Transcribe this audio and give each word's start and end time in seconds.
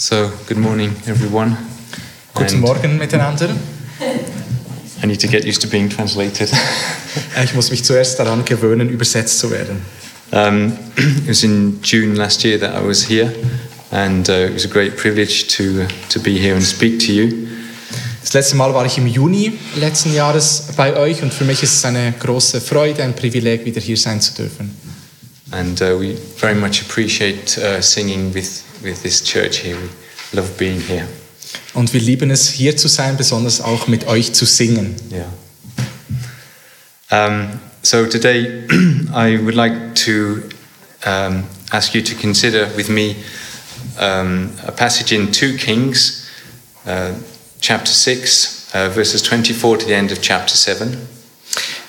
So, 0.00 0.30
good 0.48 0.56
morning, 0.56 0.96
everyone. 1.06 1.58
Guten 2.32 2.60
Morgen 2.60 2.96
miteinander. 2.96 3.50
I 5.02 5.06
need 5.06 5.20
to 5.20 5.28
get 5.28 5.44
used 5.44 5.60
to 5.60 5.68
being 5.68 5.90
translated. 5.90 6.50
Äh, 7.36 7.44
Ich 7.44 7.52
muss 7.52 7.70
mich 7.70 7.84
zuerst 7.84 8.18
daran 8.18 8.46
gewöhnen, 8.46 8.88
übersetzt 8.88 9.40
zu 9.40 9.50
werden. 9.50 9.82
um, 10.32 10.72
it 10.96 11.28
was 11.28 11.42
in 11.42 11.80
June 11.82 12.14
last 12.14 12.42
year 12.44 12.58
that 12.58 12.74
I 12.74 12.82
was 12.82 13.10
here, 13.10 13.30
and 13.90 14.26
uh, 14.30 14.46
it 14.46 14.54
was 14.54 14.64
a 14.64 14.68
great 14.68 14.96
privilege 14.96 15.48
to, 15.58 15.86
to 16.08 16.18
be 16.18 16.38
here 16.38 16.54
and 16.54 16.64
speak 16.64 16.98
to 17.00 17.12
you. 17.12 17.48
Das 18.22 18.32
letzte 18.32 18.56
Mal 18.56 18.72
war 18.72 18.86
ich 18.86 18.96
im 18.96 19.06
Juni 19.06 19.58
letzten 19.76 20.14
Jahres 20.14 20.68
bei 20.78 20.96
euch 20.96 21.22
und 21.22 21.34
für 21.34 21.44
mich 21.44 21.62
ist 21.62 21.74
es 21.74 21.84
eine 21.84 22.14
große 22.18 22.62
Freude, 22.62 23.02
ein 23.02 23.14
Privileg, 23.14 23.66
wieder 23.66 23.82
hier 23.82 23.98
sein 23.98 24.18
zu 24.22 24.32
dürfen. 24.32 24.74
And 25.50 25.78
uh, 25.82 26.00
we 26.00 26.16
very 26.38 26.54
much 26.54 26.80
appreciate 26.80 27.58
uh, 27.58 27.82
singing 27.82 28.32
with, 28.32 28.62
with 28.82 29.02
this 29.02 29.22
church 29.22 29.58
here. 29.58 29.76
We 29.76 30.40
love 30.40 30.56
being 30.56 30.80
here. 30.80 31.06
Und 31.74 31.92
wir 31.92 32.00
lieben 32.00 32.30
es, 32.30 32.48
hier 32.48 32.76
zu 32.76 32.88
sein, 32.88 33.16
besonders 33.16 33.60
auch 33.60 33.86
mit 33.86 34.06
euch 34.06 34.32
zu 34.32 34.44
singen. 34.44 34.96
Yeah. 35.10 35.26
Um, 37.10 37.60
so 37.82 38.06
today, 38.06 38.64
I 39.12 39.38
would 39.42 39.54
like 39.54 39.94
to 40.06 40.42
um, 41.06 41.44
ask 41.70 41.94
you 41.94 42.02
to 42.02 42.14
consider 42.14 42.68
with 42.76 42.88
me 42.88 43.16
um, 43.98 44.50
a 44.66 44.70
passage 44.72 45.12
in 45.12 45.32
2 45.32 45.56
Kings, 45.56 46.26
uh, 46.86 47.12
chapter 47.60 47.92
6, 47.92 48.70
uh, 48.74 48.88
verses 48.90 49.22
24 49.22 49.78
to 49.78 49.86
the 49.86 49.94
end 49.94 50.12
of 50.12 50.20
chapter 50.20 50.56
7. 50.56 50.96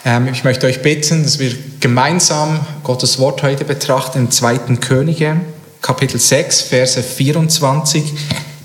Ähm, 0.03 0.27
ich 0.31 0.43
möchte 0.43 0.65
euch 0.65 0.81
bitten, 0.81 1.23
dass 1.23 1.37
wir 1.37 1.53
gemeinsam 1.79 2.65
Gottes 2.83 3.19
Wort 3.19 3.43
heute 3.43 3.65
betrachten 3.65 4.17
im 4.17 4.31
2. 4.31 4.77
Könige, 4.79 5.41
Kapitel 5.81 6.19
6, 6.19 6.61
Verse 6.61 7.01
24 7.01 8.13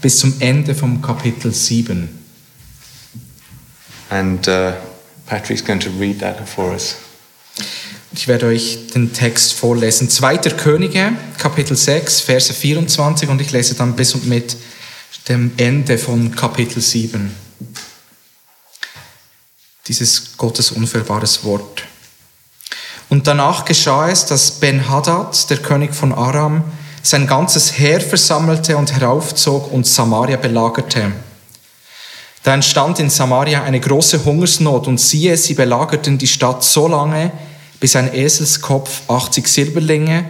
bis 0.03 0.19
zum 0.19 0.35
Ende 0.41 0.75
vom 0.75 1.01
Kapitel 1.01 1.53
7. 1.53 2.09
And 4.11 4.47
uh, 4.47 4.73
Patrick's 5.27 5.65
going 5.65 5.81
to 5.81 5.91
read 5.99 6.21
that 6.21 6.47
for 6.49 6.73
us. 6.73 6.97
Ich 8.13 8.29
werde 8.29 8.47
euch 8.47 8.79
den 8.95 9.13
Text 9.13 9.55
vorlesen. 9.55 10.09
2. 10.09 10.39
Könige, 10.57 11.13
Kapitel 11.39 11.77
6, 11.77 12.21
Verse 12.21 12.53
24 12.53 13.29
und 13.29 13.41
ich 13.41 13.51
lese 13.51 13.75
dann 13.75 13.97
bis 13.97 14.15
und 14.15 14.27
mit 14.27 14.57
dem 15.29 15.53
Ende 15.57 15.99
von 15.99 16.35
Kapitel 16.35 16.81
7. 16.81 17.35
Dieses 19.89 20.37
Gottes 20.37 20.71
unfehlbares 20.71 21.45
Wort. 21.45 21.85
Und 23.09 23.27
danach 23.27 23.65
geschah 23.65 24.09
es, 24.09 24.27
dass 24.27 24.53
Ben-Hadad, 24.53 25.49
der 25.51 25.59
König 25.59 25.95
von 25.95 26.13
Aram, 26.13 26.65
sein 27.07 27.27
ganzes 27.27 27.79
Heer 27.79 28.01
versammelte 28.01 28.77
und 28.77 28.93
heraufzog 28.93 29.73
und 29.73 29.87
Samaria 29.87 30.37
belagerte. 30.37 31.13
Da 32.43 32.55
entstand 32.55 32.99
in 32.99 33.11
Samaria 33.11 33.63
eine 33.63 33.81
große 33.81 34.25
Hungersnot 34.25 34.87
und 34.87 35.01
siehe, 35.01 35.37
sie 35.37 35.55
belagerten 35.55 36.19
die 36.19 36.27
Stadt 36.27 36.65
so 36.65 36.89
lange, 36.89 37.33
bis 37.81 37.97
ein 37.97 38.13
Eselskopf 38.13 39.03
80 39.09 39.47
Silberlinge 39.47 40.27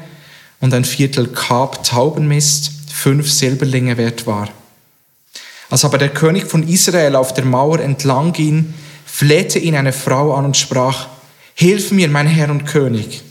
und 0.61 0.73
ein 0.75 0.85
Viertel 0.85 1.29
Kab 1.29 1.85
Taubenmist 1.85 2.71
fünf 2.93 3.31
Silberlinge 3.31 3.97
wert 3.97 4.27
war. 4.27 4.49
Als 5.69 5.85
aber 5.85 5.99
der 5.99 6.11
König 6.11 6.47
von 6.47 6.67
Israel 6.67 7.17
auf 7.17 7.35
der 7.35 7.45
Mauer 7.45 7.81
entlang 7.81 8.33
ging, 8.33 8.75
flehte 9.05 9.59
ihn 9.59 9.77
eine 9.77 9.93
Frau 9.93 10.35
an 10.35 10.45
und 10.45 10.57
sprach, 10.57 11.09
Hilf 11.55 11.91
mir, 11.91 12.09
mein 12.09 12.27
Herr 12.27 12.51
und 12.51 12.67
König. 12.67 13.23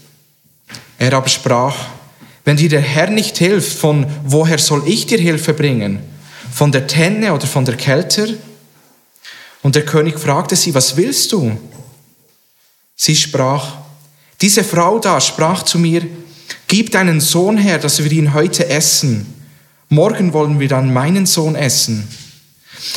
Er 0.97 1.13
aber 1.13 1.27
sprach, 1.27 1.75
wenn 2.45 2.57
dir 2.57 2.69
der 2.69 2.81
Herr 2.81 3.09
nicht 3.09 3.37
hilft, 3.37 3.77
von 3.77 4.05
woher 4.23 4.59
soll 4.59 4.83
ich 4.87 5.07
dir 5.07 5.19
Hilfe 5.19 5.53
bringen? 5.53 5.99
Von 6.51 6.71
der 6.71 6.87
Tenne 6.87 7.33
oder 7.33 7.47
von 7.47 7.65
der 7.65 7.75
Kälte? 7.75 8.37
Und 9.63 9.75
der 9.75 9.83
König 9.83 10.19
fragte 10.19 10.55
sie, 10.55 10.73
was 10.75 10.95
willst 10.95 11.31
du? 11.31 11.57
Sie 12.95 13.15
sprach, 13.15 13.77
diese 14.41 14.63
Frau 14.63 14.99
da 14.99 15.19
sprach 15.19 15.63
zu 15.63 15.79
mir, 15.79 16.05
gib 16.67 16.91
deinen 16.91 17.19
Sohn 17.19 17.57
her, 17.57 17.79
dass 17.79 18.03
wir 18.03 18.11
ihn 18.11 18.33
heute 18.33 18.69
essen. 18.69 19.25
Morgen 19.89 20.33
wollen 20.33 20.59
wir 20.59 20.67
dann 20.67 20.93
meinen 20.93 21.25
Sohn 21.25 21.55
essen. 21.55 22.07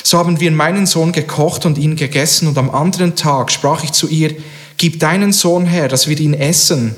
So 0.02 0.18
haben 0.18 0.40
wir 0.40 0.50
meinen 0.50 0.86
Sohn 0.86 1.12
gekocht 1.12 1.64
und 1.64 1.78
ihn 1.78 1.96
gegessen 1.96 2.48
und 2.48 2.58
am 2.58 2.70
anderen 2.70 3.16
Tag 3.16 3.50
sprach 3.50 3.82
ich 3.82 3.92
zu 3.92 4.08
ihr, 4.08 4.36
gib 4.76 5.00
deinen 5.00 5.32
Sohn 5.32 5.66
her, 5.66 5.88
dass 5.88 6.06
wir 6.06 6.18
ihn 6.18 6.34
essen. 6.34 6.94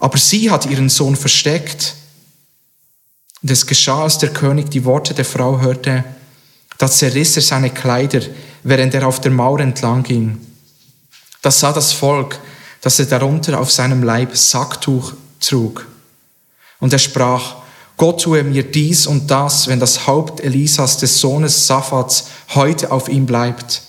Aber 0.00 0.18
sie 0.18 0.50
hat 0.50 0.66
ihren 0.66 0.88
Sohn 0.88 1.14
versteckt. 1.14 1.94
Und 3.42 3.50
es 3.50 3.66
geschah, 3.66 4.02
als 4.02 4.18
der 4.18 4.32
König 4.32 4.70
die 4.70 4.84
Worte 4.84 5.14
der 5.14 5.24
Frau 5.24 5.60
hörte, 5.60 6.04
da 6.78 6.90
zerriss 6.90 7.36
er 7.36 7.42
seine 7.42 7.70
Kleider, 7.70 8.22
während 8.62 8.94
er 8.94 9.06
auf 9.06 9.20
der 9.20 9.30
Mauer 9.30 9.60
entlang 9.60 10.02
ging. 10.02 10.38
Das 11.42 11.60
sah 11.60 11.72
das 11.72 11.92
Volk, 11.92 12.40
dass 12.80 12.98
er 12.98 13.06
darunter 13.06 13.60
auf 13.60 13.70
seinem 13.70 14.02
Leib 14.02 14.36
Sacktuch 14.36 15.12
trug. 15.40 15.86
Und 16.78 16.92
er 16.92 16.98
sprach, 16.98 17.56
Gott 17.98 18.22
tue 18.22 18.42
mir 18.42 18.62
dies 18.62 19.06
und 19.06 19.30
das, 19.30 19.68
wenn 19.68 19.78
das 19.78 20.06
Haupt 20.06 20.40
Elisas 20.40 20.96
des 20.96 21.20
Sohnes 21.20 21.66
Saphats 21.66 22.28
heute 22.54 22.90
auf 22.90 23.10
ihm 23.10 23.26
bleibt. 23.26 23.82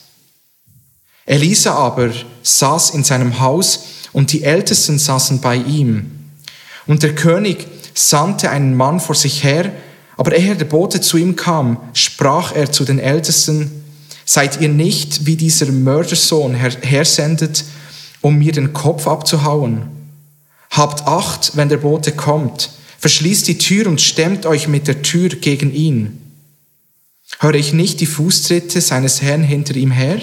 Elisa 1.25 1.73
aber 1.73 2.11
saß 2.43 2.89
in 2.89 3.05
seinem 3.05 3.39
Haus 3.39 3.85
und 4.13 4.31
die 4.33 4.43
Ältesten 4.43 4.99
saßen 4.99 5.41
bei 5.41 5.55
ihm. 5.55 6.11
Und 6.87 7.03
der 7.03 7.15
König 7.15 7.67
sandte 7.93 8.49
einen 8.49 8.75
Mann 8.75 8.99
vor 8.99 9.15
sich 9.15 9.43
her, 9.43 9.71
aber 10.17 10.35
ehe 10.35 10.55
der 10.55 10.65
Bote 10.65 11.01
zu 11.01 11.17
ihm 11.17 11.35
kam, 11.35 11.77
sprach 11.93 12.53
er 12.53 12.71
zu 12.71 12.85
den 12.85 12.99
Ältesten, 12.99 13.71
seid 14.25 14.61
ihr 14.61 14.69
nicht 14.69 15.25
wie 15.25 15.35
dieser 15.35 15.71
Mördersohn 15.71 16.53
her 16.53 16.71
hersendet, 16.81 17.63
um 18.21 18.37
mir 18.37 18.51
den 18.51 18.73
Kopf 18.73 19.07
abzuhauen? 19.07 19.83
Habt 20.69 21.07
Acht, 21.07 21.55
wenn 21.55 21.69
der 21.69 21.77
Bote 21.77 22.11
kommt, 22.11 22.69
verschließt 22.99 23.47
die 23.47 23.57
Tür 23.57 23.87
und 23.87 23.99
stemmt 23.99 24.45
euch 24.45 24.67
mit 24.67 24.87
der 24.87 25.01
Tür 25.01 25.29
gegen 25.29 25.73
ihn. 25.73 26.21
Höre 27.39 27.55
ich 27.55 27.73
nicht 27.73 27.99
die 27.99 28.05
Fußtritte 28.05 28.79
seines 28.79 29.21
Herrn 29.21 29.43
hinter 29.43 29.75
ihm 29.75 29.91
her? 29.91 30.21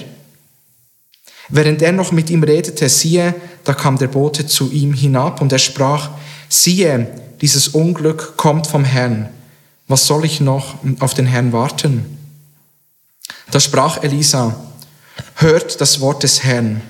Während 1.48 1.80
er 1.82 1.92
noch 1.92 2.12
mit 2.12 2.30
ihm 2.30 2.42
redete, 2.42 2.88
siehe, 2.88 3.34
da 3.64 3.74
kam 3.74 3.98
der 3.98 4.08
Bote 4.08 4.46
zu 4.46 4.70
ihm 4.70 4.92
hinab 4.92 5.40
und 5.40 5.52
er 5.52 5.58
sprach, 5.58 6.10
siehe, 6.48 7.06
dieses 7.40 7.68
Unglück 7.68 8.36
kommt 8.36 8.66
vom 8.66 8.84
Herrn. 8.84 9.28
Was 9.86 10.06
soll 10.06 10.24
ich 10.24 10.40
noch 10.40 10.76
auf 11.00 11.14
den 11.14 11.26
Herrn 11.26 11.52
warten? 11.52 12.18
Da 13.50 13.60
sprach 13.60 14.02
Elisa, 14.02 14.54
hört 15.36 15.80
das 15.80 16.00
Wort 16.00 16.22
des 16.22 16.44
Herrn. 16.44 16.82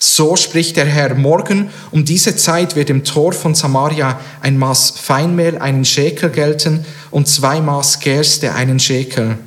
So 0.00 0.36
spricht 0.36 0.76
der 0.76 0.86
Herr, 0.86 1.14
morgen 1.14 1.70
um 1.90 2.04
diese 2.04 2.36
Zeit 2.36 2.76
wird 2.76 2.90
im 2.90 3.04
Tor 3.04 3.32
von 3.32 3.54
Samaria 3.54 4.20
ein 4.40 4.58
Maß 4.58 4.90
Feinmehl 4.90 5.58
einen 5.58 5.84
Schekel 5.84 6.30
gelten 6.30 6.84
und 7.10 7.28
zwei 7.28 7.60
Maß 7.60 8.00
Gerste 8.00 8.54
einen 8.54 8.80
Schekel. 8.80 9.38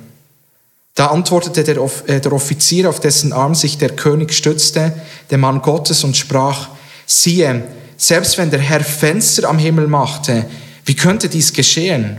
Da 0.96 1.07
antwortete 1.07 1.63
der, 1.63 1.78
äh, 2.07 2.19
der 2.19 2.34
Offizier, 2.34 2.90
auf 2.90 3.00
dessen 3.00 3.34
Arm 3.34 3.56
sich 3.56 3.78
der 3.78 3.96
König 3.96 4.34
stützte, 4.34 4.94
der 5.29 5.38
Mann 5.38 5.62
Gottes 5.62 6.03
und 6.03 6.18
sprach, 6.18 6.69
siehe, 7.06 7.63
selbst 7.97 8.38
wenn 8.38 8.52
der 8.52 8.59
Herr 8.59 8.84
Fenster 8.84 9.47
am 9.47 9.59
Himmel 9.59 9.88
machte, 9.88 10.46
wie 10.85 10.96
könnte 10.96 11.30
dies 11.30 11.53
geschehen? 11.53 12.18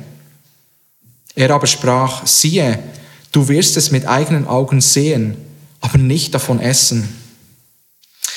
Er 1.35 1.51
aber 1.51 1.67
sprach, 1.67 2.27
siehe, 2.27 2.79
du 3.33 3.49
wirst 3.49 3.77
es 3.77 3.91
mit 3.91 4.07
eigenen 4.07 4.47
Augen 4.47 4.81
sehen, 4.81 5.37
aber 5.81 5.99
nicht 5.99 6.35
davon 6.35 6.61
essen. 6.61 7.09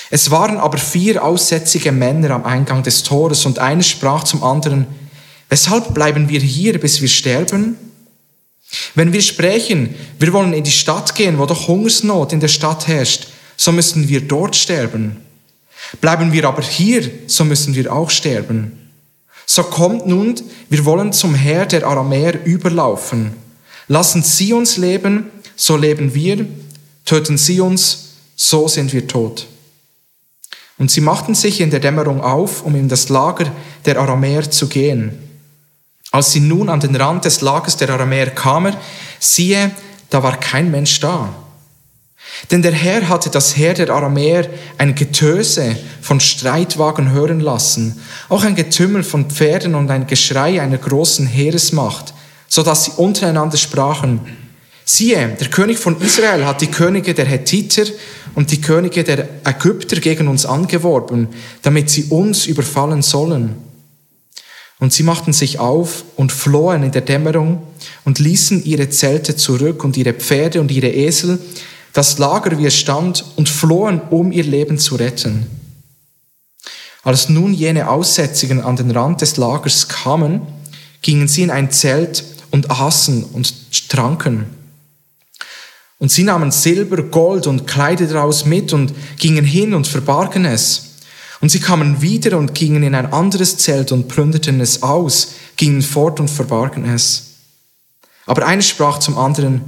Es 0.09 0.31
waren 0.31 0.57
aber 0.57 0.77
vier 0.77 1.23
aussätzige 1.23 1.91
Männer 1.91 2.31
am 2.31 2.45
Eingang 2.45 2.83
des 2.83 3.03
Tores 3.03 3.45
und 3.45 3.59
einer 3.59 3.83
sprach 3.83 4.23
zum 4.23 4.43
anderen, 4.43 4.87
weshalb 5.49 5.93
bleiben 5.93 6.29
wir 6.29 6.39
hier, 6.39 6.79
bis 6.79 7.01
wir 7.01 7.09
sterben? 7.09 7.77
Wenn 8.95 9.13
wir 9.13 9.21
sprechen, 9.21 9.95
wir 10.19 10.33
wollen 10.33 10.53
in 10.53 10.63
die 10.63 10.71
Stadt 10.71 11.15
gehen, 11.15 11.37
wo 11.37 11.45
doch 11.45 11.67
Hungersnot 11.67 12.33
in 12.33 12.39
der 12.39 12.47
Stadt 12.47 12.87
herrscht, 12.87 13.27
so 13.57 13.71
müssen 13.71 14.07
wir 14.09 14.21
dort 14.21 14.55
sterben. 14.55 15.17
Bleiben 16.01 16.33
wir 16.33 16.45
aber 16.45 16.61
hier, 16.61 17.09
so 17.27 17.45
müssen 17.45 17.75
wir 17.75 17.93
auch 17.93 18.09
sterben. 18.09 18.89
So 19.45 19.63
kommt 19.63 20.07
nun, 20.07 20.35
wir 20.69 20.85
wollen 20.85 21.13
zum 21.13 21.35
Herr 21.35 21.65
der 21.65 21.85
Aramäer 21.85 22.45
überlaufen. 22.45 23.33
Lassen 23.87 24.23
Sie 24.23 24.53
uns 24.53 24.77
leben, 24.77 25.29
so 25.55 25.77
leben 25.77 26.15
wir. 26.15 26.45
Töten 27.05 27.37
Sie 27.37 27.59
uns, 27.59 28.13
so 28.35 28.67
sind 28.67 28.91
wir 28.91 29.07
tot. 29.07 29.47
Und 30.77 30.91
sie 30.91 31.01
machten 31.01 31.35
sich 31.35 31.61
in 31.61 31.69
der 31.69 31.79
Dämmerung 31.79 32.21
auf, 32.21 32.63
um 32.63 32.75
in 32.75 32.89
das 32.89 33.09
Lager 33.09 33.51
der 33.85 33.99
Aramäer 33.99 34.49
zu 34.49 34.67
gehen. 34.67 35.24
Als 36.15 36.31
sie 36.31 36.39
nun 36.39 36.69
an 36.69 36.79
den 36.79 36.95
Rand 36.95 37.25
des 37.25 37.41
Lagers 37.41 37.75
der 37.75 37.89
Aramäer 37.89 38.29
kamen, 38.29 38.73
siehe, 39.19 39.71
da 40.09 40.23
war 40.23 40.39
kein 40.39 40.71
Mensch 40.71 41.01
da. 41.01 41.27
Denn 42.49 42.61
der 42.61 42.71
Herr 42.71 43.09
hatte 43.09 43.29
das 43.29 43.57
Heer 43.57 43.73
der 43.73 43.89
Aramäer 43.89 44.47
ein 44.77 44.95
Getöse 44.95 45.75
von 45.99 46.21
Streitwagen 46.21 47.11
hören 47.11 47.41
lassen, 47.41 48.01
auch 48.29 48.45
ein 48.45 48.55
Getümmel 48.55 49.03
von 49.03 49.29
Pferden 49.29 49.75
und 49.75 49.91
ein 49.91 50.07
Geschrei 50.07 50.61
einer 50.61 50.77
großen 50.77 51.27
Heeresmacht, 51.27 52.13
so 52.47 52.63
dass 52.63 52.85
sie 52.85 52.91
untereinander 52.95 53.57
sprachen, 53.57 54.21
siehe, 54.85 55.35
der 55.37 55.49
König 55.49 55.79
von 55.79 55.99
Israel 55.99 56.45
hat 56.45 56.61
die 56.61 56.71
Könige 56.71 57.13
der 57.13 57.25
Hethiter 57.25 57.83
und 58.35 58.51
die 58.51 58.61
Könige 58.61 59.03
der 59.03 59.27
Ägypter 59.43 59.97
gegen 59.97 60.29
uns 60.29 60.45
angeworben, 60.45 61.27
damit 61.61 61.89
sie 61.89 62.05
uns 62.05 62.45
überfallen 62.45 63.01
sollen. 63.01 63.64
Und 64.85 64.93
sie 64.93 65.01
machten 65.01 65.33
sich 65.33 65.57
auf 65.57 66.03
und 66.15 66.31
flohen 66.31 66.83
in 66.83 66.91
der 66.91 67.01
Dämmerung 67.01 67.63
und 68.03 68.19
ließen 68.19 68.63
ihre 68.65 68.87
Zelte 68.91 69.35
zurück 69.35 69.83
und 69.83 69.97
ihre 69.97 70.13
Pferde 70.13 70.61
und 70.61 70.69
ihre 70.69 70.89
Esel, 70.89 71.39
das 71.91 72.19
Lager 72.19 72.59
wie 72.59 72.67
es 72.67 72.75
stand, 72.75 73.25
und 73.35 73.49
flohen, 73.49 73.99
um 74.11 74.31
ihr 74.31 74.43
Leben 74.43 74.77
zu 74.77 74.93
retten. 74.93 75.47
Als 77.01 77.29
nun 77.29 77.51
jene 77.51 77.89
Aussätzigen 77.89 78.61
an 78.61 78.75
den 78.75 78.91
Rand 78.91 79.21
des 79.21 79.37
Lagers 79.37 79.87
kamen, 79.87 80.41
gingen 81.01 81.27
sie 81.27 81.41
in 81.41 81.49
ein 81.49 81.71
Zelt 81.71 82.23
und 82.51 82.69
aßen 82.69 83.23
und 83.23 83.89
tranken. 83.89 84.45
Und 85.97 86.11
sie 86.11 86.21
nahmen 86.21 86.51
Silber, 86.51 87.01
Gold 87.01 87.47
und 87.47 87.65
Kleider 87.65 88.05
daraus 88.05 88.45
mit 88.45 88.71
und 88.71 88.93
gingen 89.17 89.45
hin 89.45 89.73
und 89.73 89.87
verbargen 89.87 90.45
es. 90.45 90.94
Und 91.41 91.49
sie 91.49 91.59
kamen 91.59 92.01
wieder 92.01 92.37
und 92.37 92.55
gingen 92.55 92.83
in 92.83 92.95
ein 92.95 93.11
anderes 93.11 93.57
Zelt 93.57 93.91
und 93.91 94.07
plünderten 94.07 94.61
es 94.61 94.83
aus, 94.83 95.33
gingen 95.57 95.81
fort 95.81 96.19
und 96.19 96.29
verbargen 96.29 96.85
es. 96.85 97.23
Aber 98.25 98.45
einer 98.47 98.61
sprach 98.61 98.99
zum 98.99 99.17
anderen, 99.17 99.61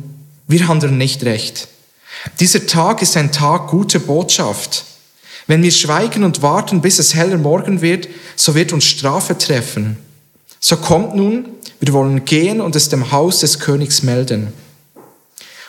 wir 0.48 0.68
handeln 0.68 0.98
nicht 0.98 1.24
recht. 1.24 1.68
Dieser 2.40 2.66
Tag 2.66 3.02
ist 3.02 3.18
ein 3.18 3.32
Tag 3.32 3.68
guter 3.68 4.00
Botschaft. 4.00 4.86
Wenn 5.46 5.64
wir 5.64 5.72
schweigen 5.72 6.24
und 6.24 6.42
warten, 6.42 6.82
bis 6.82 7.00
es 7.00 7.14
heller 7.14 7.38
Morgen 7.38 7.82
wird, 7.82 8.08
so 8.36 8.56
wird 8.56 8.74
uns 8.74 8.86
Strafe 8.86 9.38
treffen. 9.38 9.98
So 10.60 10.78
kommt 10.78 11.16
nun, 11.16 11.46
wir 11.80 11.94
wollen 11.94 12.26
gehen 12.26 12.60
und 12.60 12.76
es 12.76 12.90
dem 12.90 13.12
Haus 13.12 13.40
des 13.40 13.60
Königs 13.60 14.04
melden. 14.04 14.52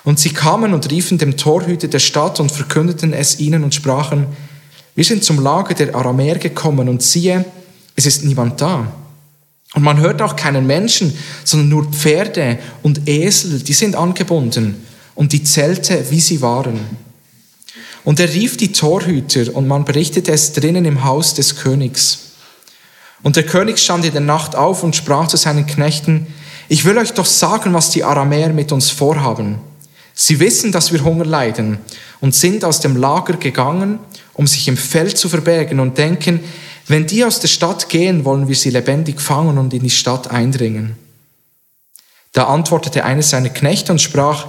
Und 0.04 0.18
sie 0.18 0.30
kamen 0.30 0.72
und 0.72 0.90
riefen 0.90 1.18
dem 1.18 1.36
Torhüter 1.36 1.88
der 1.88 1.98
Stadt 1.98 2.40
und 2.40 2.50
verkündeten 2.50 3.12
es 3.12 3.38
ihnen 3.40 3.62
und 3.62 3.74
sprachen, 3.74 4.26
wir 4.98 5.04
sind 5.04 5.22
zum 5.22 5.38
Lager 5.38 5.74
der 5.74 5.94
Aramäer 5.94 6.38
gekommen 6.38 6.88
und 6.88 7.04
siehe, 7.04 7.44
es 7.94 8.04
ist 8.04 8.24
niemand 8.24 8.60
da. 8.60 8.92
Und 9.74 9.84
man 9.84 10.00
hört 10.00 10.20
auch 10.20 10.34
keinen 10.34 10.66
Menschen, 10.66 11.16
sondern 11.44 11.68
nur 11.68 11.84
Pferde 11.84 12.58
und 12.82 13.08
Esel, 13.08 13.60
die 13.60 13.74
sind 13.74 13.94
angebunden 13.94 14.74
und 15.14 15.32
die 15.32 15.44
Zelte, 15.44 16.04
wie 16.10 16.18
sie 16.18 16.42
waren. 16.42 16.80
Und 18.02 18.18
er 18.18 18.28
rief 18.34 18.56
die 18.56 18.72
Torhüter 18.72 19.54
und 19.54 19.68
man 19.68 19.84
berichtete 19.84 20.32
es 20.32 20.52
drinnen 20.52 20.84
im 20.84 21.04
Haus 21.04 21.32
des 21.32 21.54
Königs. 21.54 22.32
Und 23.22 23.36
der 23.36 23.46
König 23.46 23.78
stand 23.78 24.04
in 24.04 24.10
der 24.10 24.20
Nacht 24.20 24.56
auf 24.56 24.82
und 24.82 24.96
sprach 24.96 25.28
zu 25.28 25.36
seinen 25.36 25.66
Knechten, 25.66 26.26
ich 26.68 26.84
will 26.84 26.98
euch 26.98 27.12
doch 27.12 27.24
sagen, 27.24 27.72
was 27.72 27.90
die 27.90 28.02
Aramäer 28.02 28.48
mit 28.48 28.72
uns 28.72 28.90
vorhaben. 28.90 29.60
Sie 30.12 30.40
wissen, 30.40 30.72
dass 30.72 30.92
wir 30.92 31.04
Hunger 31.04 31.24
leiden 31.24 31.78
und 32.20 32.34
sind 32.34 32.64
aus 32.64 32.80
dem 32.80 32.96
Lager 32.96 33.34
gegangen, 33.34 34.00
um 34.38 34.46
sich 34.46 34.68
im 34.68 34.76
Feld 34.76 35.18
zu 35.18 35.28
verbergen 35.28 35.80
und 35.80 35.98
denken, 35.98 36.40
wenn 36.86 37.06
die 37.08 37.24
aus 37.24 37.40
der 37.40 37.48
Stadt 37.48 37.88
gehen, 37.88 38.24
wollen 38.24 38.46
wir 38.46 38.54
sie 38.54 38.70
lebendig 38.70 39.20
fangen 39.20 39.58
und 39.58 39.74
in 39.74 39.82
die 39.82 39.90
Stadt 39.90 40.30
eindringen. 40.30 40.96
Da 42.32 42.44
antwortete 42.44 43.04
einer 43.04 43.22
seiner 43.22 43.48
Knechte 43.48 43.90
und 43.90 44.00
sprach, 44.00 44.46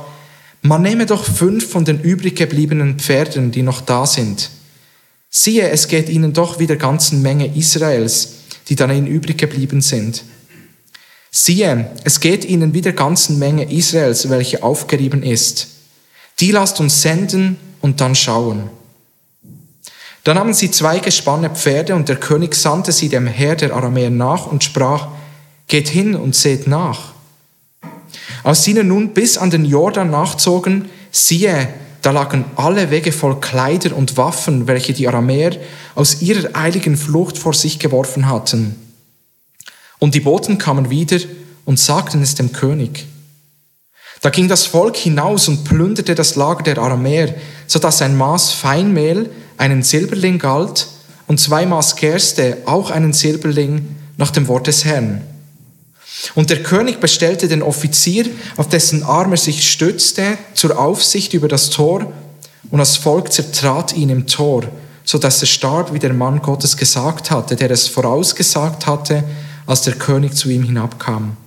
man 0.62 0.84
nehme 0.84 1.08
doch 1.08 1.26
fünf 1.26 1.68
von 1.68 1.86
den 1.86 2.00
übrig 2.02 2.36
gebliebenen 2.36 3.00
Pferden, 3.00 3.52
die 3.52 3.64
noch 3.64 3.82
da 3.82 4.06
sind. 4.06 4.52
Siehe, 5.32 5.68
es 5.70 5.88
geht 5.88 6.08
ihnen 6.08 6.34
doch 6.34 6.60
wie 6.60 6.68
der 6.68 6.78
ganzen 6.78 7.24
Menge 7.24 7.48
Israels, 7.56 8.34
die 8.68 8.76
darin 8.76 9.08
übrig 9.08 9.40
geblieben 9.40 9.82
sind. 9.82 10.24
Siehe, 11.32 11.92
es 12.04 12.20
geht 12.20 12.46
ihnen 12.46 12.76
wie 12.76 12.82
der 12.82 12.94
ganzen 12.94 13.40
Menge 13.40 13.72
Israels, 13.72 14.30
welche 14.30 14.62
aufgerieben 14.62 15.24
ist. 15.24 15.68
Die 16.40 16.52
lasst 16.52 16.80
uns 16.80 17.02
senden 17.02 17.58
und 17.82 18.02
dann 18.02 18.14
schauen. 18.14 18.70
Da 20.30 20.36
nahmen 20.36 20.54
sie 20.54 20.70
zwei 20.70 21.00
gespannte 21.00 21.50
Pferde 21.50 21.96
und 21.96 22.08
der 22.08 22.18
König 22.18 22.54
sandte 22.54 22.92
sie 22.92 23.10
dem 23.10 23.26
Herr 23.26 23.56
der 23.56 23.76
Aramäer 23.76 24.12
nach 24.12 24.46
und 24.46 24.64
sprach, 24.64 25.08
geht 25.68 25.90
hin 25.90 26.14
und 26.14 26.36
seht 26.36 26.68
nach. 26.68 27.14
Als 28.44 28.64
sie 28.64 28.76
nun 28.76 29.16
bis 29.16 29.40
an 29.40 29.50
den 29.50 29.66
Jordan 29.66 30.12
nachzogen, 30.12 30.88
siehe, 31.10 31.70
da 32.04 32.12
lagen 32.12 32.46
alle 32.58 32.92
Wege 32.92 33.12
voll 33.12 33.40
Kleider 33.40 33.98
und 33.98 34.18
Waffen, 34.18 34.68
welche 34.68 34.94
die 34.94 35.08
Aramäer 35.08 35.58
aus 35.96 36.22
ihrer 36.22 36.56
eiligen 36.56 36.96
Flucht 36.96 37.40
vor 37.40 37.56
sich 37.56 37.80
geworfen 37.80 38.30
hatten. 38.30 38.76
Und 39.98 40.14
die 40.14 40.20
Boten 40.20 40.60
kamen 40.60 40.92
wieder 40.92 41.18
und 41.66 41.80
sagten 41.80 42.22
es 42.22 42.36
dem 42.36 42.54
König. 42.54 43.08
Da 44.22 44.30
ging 44.30 44.48
das 44.48 44.66
Volk 44.66 44.98
hinaus 44.98 45.48
und 45.48 45.64
plünderte 45.64 46.14
das 46.16 46.36
Lager 46.36 46.64
der 46.64 46.78
Aramäer, 46.78 47.36
so 47.68 47.80
dass 47.80 48.02
ein 48.02 48.18
Maß 48.18 48.52
Feinmehl 48.52 49.30
einen 49.58 49.84
Silberling 49.84 50.40
galt 50.40 50.88
und 51.28 51.40
zwei 51.40 51.66
Maß 51.66 51.96
Gerste 51.96 52.58
auch 52.66 52.92
einen 52.92 53.14
Silberling 53.14 53.96
nach 54.18 54.32
dem 54.32 54.48
Wort 54.48 54.68
des 54.68 54.84
Herrn. 54.84 55.22
Und 56.36 56.50
der 56.50 56.64
König 56.64 57.00
bestellte 57.00 57.48
den 57.48 57.64
Offizier, 57.64 58.26
auf 58.58 58.68
dessen 58.68 59.04
Arm 59.04 59.32
er 59.32 59.38
sich 59.38 59.70
stützte, 59.70 60.38
zur 60.54 60.78
Aufsicht 60.78 61.34
über 61.34 61.48
das 61.48 61.70
Tor, 61.70 62.12
und 62.72 62.80
das 62.80 62.98
Volk 62.98 63.32
zertrat 63.32 63.94
ihn 63.96 64.10
im 64.10 64.28
Tor, 64.28 64.64
so 65.06 65.18
dass 65.18 65.42
er 65.42 65.48
starb, 65.48 65.94
wie 65.94 66.00
der 66.00 66.14
Mann 66.14 66.42
Gottes 66.42 66.76
gesagt 66.76 67.32
hatte, 67.32 67.56
der 67.56 67.72
es 67.72 67.88
vorausgesagt 67.88 68.86
hatte, 68.86 69.24
als 69.66 69.84
der 69.84 69.94
König 69.94 70.36
zu 70.36 70.50
ihm 70.50 70.64
hinabkam. 70.64 71.38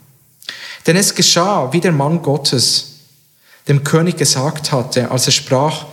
Denn 0.87 0.97
es 0.97 1.15
geschah, 1.15 1.73
wie 1.73 1.81
der 1.81 1.93
Mann 1.93 2.23
Gottes 2.23 2.93
dem 3.69 3.85
König 3.85 4.17
gesagt 4.17 4.73
hatte, 4.73 5.11
als 5.11 5.27
er 5.27 5.33
sprach, 5.33 5.87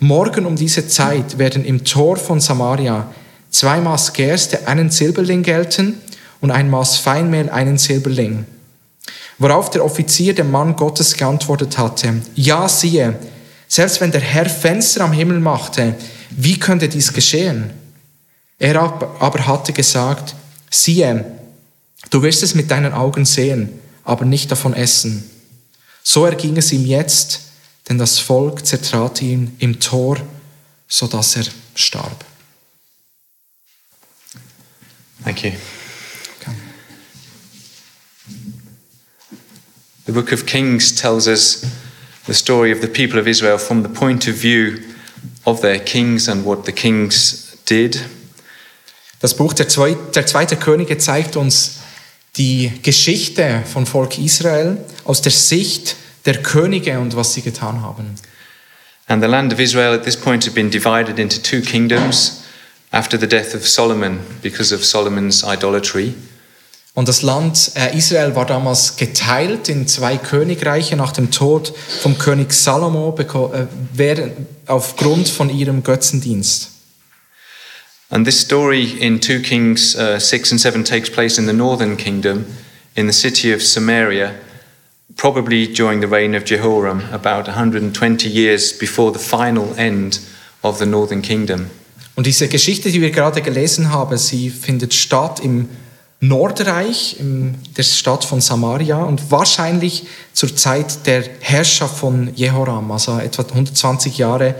morgen 0.00 0.46
um 0.46 0.56
diese 0.56 0.88
Zeit 0.88 1.38
werden 1.38 1.64
im 1.64 1.84
Tor 1.84 2.16
von 2.16 2.40
Samaria 2.40 3.08
zwei 3.50 3.80
Maß 3.80 4.12
Gerste 4.12 4.66
einen 4.66 4.90
Silberling 4.90 5.42
gelten 5.42 6.00
und 6.40 6.50
ein 6.50 6.68
Maß 6.70 6.98
Feinmehl 6.98 7.50
einen 7.50 7.78
Silberling. 7.78 8.46
Worauf 9.38 9.70
der 9.70 9.84
Offizier 9.84 10.34
dem 10.34 10.50
Mann 10.50 10.74
Gottes 10.74 11.16
geantwortet 11.16 11.78
hatte, 11.78 12.22
ja 12.34 12.68
siehe, 12.68 13.14
selbst 13.68 14.00
wenn 14.00 14.10
der 14.10 14.20
Herr 14.20 14.48
Fenster 14.48 15.04
am 15.04 15.12
Himmel 15.12 15.40
machte, 15.40 15.94
wie 16.30 16.58
könnte 16.58 16.88
dies 16.88 17.12
geschehen? 17.12 17.70
Er 18.58 18.80
aber 18.80 19.46
hatte 19.46 19.72
gesagt, 19.72 20.34
siehe, 20.70 21.24
du 22.10 22.22
wirst 22.22 22.42
es 22.42 22.54
mit 22.54 22.70
deinen 22.70 22.92
Augen 22.92 23.24
sehen, 23.24 23.70
aber 24.04 24.24
nicht 24.24 24.50
davon 24.50 24.74
essen. 24.74 25.28
So 26.02 26.26
erging 26.26 26.56
es 26.56 26.72
ihm 26.72 26.84
jetzt, 26.84 27.40
denn 27.88 27.98
das 27.98 28.18
Volk 28.18 28.66
zertrat 28.66 29.22
ihn 29.22 29.56
im 29.58 29.80
Tor, 29.80 30.18
so 30.88 31.06
dass 31.06 31.36
er 31.36 31.44
starb. 31.74 32.24
Thank 35.24 35.44
you. 35.44 35.52
The 40.04 40.12
book 40.12 40.32
of 40.32 40.46
Kings 40.46 40.94
tells 40.96 41.28
us 41.28 41.64
the 42.26 42.34
story 42.34 42.72
of 42.72 42.80
the 42.80 42.88
people 42.88 43.20
of 43.20 43.28
Israel 43.28 43.56
from 43.56 43.82
the 43.82 43.88
point 43.88 44.26
of 44.26 44.34
view 44.34 44.78
of 45.46 45.60
their 45.60 45.78
kings 45.78 46.28
and 46.28 46.44
what 46.44 46.66
the 46.66 46.72
kings 46.72 47.56
did. 47.68 48.00
Das 49.20 49.34
Buch 49.36 49.52
der, 49.52 49.68
Zwei, 49.68 49.96
der 50.14 50.26
zweite 50.26 50.56
Könige 50.56 50.98
zeigt 50.98 51.36
uns 51.36 51.81
die 52.36 52.72
Geschichte 52.82 53.62
von 53.70 53.86
Volk 53.86 54.18
Israel 54.18 54.78
aus 55.04 55.22
der 55.22 55.32
Sicht 55.32 55.96
der 56.24 56.42
Könige 56.42 56.98
und 56.98 57.16
was 57.16 57.34
sie 57.34 57.42
getan 57.42 57.82
haben. 57.82 58.14
And 59.08 59.22
the 59.22 59.28
land 59.28 59.52
of 59.52 59.58
Israel 59.58 59.94
at 59.94 60.04
this 60.04 60.16
point 60.16 60.46
had 60.46 60.54
been 60.54 60.70
divided 60.70 61.18
into 61.18 61.38
two 61.38 61.60
kingdoms 61.60 62.42
after 62.90 63.18
the 63.18 63.26
death 63.26 63.54
of 63.54 63.68
Solomon 63.68 64.20
because 64.42 64.74
of 64.74 64.84
Solomon's 64.84 65.44
idolatry. 65.44 66.14
Und 66.94 67.08
das 67.08 67.22
Land 67.22 67.72
äh, 67.74 67.96
Israel 67.96 68.36
war 68.36 68.44
damals 68.44 68.96
geteilt 68.96 69.68
in 69.68 69.86
zwei 69.86 70.18
Königreiche 70.18 70.94
nach 70.94 71.12
dem 71.12 71.30
Tod 71.30 71.74
vom 72.02 72.18
König 72.18 72.52
Salomo 72.52 73.16
äh, 73.18 74.30
aufgrund 74.66 75.28
von 75.28 75.48
ihrem 75.48 75.82
Götzendienst. 75.82 76.71
And 78.12 78.26
this 78.26 78.38
story 78.38 79.00
in 79.00 79.20
2 79.20 79.40
Kings 79.40 79.96
uh, 79.96 80.18
6 80.18 80.52
and 80.52 80.60
7 80.60 80.84
takes 80.84 81.08
place 81.08 81.38
in 81.38 81.46
the 81.46 81.54
northern 81.54 81.96
kingdom, 81.96 82.44
in 82.94 83.06
the 83.06 83.12
city 83.12 83.54
of 83.54 83.62
Samaria, 83.62 84.38
probably 85.16 85.66
during 85.66 86.00
the 86.00 86.06
reign 86.06 86.34
of 86.34 86.44
Jehoram, 86.44 87.00
about 87.10 87.48
120 87.48 88.28
years 88.28 88.70
before 88.70 89.12
the 89.12 89.18
final 89.18 89.72
end 89.78 90.20
of 90.62 90.78
the 90.78 90.84
northern 90.84 91.22
kingdom. 91.22 91.70
Und 92.14 92.26
diese 92.26 92.48
Geschichte, 92.48 92.90
die 92.90 93.00
wir 93.00 93.12
gerade 93.12 93.40
gelesen 93.40 93.90
haben, 93.90 94.18
sie 94.18 94.50
findet 94.50 94.92
statt 94.92 95.40
im 95.40 95.70
Nordreich, 96.20 97.16
in 97.18 97.54
der 97.78 97.82
Stadt 97.82 98.26
von 98.26 98.42
Samaria 98.42 99.02
und 99.02 99.30
wahrscheinlich 99.30 100.06
zur 100.34 100.54
Zeit 100.54 101.06
der 101.06 101.24
Herrschaft 101.40 101.96
von 101.96 102.30
Jehoram, 102.34 102.92
also 102.92 103.18
etwa 103.18 103.42
120 103.42 104.18
Jahre 104.18 104.54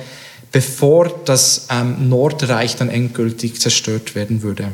bevor 0.52 1.08
das 1.24 1.66
ähm, 1.70 2.08
Nordreich 2.08 2.76
dann 2.76 2.90
endgültig 2.90 3.60
zerstört 3.60 4.14
werden 4.14 4.42
würde. 4.42 4.72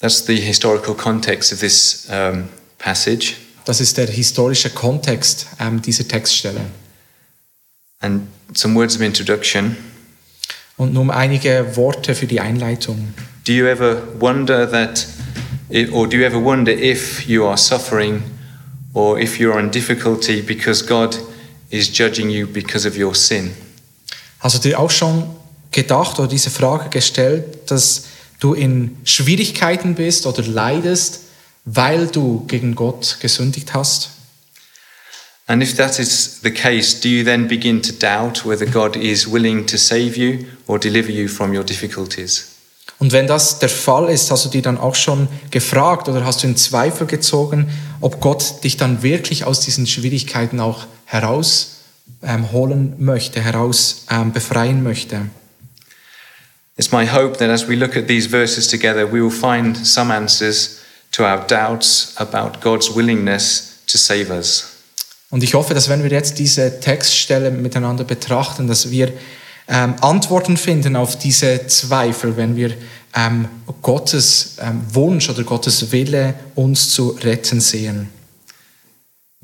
That's 0.00 0.26
the 0.26 0.36
historical 0.36 0.94
context 0.94 1.52
of 1.52 1.60
this 1.60 2.08
um, 2.10 2.48
passage. 2.78 3.34
Das 3.64 3.80
ist 3.80 3.96
der 3.98 4.08
historische 4.08 4.70
Kontext 4.70 5.46
ähm, 5.60 5.80
dieser 5.80 6.08
Textstelle. 6.08 6.62
And 8.00 8.22
some 8.54 8.74
words 8.74 8.96
of 8.96 9.02
introduction. 9.02 9.76
Und 10.76 10.94
nun 10.94 11.10
einige 11.10 11.76
Worte 11.76 12.16
für 12.16 12.26
die 12.26 12.40
Einleitung. 12.40 13.14
Do 13.46 13.52
you 13.52 13.66
ever 13.66 14.02
wonder 14.18 14.68
that, 14.68 15.06
or 15.92 16.08
do 16.08 16.16
you 16.16 16.24
ever 16.24 16.42
wonder 16.42 16.72
if 16.72 17.28
you 17.28 17.46
are 17.46 17.56
suffering 17.56 18.22
or 18.94 19.20
if 19.20 19.38
you're 19.38 19.60
in 19.60 19.70
difficulty 19.70 20.42
because 20.42 20.84
God 20.84 21.16
is 21.72 21.90
judging 21.96 22.30
you 22.30 22.46
because 22.46 22.86
of 22.86 22.96
your 22.96 23.14
sin? 23.14 23.50
Hast 24.38 24.56
du 24.56 24.68
dir 24.68 24.78
auch 24.78 24.90
schon 24.90 25.24
gedacht 25.70 26.18
oder 26.18 26.28
diese 26.28 26.50
Frage 26.50 26.90
gestellt, 26.90 27.70
dass 27.70 28.04
du 28.40 28.54
in 28.54 28.96
Schwierigkeiten 29.04 29.94
bist 29.94 30.26
oder 30.26 30.42
leidest, 30.42 31.20
weil 31.64 32.06
du 32.06 32.44
gegen 32.46 32.74
Gott 32.74 33.16
gesündigt 33.20 33.72
hast? 33.72 34.10
And 35.46 35.62
if 35.62 35.74
that 35.76 35.98
is 35.98 36.40
the 36.42 36.50
case, 36.50 37.00
do 37.00 37.08
you 37.08 37.24
then 37.24 37.48
begin 37.48 37.82
to 37.82 37.92
doubt 37.92 38.46
whether 38.46 38.66
God 38.66 38.96
is 38.96 39.30
willing 39.30 39.66
to 39.66 39.76
save 39.76 40.16
you 40.16 40.44
or 40.66 40.78
deliver 40.78 41.10
you 41.10 41.26
from 41.26 41.56
your 41.56 41.64
difficulties? 41.64 42.48
Und 42.98 43.12
wenn 43.12 43.26
das 43.26 43.58
der 43.58 43.68
Fall 43.68 44.08
ist, 44.10 44.30
hast 44.30 44.44
du 44.44 44.48
dir 44.48 44.62
dann 44.62 44.78
auch 44.78 44.94
schon 44.94 45.26
gefragt 45.50 46.08
oder 46.08 46.24
hast 46.24 46.42
du 46.42 46.46
in 46.46 46.56
Zweifel 46.56 47.06
gezogen, 47.06 47.70
ob 48.00 48.20
Gott 48.20 48.62
dich 48.62 48.76
dann 48.76 49.02
wirklich 49.02 49.44
aus 49.44 49.60
diesen 49.60 49.86
Schwierigkeiten 49.86 50.60
auch 50.60 50.86
herausholen 51.12 52.94
möchte, 52.98 53.40
heraus 53.40 54.06
ähm, 54.10 54.32
befreien 54.32 54.82
möchte? 54.82 55.26
It's 56.76 56.90
my 56.90 57.06
hope 57.06 57.36
that 57.38 57.50
as 57.50 57.68
we 57.68 57.76
look 57.76 57.96
at 57.96 58.08
these 58.08 58.28
verses 58.28 58.66
together, 58.66 59.06
we 59.06 59.22
will 59.22 59.30
find 59.30 59.76
some 59.76 60.12
answers 60.12 60.78
to 61.12 61.22
our 61.24 61.46
doubts 61.46 62.14
about 62.16 62.60
God's 62.60 62.94
willingness 62.94 63.80
to 63.86 63.98
save 63.98 64.30
us. 64.32 64.68
Und 65.30 65.42
ich 65.42 65.54
hoffe, 65.54 65.74
dass 65.74 65.88
wenn 65.88 66.02
wir 66.02 66.10
jetzt 66.10 66.38
diese 66.38 66.80
Textstelle 66.80 67.50
miteinander 67.50 68.04
betrachten, 68.04 68.66
dass 68.66 68.90
wir 68.90 69.12
ähm, 69.68 69.94
Antworten 70.00 70.56
finden 70.56 70.96
auf 70.96 71.18
diese 71.18 71.66
Zweifel, 71.66 72.36
wenn 72.36 72.56
wir 72.56 72.74
ähm, 73.14 73.48
Gottes 73.82 74.56
ähm, 74.60 74.82
Wunsch 74.92 75.28
oder 75.28 75.42
Gottes 75.44 75.92
Wille, 75.92 76.34
uns 76.54 76.90
zu 76.90 77.10
retten 77.22 77.60
sehen. 77.60 78.08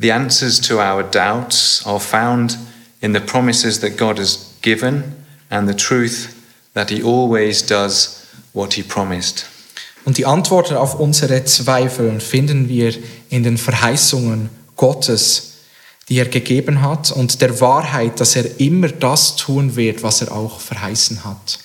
The 0.01 0.13
answers 0.13 0.61
to 0.69 0.81
our 0.81 1.03
doubts 1.03 1.85
are 1.85 1.99
found 1.99 2.57
in 3.01 3.13
the 3.15 3.21
promises 3.21 3.81
that 3.81 3.97
God 3.97 4.19
has 4.19 4.55
given 4.63 5.25
and 5.51 5.69
the 5.69 5.75
truth 5.75 6.35
that 6.75 6.91
He 6.91 7.03
always 7.03 7.63
does 7.63 8.25
what 8.53 8.75
He 8.75 8.83
promised. 8.83 9.47
Und 10.05 10.17
die 10.17 10.25
Antworten 10.25 10.77
auf 10.77 10.95
unsere 10.95 11.45
Zweifel 11.45 12.21
finden 12.21 12.69
wir 12.69 12.95
in 13.29 13.43
den 13.43 13.59
Verheißungen 13.59 14.49
Gottes, 14.77 15.55
die 16.09 16.19
er 16.19 16.29
gegeben 16.29 16.81
hat 16.81 17.11
und 17.11 17.41
der 17.43 17.61
Wahrheit, 17.61 18.21
dass 18.21 18.37
er 18.37 18.61
immer 18.61 18.89
das 18.89 19.37
tun 19.37 19.77
wird, 19.77 20.03
was 20.03 20.23
er 20.23 20.33
auch 20.33 20.61
verheißen 20.61 21.25
hat. 21.25 21.59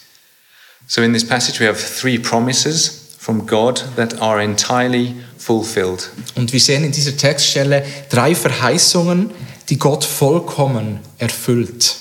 So 0.87 1.01
in 1.01 1.13
this 1.13 1.25
passage 1.25 1.59
we 1.59 1.67
have 1.67 1.79
three 1.79 2.17
promises 2.17 3.15
from 3.17 3.45
God 3.45 3.83
that 3.95 4.21
are 4.21 4.41
entirely 4.43 5.15
fulfilled. 5.43 6.09
Und 6.35 6.53
wir 6.53 6.59
sehen 6.59 6.83
in 6.83 6.91
dieser 6.91 7.15
Textstelle 7.15 7.85
drei 8.09 8.33
Verheißungen, 8.33 9.31
die 9.69 9.77
Gott 9.77 10.03
vollkommen 10.03 10.99
erfüllt. 11.17 11.97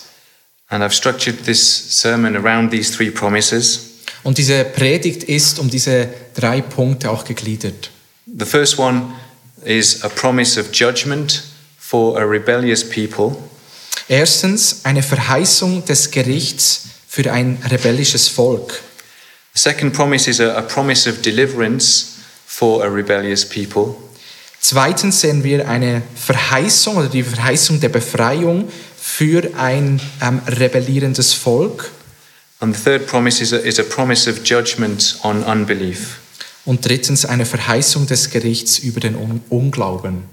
And 0.69 0.83
I've 0.83 0.93
structured 0.93 1.45
this 1.45 2.01
sermon 2.01 2.37
around 2.37 2.71
these 2.71 2.93
three 2.93 3.11
promises. 3.11 3.81
Und 4.23 4.39
diese 4.39 4.65
Predigt 4.65 5.25
ist 5.25 5.59
um 5.59 5.69
diese 5.69 6.09
drei 6.35 6.61
Punkte 6.61 7.11
auch 7.11 7.25
gegliedert. 7.25 7.91
The 8.27 8.47
first 8.47 8.79
one 8.79 9.13
is 9.65 10.03
a 10.03 10.09
promise 10.09 10.59
of 10.59 10.69
judgment 10.73 11.43
for 11.79 12.19
a 12.19 12.25
rebellious 12.25 12.89
people. 12.89 13.37
Erstens 14.09 14.81
eine 14.85 15.03
Verheißung 15.03 15.85
des 15.85 16.11
Gerichts 16.11 16.85
für 17.09 17.31
ein 17.31 17.59
rebellisches 17.71 18.29
Volk. 18.29 18.81
The 19.55 19.61
second 19.61 19.93
promise 19.93 20.31
is 20.31 20.41
a, 20.41 20.57
a 20.57 20.63
promise 20.63 21.09
of 21.11 21.21
deliverance 21.21 22.12
for 22.53 22.85
a 22.85 22.89
rebellious 22.89 23.49
people. 23.49 23.95
Zweitens 24.61 25.23
sehen 25.23 25.43
wir 25.43 25.69
eine 25.69 26.03
Verheißung 26.15 26.97
oder 26.97 27.09
die 27.09 27.23
Verheißung 27.23 27.81
der 27.81 27.89
Befreiung 27.89 28.69
für 28.97 29.57
ein 29.57 30.01
ähm, 30.21 30.41
rebellierendes 30.47 31.33
Volk. 31.33 31.91
And 32.61 32.77
the 32.77 32.83
third 32.83 33.07
promise 33.07 33.43
is 33.43 33.55
a, 33.55 33.57
is 33.57 33.81
a 33.81 33.83
promise 33.83 34.31
of 34.31 34.45
judgment 34.45 35.19
on 35.23 35.43
unbelief. 35.43 36.19
Und 36.65 36.87
drittens 36.87 37.25
eine 37.25 37.47
Verheißung 37.47 38.07
des 38.07 38.31
Gerichts 38.31 38.79
über 38.79 39.01
den 39.01 39.17
Un 39.17 39.41
Unglauben. 39.49 40.25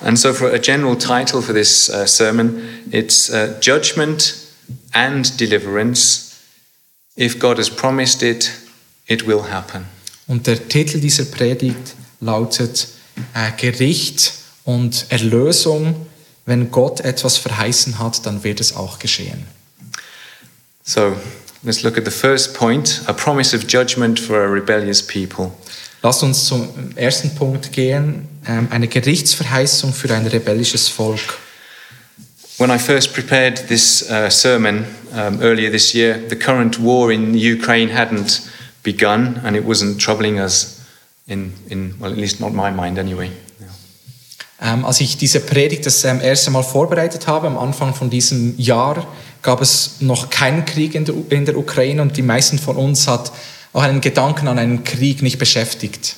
And 0.00 0.18
so, 0.18 0.34
for 0.34 0.52
a 0.52 0.58
general 0.58 0.96
title 0.96 1.40
for 1.40 1.54
this 1.54 1.88
uh, 1.88 2.06
sermon, 2.06 2.62
it's 2.90 3.30
uh, 3.30 3.54
Judgment 3.60 4.34
and 4.92 5.40
Deliverance. 5.40 6.36
If 7.16 7.38
God 7.38 7.58
has 7.58 7.70
promised 7.70 8.22
it, 8.22 8.50
it 9.06 9.26
will 9.26 9.50
happen. 9.50 9.86
Und 10.32 10.46
der 10.46 10.66
Titel 10.66 10.98
dieser 10.98 11.26
Predigt 11.26 11.94
lautet 12.20 12.88
äh, 13.34 13.50
Gericht 13.60 14.32
und 14.64 15.04
Erlösung. 15.10 16.06
Wenn 16.46 16.70
Gott 16.70 17.00
etwas 17.00 17.36
verheißen 17.36 17.98
hat, 17.98 18.24
dann 18.24 18.42
wird 18.42 18.58
es 18.58 18.74
auch 18.74 18.98
geschehen. 18.98 19.44
So, 20.84 21.14
let's 21.62 21.82
look 21.82 21.98
at 21.98 22.06
the 22.06 22.10
first 22.10 22.54
point 22.54 23.02
a 23.08 23.12
promise 23.12 23.54
of 23.54 23.64
judgment 23.68 24.18
for 24.18 24.38
a 24.38 24.46
rebellious 24.50 25.02
people. 25.02 25.50
Lasst 26.00 26.22
uns 26.22 26.46
zum 26.46 26.96
ersten 26.96 27.34
Punkt 27.34 27.70
gehen, 27.70 28.26
ähm, 28.48 28.68
eine 28.70 28.88
Gerichtsverheißung 28.88 29.92
für 29.92 30.14
ein 30.14 30.26
rebellisches 30.26 30.88
Volk. 30.88 31.38
When 32.56 32.70
I 32.70 32.78
first 32.78 33.12
prepared 33.12 33.68
this 33.68 34.02
uh, 34.10 34.30
sermon 34.30 34.86
um, 35.12 35.42
earlier 35.42 35.70
this 35.70 35.92
year, 35.92 36.18
the 36.30 36.36
current 36.36 36.82
war 36.82 37.10
in 37.10 37.34
Ukraine 37.34 37.92
hadn't 37.92 38.40
begun 38.82 39.40
and 39.44 39.56
it 39.56 39.64
wasn't 39.64 39.98
troubling 39.98 40.38
us, 40.38 40.80
in, 41.26 41.52
in 41.68 41.94
well, 41.98 42.12
at 42.12 42.18
least 42.18 42.40
not 42.40 42.52
my 42.52 42.70
mind 42.70 42.98
anyway. 42.98 43.30
Ähm, 44.60 44.84
als 44.84 45.00
ich 45.00 45.16
diese 45.16 45.40
Predigt 45.40 45.86
das 45.86 46.04
ähm, 46.04 46.20
erste 46.20 46.52
Mal 46.52 46.62
vorbereitet 46.62 47.26
habe, 47.26 47.48
am 47.48 47.58
Anfang 47.58 47.94
von 47.94 48.10
diesem 48.10 48.56
Jahr, 48.58 49.08
gab 49.42 49.60
es 49.60 50.00
noch 50.00 50.30
keinen 50.30 50.64
Krieg 50.64 50.94
in 50.94 51.04
der, 51.04 51.16
in 51.30 51.44
der 51.44 51.56
Ukraine 51.56 52.00
und 52.00 52.16
die 52.16 52.22
meisten 52.22 52.60
von 52.60 52.76
uns 52.76 53.08
hat 53.08 53.32
auch 53.72 53.82
einen 53.82 54.00
Gedanken 54.00 54.46
an 54.46 54.60
einen 54.60 54.84
Krieg 54.84 55.20
nicht 55.20 55.38
beschäftigt. 55.38 56.14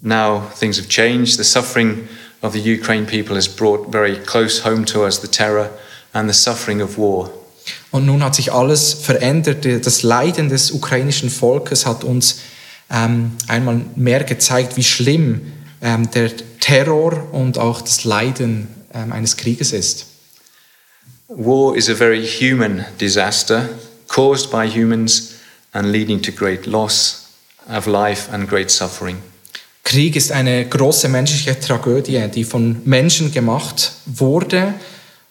Now 0.00 0.44
things 0.60 0.78
have 0.78 0.88
changed. 0.88 1.36
The 1.36 1.44
suffering 1.44 2.08
of 2.40 2.52
the 2.52 2.60
Ukraine 2.60 3.04
people 3.04 3.34
has 3.34 3.48
brought 3.48 3.90
very 3.90 4.16
close 4.16 4.64
home 4.64 4.84
to 4.86 5.04
us 5.04 5.20
the 5.20 5.28
terror 5.28 5.70
and 6.12 6.32
the 6.32 6.34
suffering 6.34 6.82
of 6.82 6.96
war. 6.96 7.30
Und 7.94 8.06
nun 8.06 8.24
hat 8.24 8.34
sich 8.34 8.52
alles 8.52 8.92
verändert. 8.92 9.64
Das 9.64 10.02
Leiden 10.02 10.48
des 10.48 10.72
ukrainischen 10.72 11.30
Volkes 11.30 11.86
hat 11.86 12.02
uns 12.02 12.40
ähm, 12.90 13.36
einmal 13.46 13.82
mehr 13.94 14.24
gezeigt, 14.24 14.76
wie 14.76 14.82
schlimm 14.82 15.52
ähm, 15.80 16.10
der 16.10 16.32
Terror 16.58 17.32
und 17.32 17.56
auch 17.56 17.80
das 17.82 18.02
Leiden 18.02 18.66
ähm, 18.92 19.12
eines 19.12 19.36
Krieges 19.36 19.72
ist. 19.72 20.06
War 21.28 21.76
is 21.76 21.88
a 21.88 21.94
very 21.94 22.26
human 22.26 22.84
disaster 23.00 23.68
caused 24.08 24.50
by 24.50 24.68
humans 24.68 25.34
and 25.70 25.86
leading 25.86 26.20
to 26.20 26.32
great 26.32 26.66
loss 26.66 27.26
of 27.68 27.86
life 27.86 28.28
and 28.32 28.48
great 28.48 28.72
suffering. 28.72 29.18
Krieg 29.84 30.16
ist 30.16 30.32
eine 30.32 30.68
große 30.68 31.08
menschliche 31.08 31.60
Tragödie, 31.60 32.26
die 32.34 32.42
von 32.42 32.82
Menschen 32.84 33.30
gemacht 33.30 33.92
wurde 34.04 34.74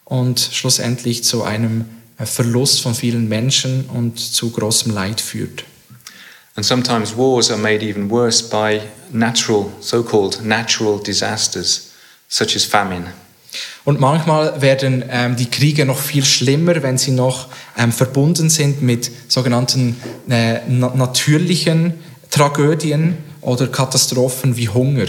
und 0.06 0.40
schlussendlich 0.40 1.26
zu 1.26 1.44
einem 1.44 1.84
Verlust 2.18 2.82
von 2.82 2.96
vielen 2.96 3.28
Menschen 3.28 3.86
und 3.86 4.20
zu 4.20 4.52
großem 4.52 4.94
Leid 4.94 5.22
führt. 5.22 5.64
And 6.56 6.66
sometimes 6.66 7.18
wars 7.18 7.50
are 7.50 7.60
made 7.60 7.84
even 7.84 8.10
worse 8.10 8.44
by 8.44 8.82
natural, 9.12 9.72
so 9.80 10.04
called 10.04 10.44
natural 10.46 11.02
disasters, 11.02 11.92
such 12.30 12.56
as 12.56 12.64
famine. 12.64 13.06
Und 13.86 14.00
manchmal 14.00 14.62
werden 14.62 15.04
ähm, 15.10 15.36
die 15.36 15.50
Kriege 15.50 15.86
noch 15.86 16.00
viel 16.00 16.24
schlimmer, 16.24 16.82
wenn 16.84 16.98
sie 16.98 17.12
noch 17.12 17.50
ähm, 17.78 17.92
verbunden 17.92 18.50
sind 18.50 18.82
mit 18.82 19.12
sogenannten 19.28 19.98
äh, 20.30 20.60
na 20.68 20.94
natürlichen 20.96 21.94
Tragödien 22.30 23.18
oder 23.42 23.68
Katastrophen 23.68 24.56
wie 24.56 24.70
Hunger. 24.70 25.08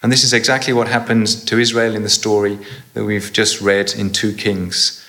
And 0.00 0.12
this 0.12 0.24
is 0.24 0.32
exactly 0.32 0.74
what 0.74 0.88
happened 0.88 1.46
to 1.46 1.58
Israel 1.58 1.94
in 1.94 2.02
the 2.02 2.12
story 2.12 2.58
that 2.94 3.06
we've 3.06 3.30
just 3.32 3.62
read 3.62 3.94
in 3.94 4.12
2 4.12 4.32
Kings. 4.32 5.00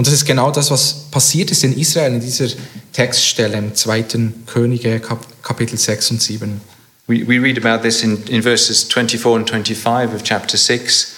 Und 0.00 0.06
das 0.06 0.14
ist 0.14 0.24
genau 0.24 0.50
das, 0.50 0.70
was 0.70 1.08
passiert 1.10 1.50
ist 1.50 1.62
in 1.62 1.78
Israel 1.78 2.14
in 2.14 2.20
dieser 2.20 2.46
Textstelle 2.94 3.58
im 3.58 3.74
2. 3.74 4.06
Könige 4.46 4.98
Kapitel 5.42 5.76
6 5.76 6.12
und 6.12 6.22
7. 6.22 6.58
We, 7.06 7.28
we 7.28 7.38
read 7.38 7.62
about 7.62 7.82
this 7.86 8.02
in, 8.02 8.16
in 8.28 8.40
verses 8.42 8.88
24 8.88 9.36
and 9.36 9.46
25 9.46 10.14
of 10.14 10.22
chapter 10.22 10.56
6. 10.56 11.16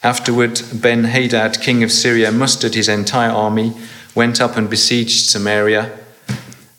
Afterward, 0.00 0.64
Ben 0.72 1.04
Hadad, 1.04 1.60
king 1.60 1.84
of 1.84 1.92
Syria, 1.92 2.32
mustered 2.32 2.74
his 2.74 2.88
entire 2.88 3.32
army, 3.32 3.74
went 4.14 4.40
up 4.40 4.56
and 4.56 4.70
besieged 4.70 5.28
Samaria. 5.28 5.90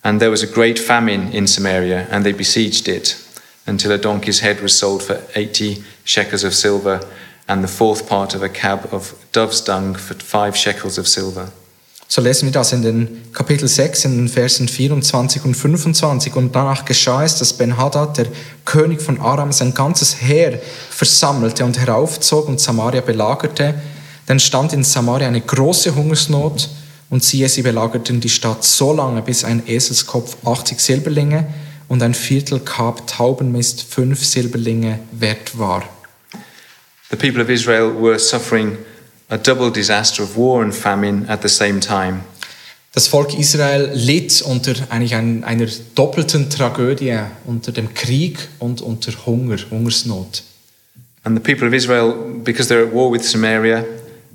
And 0.03 0.19
there 0.19 0.31
was 0.31 0.41
a 0.41 0.51
great 0.51 0.79
famine 0.79 1.31
in 1.33 1.45
Samaria, 1.45 2.07
and 2.09 2.25
they 2.25 2.33
besieged 2.33 2.87
it. 2.87 3.23
until 3.65 3.91
a 3.91 3.97
donkey's 3.97 4.41
head 4.41 4.61
was 4.61 4.77
sold 4.77 5.03
for 5.03 5.21
80 5.35 5.83
shekels 6.03 6.43
of 6.43 6.53
silver 6.53 6.99
and 7.47 7.67
the 7.67 7.73
fourth 7.73 8.07
part 8.07 8.35
of 8.35 8.41
a 8.41 8.49
cab 8.49 8.91
of 8.91 9.15
dove's 9.31 9.63
dung 9.63 9.95
for 9.95 10.15
five 10.15 10.55
shekels 10.55 10.97
of 10.97 11.07
silver. 11.07 11.51
So 12.07 12.21
lesen 12.21 12.45
wir 12.45 12.51
das 12.51 12.73
in 12.73 12.83
den 12.83 13.33
Kapitel 13.33 13.67
6, 13.67 14.05
in 14.05 14.17
den 14.17 14.27
Versen 14.27 14.67
24 14.67 15.45
und 15.45 15.55
25. 15.55 16.35
Und 16.35 16.55
danach 16.55 16.85
geschah 16.85 17.23
es, 17.23 17.39
dass 17.39 17.53
Ben-Hadad, 17.53 18.17
der 18.17 18.27
König 18.65 19.01
von 19.01 19.19
Aram, 19.19 19.51
sein 19.51 19.73
ganzes 19.73 20.21
Heer 20.21 20.61
versammelte 20.91 21.65
und 21.65 21.79
heraufzog 21.79 22.47
und 22.47 22.59
Samaria 22.59 23.01
belagerte. 23.01 23.73
Dann 24.27 24.39
stand 24.39 24.73
in 24.73 24.83
Samaria 24.83 25.27
eine 25.27 25.41
große 25.41 25.95
Hungersnot 25.95 26.69
und 27.09 27.23
siehe, 27.23 27.49
sie 27.49 27.63
belagerten 27.63 28.21
die 28.21 28.29
Stadt 28.29 28.63
so 28.63 28.93
lange, 28.93 29.23
bis 29.23 29.43
ein 29.43 29.63
Eselskopf 29.67 30.37
80 30.45 30.79
Silberlinge 30.79 31.47
und 31.87 32.03
ein 32.03 32.13
Viertel 32.13 32.59
Kab 32.59 33.07
Taubenmist 33.07 33.81
fünf 33.81 34.23
Silberlinge 34.23 34.99
wert 35.11 35.57
war. 35.57 35.83
The 37.13 37.19
people 37.19 37.41
of 37.41 37.49
Israel 37.51 37.91
were 37.91 38.17
suffering 38.17 38.75
a 39.29 39.37
double 39.37 39.69
disaster 39.69 40.23
of 40.23 40.35
war 40.35 40.63
and 40.63 40.73
famine 40.73 41.27
at 41.29 41.43
the 41.43 41.47
same 41.47 41.79
time. 41.79 42.23
Das 42.93 43.07
Volk 43.07 43.37
Israel 43.37 43.91
litt 43.93 44.41
unter 44.41 44.73
eigentlich 44.89 45.13
ein, 45.13 45.43
einer 45.43 45.67
doppelten 45.93 46.49
Tragödie, 46.49 47.19
unter 47.45 47.71
dem 47.71 47.93
Krieg 47.93 48.39
und 48.57 48.81
unter 48.81 49.11
Hunger, 49.27 49.57
Hungersnot. 49.69 50.41
And 51.23 51.37
the 51.37 51.39
people 51.39 51.67
of 51.67 51.73
Israel, 51.75 52.13
because 52.43 52.67
they're 52.67 52.87
at 52.87 52.91
war 52.91 53.11
with 53.11 53.23
Samaria, 53.23 53.85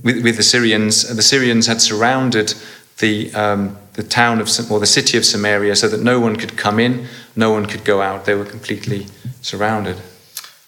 with, 0.05 0.23
with 0.23 0.37
the 0.37 0.45
Syrians, 0.45 1.03
the 1.03 1.21
Syrians 1.21 1.67
had 1.67 1.81
surrounded 1.81 2.55
the, 2.99 3.35
um, 3.35 3.77
the 3.95 4.05
town 4.05 4.41
of, 4.41 4.49
or 4.71 4.79
the 4.79 4.87
city 4.87 5.19
of 5.19 5.25
Samaria 5.25 5.75
so 5.75 5.89
that 5.89 6.01
no 6.01 6.21
one 6.21 6.37
could 6.37 6.57
come 6.57 6.79
in, 6.79 7.09
no 7.35 7.51
one 7.51 7.67
could 7.67 7.85
go 7.85 8.03
out. 8.03 8.25
They 8.25 8.37
were 8.37 8.45
completely 8.49 9.09
surrounded. 9.43 9.97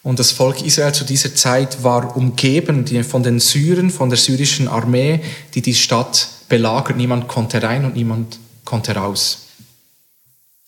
Und 0.03 0.19
das 0.19 0.33
Volk 0.33 0.63
Israel 0.63 0.95
zu 0.95 1.05
dieser 1.05 1.35
Zeit 1.35 1.83
war 1.83 2.17
umgeben 2.17 2.87
von 3.05 3.23
den 3.23 3.39
Syren, 3.39 3.91
von 3.91 4.09
der 4.09 4.19
syrischen 4.19 4.67
Armee, 4.67 5.21
die 5.55 5.61
die 5.61 5.75
Stadt 5.75 6.29
belagert. 6.49 6.97
Niemand 6.97 7.29
konnte 7.29 7.63
rein 7.63 7.85
und 7.85 7.95
niemand 7.95 8.39
konnte 8.65 8.95
raus. 8.95 9.47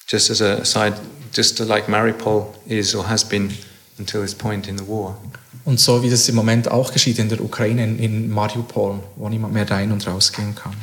Just 0.06 0.30
as 0.30 0.42
a 0.42 0.60
aside, 0.60 0.96
just 1.34 1.58
like 1.60 1.88
Mariupol 1.88 2.46
is 2.66 2.94
or 2.94 3.08
has 3.08 3.24
been 3.24 3.50
until 3.98 4.20
this 4.20 4.34
point 4.34 4.68
in 4.68 4.76
the 4.76 4.86
war. 4.86 5.16
Und 5.64 5.80
so 5.80 6.02
wie 6.02 6.10
das 6.10 6.28
im 6.28 6.34
Moment 6.34 6.70
auch 6.70 6.92
geschieht 6.92 7.18
in 7.18 7.28
der 7.28 7.40
Ukraine, 7.40 7.84
in, 7.84 7.98
in 7.98 8.30
Mariupol, 8.30 9.00
wo 9.16 9.28
niemand 9.28 9.54
mehr 9.54 9.70
rein 9.70 9.92
und 9.92 10.06
rausgehen 10.06 10.54
kann. 10.54 10.74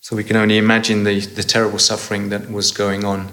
So 0.00 0.16
we 0.16 0.24
can 0.24 0.36
only 0.36 0.56
imagine 0.56 1.04
the, 1.04 1.20
the 1.36 1.44
terrible 1.44 1.78
suffering 1.78 2.30
that 2.30 2.42
was 2.50 2.74
going 2.74 3.04
on 3.04 3.28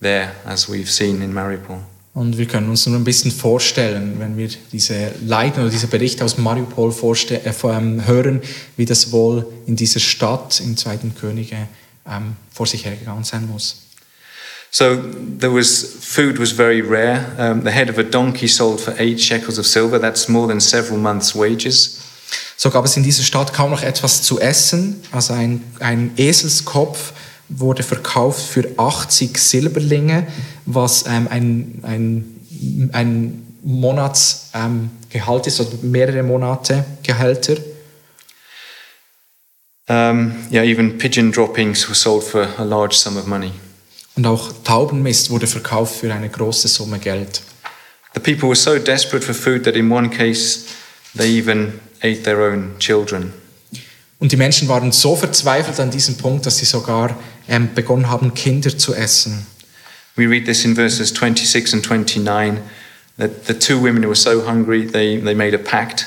there, 0.00 0.32
as 0.44 0.68
we've 0.68 0.90
seen 0.90 1.22
in 1.22 1.32
Mariupol. 1.32 1.80
Und 2.14 2.38
wir 2.38 2.46
können 2.46 2.70
uns 2.70 2.86
nur 2.86 2.96
ein 2.96 3.04
bisschen 3.04 3.32
vorstellen, 3.32 4.20
wenn 4.20 4.36
wir 4.36 4.48
diese 4.70 5.10
Leiden 5.26 5.62
oder 5.62 5.70
diese 5.70 5.88
Berichte 5.88 6.24
aus 6.24 6.38
Mariupol 6.38 6.92
vorste- 6.92 7.44
äh, 7.44 7.52
ähm, 7.64 8.06
hören, 8.06 8.40
wie 8.76 8.84
das 8.84 9.10
wohl 9.10 9.46
in 9.66 9.74
dieser 9.74 9.98
Stadt 9.98 10.60
im 10.60 10.76
Zweiten 10.76 11.16
Könige 11.16 11.56
ähm, 12.08 12.36
vor 12.52 12.66
sich 12.66 12.84
hergegangen 12.84 13.24
sein 13.24 13.48
muss. 13.48 13.78
So 14.70 14.96
there 15.38 15.52
was 15.54 15.84
food 16.00 16.38
was 16.38 16.52
very 16.52 16.80
rare. 16.80 17.24
Um, 17.38 17.62
the 17.64 17.70
head 17.70 17.90
of 17.90 17.98
a 17.98 18.02
donkey 18.02 18.48
sold 18.48 18.80
for 18.80 18.94
eight 18.98 19.20
shekels 19.20 19.58
of 19.58 19.66
silver. 19.66 20.00
That's 20.00 20.28
more 20.28 20.48
than 20.48 20.60
several 20.60 20.98
months' 20.98 21.34
wages. 21.34 21.98
So 22.56 22.70
gab 22.70 22.84
es 22.84 22.96
in 22.96 23.02
dieser 23.02 23.22
Stadt 23.24 23.52
kaum 23.52 23.70
noch 23.70 23.82
etwas 23.82 24.22
zu 24.22 24.40
essen. 24.40 25.00
Also 25.12 25.32
ein, 25.32 25.62
ein 25.80 26.12
Eselskopf 26.16 27.12
wurde 27.48 27.82
verkauft 27.82 28.42
für 28.46 28.68
80 28.76 29.38
Silberlinge, 29.38 30.26
was 30.66 31.04
ähm, 31.06 31.28
ein, 31.30 31.80
ein, 31.82 32.90
ein 32.92 33.58
Monatsgehalt 33.62 35.46
ähm, 35.46 35.46
ist, 35.46 35.60
oder 35.60 35.70
mehrere 35.82 36.22
Monate 36.22 36.84
Gehälter. 37.02 37.56
Um, 39.86 40.34
yeah, 40.50 40.62
even 40.62 40.96
pigeon 40.96 41.30
droppings 41.30 41.86
were 41.88 41.94
sold 41.94 42.24
for 42.24 42.48
a 42.56 42.64
large 42.64 42.94
sum 42.94 43.18
of 43.18 43.26
money. 43.26 43.52
Und 44.16 44.26
auch 44.26 44.52
Taubenmist 44.64 45.28
wurde 45.28 45.46
verkauft 45.46 45.96
für 45.96 46.12
eine 46.12 46.30
große 46.30 46.68
Summe 46.68 46.98
Geld. 46.98 47.42
The 48.14 48.20
people 48.20 48.48
were 48.48 48.56
so 48.56 48.78
desperate 48.78 49.24
for 49.24 49.34
food 49.34 49.64
that 49.64 49.74
in 49.74 49.90
one 49.90 50.08
case 50.08 50.66
they 51.16 51.38
even 51.38 51.80
ate 52.00 52.22
their 52.22 52.38
own 52.38 52.78
children. 52.78 53.32
Und 54.20 54.32
die 54.32 54.36
Menschen 54.36 54.68
waren 54.68 54.92
so 54.92 55.16
verzweifelt 55.16 55.78
an 55.80 55.90
diesem 55.90 56.16
Punkt, 56.16 56.46
dass 56.46 56.56
sie 56.56 56.64
sogar 56.64 57.10
ähm, 57.10 57.16
begonnen 57.74 58.08
haben, 58.08 58.34
Kinder 58.34 58.76
zu 58.76 58.94
essen. 58.94 59.46
We 60.16 60.28
read 60.28 60.46
this 60.46 60.64
in 60.64 60.74
verses 60.74 61.12
26 61.12 61.74
and 61.74 61.84
29 61.84 62.58
that 63.18 63.46
the 63.46 63.54
two 63.54 63.80
women 63.80 64.04
were 64.04 64.14
so 64.14 64.46
hungry 64.46 64.86
they, 64.86 65.20
they 65.20 65.34
made 65.34 65.54
a 65.54 65.58
pact 65.58 66.06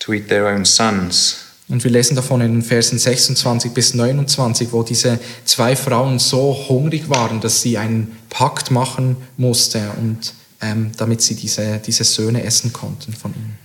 to 0.00 0.12
eat 0.12 0.28
their 0.28 0.46
own 0.46 0.64
sons. 0.64 1.46
Und 1.68 1.84
wir 1.84 1.90
lesen 1.90 2.16
davon 2.16 2.40
in 2.40 2.52
den 2.52 2.62
Versen 2.62 2.98
26 2.98 3.72
bis 3.72 3.94
29, 3.94 4.72
wo 4.72 4.82
diese 4.82 5.20
zwei 5.44 5.76
Frauen 5.76 6.18
so 6.18 6.66
hungrig 6.68 7.08
waren, 7.08 7.40
dass 7.40 7.62
sie 7.62 7.78
einen 7.78 8.16
Pakt 8.28 8.72
machen 8.72 9.16
mussten, 9.36 9.88
und, 9.96 10.34
ähm, 10.60 10.90
damit 10.96 11.22
sie 11.22 11.36
diese, 11.36 11.78
diese 11.78 12.02
Söhne 12.02 12.42
essen 12.42 12.72
konnten 12.72 13.12
von 13.12 13.32
ihnen. 13.34 13.56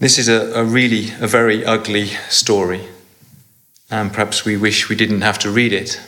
This 0.00 0.18
is 0.18 0.28
a, 0.28 0.52
a 0.54 0.62
really 0.62 1.12
a 1.22 1.26
very 1.26 1.64
ugly 1.64 2.10
story. 2.30 2.80
And 3.88 4.12
perhaps 4.12 4.44
we 4.44 4.60
wish 4.60 4.90
we 4.90 4.94
didn't 4.94 5.22
have 5.22 5.38
to 5.38 5.50
read 5.50 5.72
it. 5.72 5.98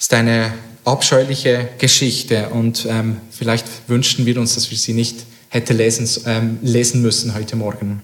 Ist 0.00 0.14
eine 0.14 0.54
abscheuliche 0.86 1.68
Geschichte 1.76 2.48
und 2.48 2.86
ähm, 2.88 3.18
vielleicht 3.30 3.66
wünschten 3.86 4.24
wir 4.24 4.40
uns, 4.40 4.54
dass 4.54 4.70
wir 4.70 4.78
sie 4.78 4.94
nicht 4.94 5.26
hätte 5.50 5.74
lesen, 5.74 6.08
ähm, 6.24 6.58
lesen 6.62 7.02
müssen 7.02 7.34
heute 7.34 7.54
Morgen. 7.54 8.00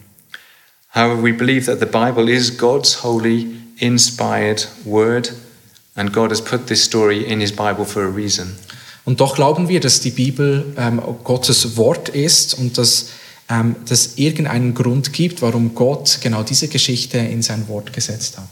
However, 0.95 1.23
we 1.23 1.33
believe 1.33 1.65
that 1.65 1.81
the 1.81 1.87
Bible 1.87 2.31
is 2.31 2.55
God's 2.55 3.03
holy, 3.03 3.47
inspired 3.79 4.69
word, 4.85 5.33
and 5.95 6.13
God 6.13 6.31
has 6.31 6.45
put 6.45 6.67
this 6.67 6.85
story 6.85 7.23
in 7.23 7.41
his 7.41 7.51
Bible 7.51 7.87
for 7.87 8.03
a 8.03 8.11
reason. 8.11 8.55
Und 9.07 9.21
doch 9.21 9.35
glauben 9.35 9.71
wir, 9.71 9.81
dass 9.81 10.01
die 10.01 10.11
Bibel 10.11 10.75
ähm, 10.77 11.01
Gottes 11.25 11.79
Wort 11.79 12.11
ist 12.11 12.59
und 12.59 12.77
dass 12.77 13.07
ähm, 13.49 13.75
das 13.89 14.17
irgendeinen 14.17 14.75
Grund 14.75 15.15
gibt, 15.15 15.41
warum 15.41 15.75
Gott 15.75 16.19
genau 16.21 16.43
diese 16.43 16.69
Geschichte 16.69 17.17
in 17.17 17.41
sein 17.41 17.69
Wort 17.69 17.95
gesetzt 17.95 18.37
hat. 18.37 18.49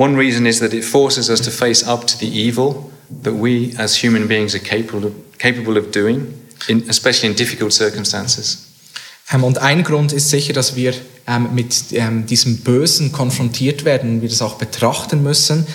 One 0.00 0.16
reason 0.16 0.46
is 0.46 0.60
that 0.60 0.72
it 0.72 0.82
forces 0.82 1.28
us 1.28 1.42
to 1.42 1.50
face 1.50 1.86
up 1.86 2.06
to 2.06 2.16
the 2.16 2.26
evil 2.26 2.90
that 3.22 3.34
we 3.34 3.74
as 3.76 4.02
human 4.02 4.26
beings 4.26 4.54
are 4.54 4.58
capable 4.58 5.04
of, 5.04 5.12
capable 5.36 5.76
of 5.76 5.90
doing, 5.90 6.32
in, 6.70 6.88
especially 6.88 7.28
in 7.28 7.36
difficult 7.36 7.74
circumstances. 7.74 8.66
Ähm, 9.30 9.44
und 9.44 9.58
ein 9.58 9.84
Grund 9.84 10.14
ist 10.14 10.30
sicher, 10.30 10.54
dass 10.54 10.74
wir 10.74 10.94
ähm, 11.26 11.54
mit 11.54 11.92
ähm, 11.92 12.24
diesem 12.24 12.60
Bösen 12.60 13.12
konfrontiert 13.12 13.84
werden 13.84 14.22
wir 14.22 14.30
das 14.30 14.40
auch 14.40 14.54
betrachten 14.54 15.22
müssen, 15.22 15.66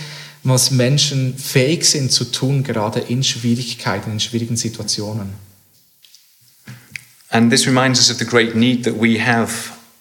was 0.41 0.71
Menschen 0.71 1.37
fähig 1.37 1.85
sind 1.85 2.11
zu 2.11 2.25
tun, 2.25 2.63
gerade 2.63 3.01
in 3.01 3.23
Schwierigkeiten, 3.23 4.13
in 4.13 4.19
schwierigen 4.19 4.57
Situationen. 4.57 5.35
And 7.29 7.51
this 7.51 7.67
reminds 7.67 7.99
us 7.99 8.09
of 8.09 8.17
the 8.17 8.25
great 8.25 8.55
need 8.55 8.85
that 8.85 8.99
we 8.99 9.23
have 9.23 9.53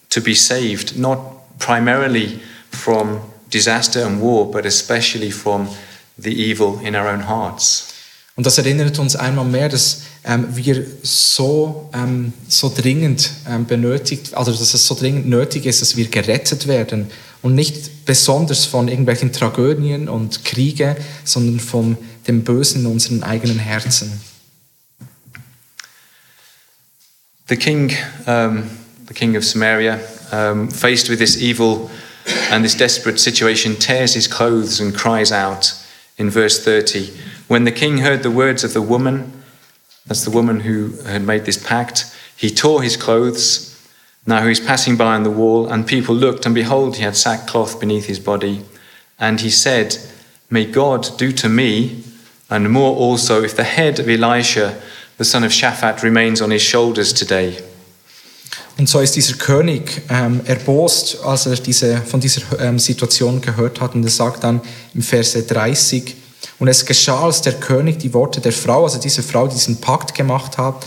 to 0.08 0.22
be 0.22 0.34
saved, 0.34 0.96
not 0.96 1.18
primarily 1.58 2.40
from 2.70 3.20
disaster 3.54 4.04
and 4.04 4.20
war, 4.20 4.50
but 4.50 4.66
especially 4.66 5.30
from 5.30 5.68
the 6.18 6.30
evil 6.30 6.80
in 6.82 6.94
our 6.94 7.06
own 7.06 7.28
hearts. 7.28 7.88
Und 8.36 8.46
das 8.46 8.58
erinnert 8.58 8.98
uns 8.98 9.14
einmal 9.14 9.44
mehr, 9.44 9.68
dass 9.68 10.02
ähm, 10.24 10.48
wir 10.56 10.84
so, 11.02 11.88
ähm, 11.94 12.32
so 12.48 12.72
dringend 12.74 13.30
ähm, 13.48 13.64
benötigt, 13.64 14.34
also 14.34 14.50
dass 14.50 14.74
es 14.74 14.86
so 14.86 14.96
dringend 14.96 15.28
nötig 15.28 15.66
ist, 15.66 15.82
dass 15.82 15.96
wir 15.96 16.08
gerettet 16.08 16.66
werden 16.66 17.10
und 17.42 17.54
nicht 17.54 18.04
besonders 18.06 18.64
von 18.64 18.88
irgendwelchen 18.88 19.32
Tragödien 19.32 20.08
und 20.08 20.44
Kriege, 20.44 20.96
sondern 21.24 21.60
von 21.60 21.96
dem 22.26 22.42
Bösen 22.42 22.80
in 22.80 22.86
unseren 22.86 23.22
eigenen 23.22 23.60
Herzen. 23.60 24.20
The 27.48 27.56
king, 27.56 27.92
um, 28.26 28.64
the 29.06 29.14
king 29.14 29.36
of 29.36 29.44
Samaria, 29.44 30.00
um, 30.32 30.70
faced 30.70 31.08
with 31.08 31.18
this 31.18 31.36
evil 31.36 31.88
and 32.26 32.64
this 32.64 32.74
desperate 32.74 33.20
situation, 33.20 33.76
tears 33.76 34.14
his 34.14 34.28
clothes 34.28 34.80
and 34.80 34.94
cries 34.94 35.32
out 35.32 35.74
in 36.16 36.30
verse 36.30 36.62
30 36.64 37.10
When 37.48 37.64
the 37.64 37.72
king 37.72 37.98
heard 37.98 38.22
the 38.22 38.30
words 38.30 38.64
of 38.64 38.72
the 38.72 38.82
woman, 38.82 39.32
that's 40.06 40.24
the 40.24 40.30
woman 40.30 40.60
who 40.60 40.92
had 41.02 41.22
made 41.22 41.44
this 41.44 41.62
pact, 41.62 42.14
he 42.36 42.50
tore 42.50 42.82
his 42.82 42.96
clothes. 42.96 43.70
Now 44.26 44.42
he 44.42 44.48
was 44.48 44.60
passing 44.60 44.96
by 44.96 45.14
on 45.14 45.22
the 45.22 45.30
wall, 45.30 45.68
and 45.68 45.86
people 45.86 46.14
looked, 46.14 46.46
and 46.46 46.54
behold, 46.54 46.96
he 46.96 47.02
had 47.02 47.16
sackcloth 47.16 47.80
beneath 47.80 48.06
his 48.06 48.18
body. 48.18 48.64
And 49.18 49.40
he 49.40 49.50
said, 49.50 49.98
May 50.50 50.64
God 50.64 51.08
do 51.16 51.32
to 51.32 51.48
me, 51.48 52.04
and 52.50 52.70
more 52.70 52.96
also, 52.96 53.42
if 53.42 53.56
the 53.56 53.64
head 53.64 53.98
of 53.98 54.08
Elisha, 54.08 54.80
the 55.16 55.24
son 55.24 55.44
of 55.44 55.52
Shaphat, 55.52 56.02
remains 56.02 56.40
on 56.40 56.50
his 56.50 56.62
shoulders 56.62 57.12
today. 57.12 57.62
Und 58.76 58.88
so 58.88 58.98
ist 59.00 59.14
dieser 59.14 59.34
König 59.34 60.02
ähm, 60.08 60.40
erbost, 60.44 61.18
als 61.24 61.46
er 61.46 61.56
diese, 61.56 61.98
von 61.98 62.20
dieser 62.20 62.42
ähm, 62.58 62.78
Situation 62.78 63.40
gehört 63.40 63.80
hat. 63.80 63.94
Und 63.94 64.02
er 64.04 64.10
sagt 64.10 64.42
dann 64.42 64.60
im 64.94 65.02
Verse 65.02 65.40
30, 65.40 66.16
und 66.58 66.68
es 66.68 66.84
geschah, 66.84 67.24
als 67.24 67.42
der 67.42 67.54
König 67.54 67.98
die 67.98 68.12
Worte 68.12 68.40
der 68.40 68.52
Frau, 68.52 68.84
also 68.84 68.98
diese 68.98 69.22
Frau, 69.22 69.46
die 69.46 69.54
diesen 69.54 69.80
Pakt 69.80 70.14
gemacht 70.14 70.58
hat, 70.58 70.86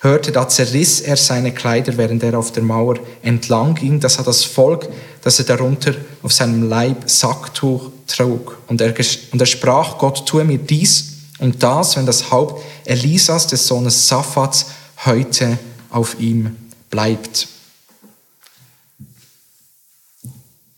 hörte, 0.00 0.30
da 0.30 0.48
zerriss 0.48 1.00
er 1.00 1.16
seine 1.16 1.52
Kleider, 1.52 1.96
während 1.96 2.22
er 2.22 2.38
auf 2.38 2.52
der 2.52 2.62
Mauer 2.62 2.96
entlang 3.22 3.74
ging. 3.74 3.98
Das 4.00 4.18
hat 4.18 4.26
das 4.26 4.44
Volk, 4.44 4.88
dass 5.22 5.38
er 5.38 5.44
darunter 5.46 5.94
auf 6.22 6.32
seinem 6.32 6.68
Leib 6.68 7.08
Sacktuch 7.08 7.90
trug. 8.06 8.58
Und 8.68 8.80
er, 8.80 8.94
und 9.32 9.40
er 9.40 9.46
sprach, 9.46 9.98
Gott, 9.98 10.26
tue 10.26 10.44
mir 10.44 10.58
dies 10.58 11.12
und 11.38 11.62
das, 11.62 11.96
wenn 11.96 12.06
das 12.06 12.30
Haupt 12.30 12.62
Elisas, 12.84 13.46
des 13.46 13.66
Sohnes 13.66 14.08
Saphats, 14.08 14.66
heute 15.04 15.58
auf 15.90 16.18
ihm 16.18 16.56
bleibt. 16.96 17.48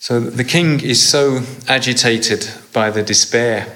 So 0.00 0.20
the 0.20 0.44
king 0.44 0.80
is 0.80 1.10
so 1.10 1.42
agitated 1.66 2.48
by 2.72 2.90
the 2.90 3.04
despair 3.04 3.66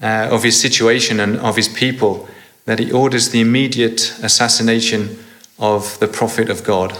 uh, 0.00 0.28
of 0.30 0.44
his 0.44 0.60
situation 0.60 1.20
and 1.20 1.40
of 1.40 1.56
his 1.56 1.68
people 1.68 2.28
that 2.66 2.78
he 2.78 2.92
orders 2.92 3.30
the 3.30 3.40
immediate 3.40 4.14
assassination 4.22 5.18
of 5.58 5.98
the 5.98 6.06
prophet 6.06 6.48
of 6.48 6.62
God. 6.62 6.92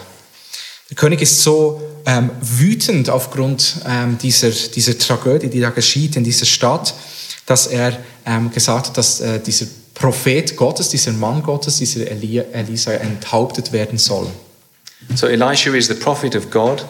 Der 0.91 0.97
König 0.97 1.23
ist 1.23 1.43
so 1.43 1.81
ähm, 2.07 2.31
wütend 2.41 3.11
aufgrund 3.11 3.77
ähm, 3.87 4.19
dieser, 4.19 4.51
dieser 4.51 4.99
Tragödie, 4.99 5.49
die 5.49 5.61
da 5.61 5.71
geschieht 5.71 6.17
in 6.17 6.25
dieser 6.25 6.47
Stadt, 6.47 6.95
dass 7.47 7.69
er 7.69 7.97
ähm, 8.27 8.51
gesagt 8.51 8.89
hat, 8.89 8.97
dass 8.97 9.21
äh, 9.21 9.41
dieser 9.41 9.67
Prophet 9.95 10.57
Gottes, 10.57 10.89
dieser 10.89 11.13
Mann 11.13 11.43
Gottes, 11.43 11.79
dieser 11.79 12.11
Elia, 12.11 12.43
Elisa 12.53 12.93
enthauptet 12.93 13.73
werden 13.73 13.99
soll. 13.99 14.27
So 15.14 15.29
Elisha 15.29 15.75
is 15.75 15.88
the 15.88 15.95
prophet 15.95 16.35
of 16.35 16.51
God, 16.51 16.83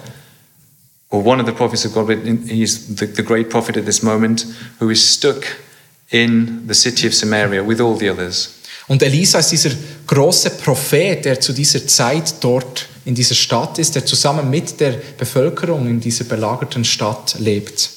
or 1.11 1.22
one 1.22 1.40
of 1.40 1.46
the 1.46 1.53
prophets 1.53 1.85
of 1.85 1.92
God, 1.94 2.07
but 2.07 2.18
he's 2.48 2.96
the, 2.96 3.07
the 3.07 3.22
great 3.22 3.50
prophet 3.50 3.77
at 3.77 3.85
this 3.85 4.03
moment, 4.03 4.46
who 4.79 4.90
is 4.90 5.07
stuck 5.07 5.44
in 6.11 6.66
the 6.66 6.74
city 6.74 7.07
of 7.07 7.14
Samaria 7.14 7.62
with 7.62 7.81
all 7.81 7.96
the 7.96 8.09
others. 8.09 8.61
Und 8.87 9.03
Elisa 9.03 9.38
ist 9.38 9.50
dieser 9.50 9.70
große 10.07 10.50
Prophet, 10.50 11.24
der 11.24 11.40
zu 11.40 11.53
dieser 11.53 11.87
Zeit 11.87 12.35
dort 12.40 12.87
in 13.07 13.14
dieser 13.14 13.35
Stadt 13.35 13.79
ist, 13.79 13.94
der 13.94 14.05
zusammen 14.05 14.50
mit 14.50 14.79
der 14.81 14.92
Bevölkerung 15.18 15.88
in 15.88 16.00
dieser 16.00 16.24
belagerten 16.24 16.85
Stadt 16.85 17.37
lebt. 17.38 17.90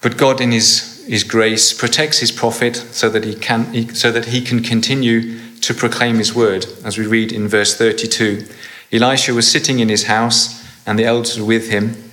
But 0.00 0.18
God, 0.18 0.40
in 0.40 0.52
His, 0.52 1.00
His 1.06 1.26
grace, 1.26 1.74
protects 1.74 2.18
His 2.18 2.32
prophet 2.32 2.82
so 2.92 3.10
that 3.10 3.24
he 3.24 3.34
can, 3.34 3.94
so 3.94 4.10
that 4.10 4.26
he 4.26 4.42
can 4.42 4.62
continue 4.62 5.38
to 5.66 5.74
proclaim 5.74 6.16
His 6.16 6.34
word. 6.34 6.66
As 6.84 6.98
we 6.98 7.06
read 7.06 7.32
in 7.32 7.48
verse 7.48 7.76
32, 7.76 8.46
Elisha 8.92 9.34
was 9.34 9.50
sitting 9.50 9.80
in 9.80 9.88
his 9.88 10.04
house, 10.04 10.64
and 10.86 10.98
the 10.98 11.04
elders 11.04 11.38
were 11.38 11.46
with 11.46 11.68
him. 11.70 12.10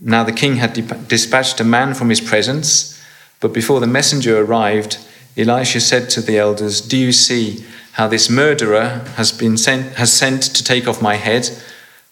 Now 0.00 0.24
the 0.24 0.32
king 0.32 0.56
had 0.56 0.72
dispatched 1.06 1.60
a 1.60 1.64
man 1.64 1.94
from 1.94 2.10
his 2.10 2.20
presence, 2.20 3.00
but 3.40 3.52
before 3.52 3.78
the 3.78 3.86
messenger 3.86 4.42
arrived, 4.42 4.98
Elisha 5.36 5.80
said 5.80 6.10
to 6.10 6.20
the 6.20 6.38
elders, 6.38 6.80
Do 6.80 6.96
you 6.96 7.12
see 7.12 7.64
how 7.92 8.08
this 8.08 8.28
murderer 8.28 9.04
has 9.16 9.30
been 9.30 9.56
sent, 9.56 9.94
has 9.94 10.12
sent 10.12 10.42
to 10.42 10.64
take 10.64 10.88
off 10.88 11.02
my 11.02 11.16
head? 11.16 11.50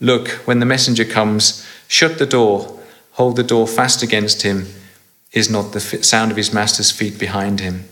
Look, 0.01 0.29
when 0.47 0.61
the 0.61 0.67
messenger 0.67 1.05
comes, 1.05 1.67
shut 1.89 2.19
the 2.19 2.27
door, 2.27 2.81
hold 3.13 3.37
the 3.37 3.43
door 3.43 3.67
fast 3.67 4.03
against 4.03 4.43
him 4.43 4.67
is 5.33 5.51
not 5.51 5.73
the 5.73 5.81
sound 5.81 6.31
of 6.31 6.37
his 6.37 6.53
master's 6.53 6.91
feet 6.91 7.19
behind 7.19 7.61
him. 7.61 7.89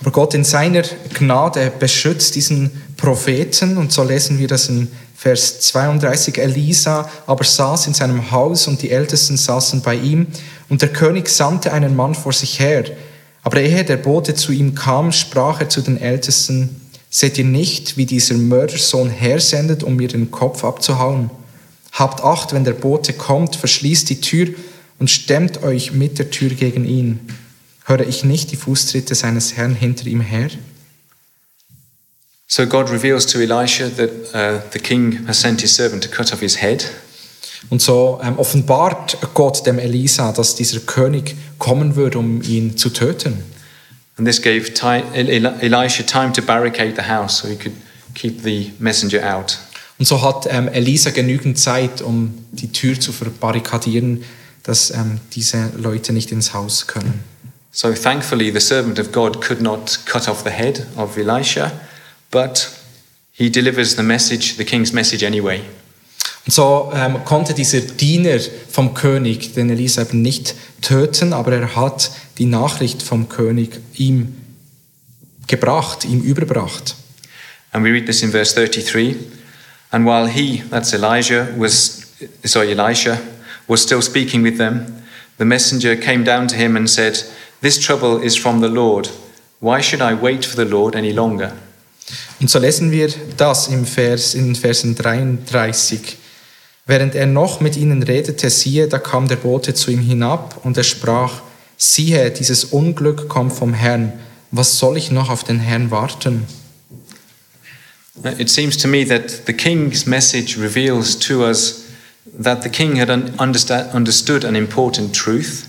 Aber 0.00 0.10
Gott 0.12 0.34
in 0.34 0.44
seiner 0.44 0.82
Gnade 1.14 1.72
beschützt 1.78 2.34
diesen 2.34 2.70
Propheten 2.96 3.76
und 3.76 3.92
so 3.92 4.04
lesen 4.04 4.38
wir 4.38 4.48
das 4.48 4.68
in 4.68 4.88
Vers 5.16 5.60
32. 5.60 6.38
Elisa 6.38 7.08
aber 7.26 7.44
saß 7.44 7.86
in 7.86 7.94
seinem 7.94 8.30
Haus 8.32 8.66
und 8.66 8.82
die 8.82 8.90
Ältesten 8.90 9.36
saßen 9.36 9.82
bei 9.82 9.94
ihm 9.94 10.26
und 10.68 10.82
der 10.82 10.92
König 10.92 11.28
sandte 11.28 11.72
einen 11.72 11.94
Mann 11.94 12.14
vor 12.14 12.32
sich 12.32 12.58
her. 12.58 12.84
Aber 13.44 13.60
ehe 13.60 13.84
der 13.84 13.96
Bote 13.96 14.34
zu 14.34 14.52
ihm 14.52 14.74
kam, 14.74 15.12
sprach 15.12 15.60
er 15.60 15.68
zu 15.68 15.80
den 15.80 16.00
Ältesten, 16.00 16.80
seht 17.10 17.38
ihr 17.38 17.44
nicht, 17.44 17.96
wie 17.96 18.06
dieser 18.06 18.34
Mördersohn 18.34 19.10
hersendet, 19.10 19.82
um 19.82 19.96
mir 19.96 20.08
den 20.08 20.30
Kopf 20.30 20.64
abzuhauen? 20.64 21.30
Habt 21.92 22.24
Acht, 22.24 22.52
wenn 22.52 22.64
der 22.64 22.72
Bote 22.72 23.12
kommt, 23.12 23.56
verschließt 23.56 24.08
die 24.10 24.20
Tür 24.20 24.48
und 24.98 25.10
stemmt 25.10 25.62
euch 25.62 25.92
mit 25.92 26.18
der 26.18 26.30
Tür 26.30 26.50
gegen 26.50 26.84
ihn. 26.84 27.20
Höre 27.92 28.08
ich 28.08 28.24
nicht 28.24 28.50
die 28.50 28.56
Fußtritte 28.56 29.14
seines 29.14 29.54
Herrn 29.54 29.74
hinter 29.74 30.06
ihm 30.06 30.22
her? 30.22 30.48
So 32.46 32.64
God 32.64 32.90
reveals 32.90 33.26
to 33.26 33.38
Elisha 33.38 33.90
that 33.90 34.10
uh, 34.32 34.62
the 34.72 34.78
king 34.78 35.26
has 35.26 35.42
sent 35.42 35.60
his 35.60 35.76
servant 35.76 36.02
to 36.02 36.08
cut 36.08 36.32
off 36.32 36.40
his 36.40 36.62
head. 36.62 36.90
Und 37.68 37.82
so 37.82 38.18
ähm, 38.24 38.38
offenbart 38.38 39.18
Gott 39.34 39.66
dem 39.66 39.78
Elisa, 39.78 40.32
dass 40.32 40.54
dieser 40.54 40.80
König 40.80 41.36
kommen 41.58 41.94
würde, 41.94 42.18
um 42.18 42.40
ihn 42.40 42.78
zu 42.78 42.88
töten. 42.88 43.44
And 44.16 44.26
this 44.26 44.40
gave 44.40 44.72
Elisha 45.12 46.02
time 46.04 46.32
to 46.32 46.40
barricade 46.40 46.94
the 46.96 47.06
house 47.06 47.36
so 47.36 47.46
he 47.46 47.56
could 47.56 47.74
keep 48.14 48.42
the 48.42 48.72
messenger 48.78 49.36
out. 49.36 49.58
Und 49.98 50.06
so 50.06 50.22
hat 50.22 50.46
ähm, 50.48 50.68
Elisa 50.68 51.10
genügend 51.10 51.58
Zeit, 51.58 52.00
um 52.00 52.32
die 52.52 52.72
Tür 52.72 52.98
zu 52.98 53.12
verbarrikadieren, 53.12 54.24
dass 54.62 54.92
ähm, 54.92 55.20
diese 55.34 55.72
Leute 55.76 56.14
nicht 56.14 56.32
ins 56.32 56.54
Haus 56.54 56.86
können. 56.86 57.31
So 57.72 57.94
thankfully 57.94 58.50
the 58.50 58.60
servant 58.60 58.98
of 58.98 59.12
God 59.12 59.40
could 59.40 59.62
not 59.62 59.98
cut 60.04 60.28
off 60.28 60.44
the 60.44 60.50
head 60.50 60.86
of 60.96 61.16
Elisha, 61.16 61.72
but 62.30 62.78
he 63.32 63.48
delivers 63.48 63.96
the 63.96 64.02
message, 64.02 64.56
the 64.56 64.64
king's 64.64 64.92
message 64.92 65.24
anyway. 65.24 65.62
Und 66.44 66.52
so 66.52 66.92
ähm, 66.94 67.24
konnte 67.24 67.54
dieser 67.54 67.80
Diener 67.80 68.38
vom 68.68 68.94
König 68.94 69.54
den 69.54 69.70
Elisa 69.70 70.02
eben 70.02 70.22
nicht 70.22 70.54
töten, 70.82 71.32
aber 71.32 71.52
er 71.52 71.76
hat 71.76 72.10
die 72.38 72.46
Nachricht 72.46 73.02
vom 73.02 73.28
König 73.28 73.80
ihm 73.94 74.36
gebracht, 75.46 76.04
ihm 76.04 76.20
überbracht. 76.20 76.96
And 77.72 77.84
we 77.84 77.90
read 77.90 78.06
this 78.06 78.22
in 78.22 78.30
verse 78.30 78.54
33. 78.54 79.16
And 79.92 80.04
while 80.04 80.26
he, 80.26 80.62
that's 80.70 80.92
Elijah, 80.92 81.48
was 81.56 82.02
sorry, 82.44 82.72
Elisha, 82.72 83.18
was 83.66 83.82
still 83.82 84.02
speaking 84.02 84.42
with 84.42 84.58
them, 84.58 85.02
the 85.38 85.44
messenger 85.44 85.96
came 85.96 86.24
down 86.24 86.48
to 86.48 86.56
him 86.56 86.76
and 86.76 86.88
said, 86.88 87.24
This 87.62 87.78
trouble 87.78 88.20
is 88.20 88.36
from 88.36 88.60
the 88.60 88.68
Lord. 88.68 89.08
Why 89.60 89.80
should 89.80 90.02
I 90.02 90.20
wait 90.20 90.44
for 90.44 90.56
the 90.56 90.68
Lord 90.68 90.96
any 90.96 91.12
longer? 91.12 91.52
Und 92.40 92.50
so 92.50 92.58
lesen 92.58 92.90
wir 92.90 93.08
das 93.36 93.68
im 93.68 93.86
Vers, 93.86 94.34
in 94.34 94.56
Versen 94.56 94.96
33. 94.96 96.16
Während 96.86 97.14
er 97.14 97.26
noch 97.26 97.60
mit 97.60 97.76
ihnen 97.76 98.02
redete, 98.02 98.50
siehe, 98.50 98.88
da 98.88 98.98
kam 98.98 99.28
der 99.28 99.36
Bote 99.36 99.74
zu 99.74 99.92
ihm 99.92 100.00
hinab 100.00 100.58
und 100.64 100.76
er 100.76 100.82
sprach, 100.82 101.42
siehe, 101.76 102.32
dieses 102.32 102.64
Unglück 102.64 103.28
kommt 103.28 103.52
vom 103.52 103.74
Herrn. 103.74 104.12
Was 104.50 104.78
soll 104.80 104.96
ich 104.96 105.12
noch 105.12 105.30
auf 105.30 105.44
den 105.44 105.60
Herrn 105.60 105.92
warten? 105.92 106.48
It 108.38 108.50
seems 108.50 108.76
to 108.78 108.88
me 108.88 109.06
that 109.06 109.46
the 109.46 109.52
king's 109.52 110.04
message 110.04 110.58
reveals 110.58 111.16
to 111.20 111.46
us 111.46 111.84
that 112.42 112.64
the 112.64 112.68
king 112.68 112.98
had 112.98 113.08
understood 113.38 114.44
an 114.44 114.56
important 114.56 115.14
truth. 115.14 115.68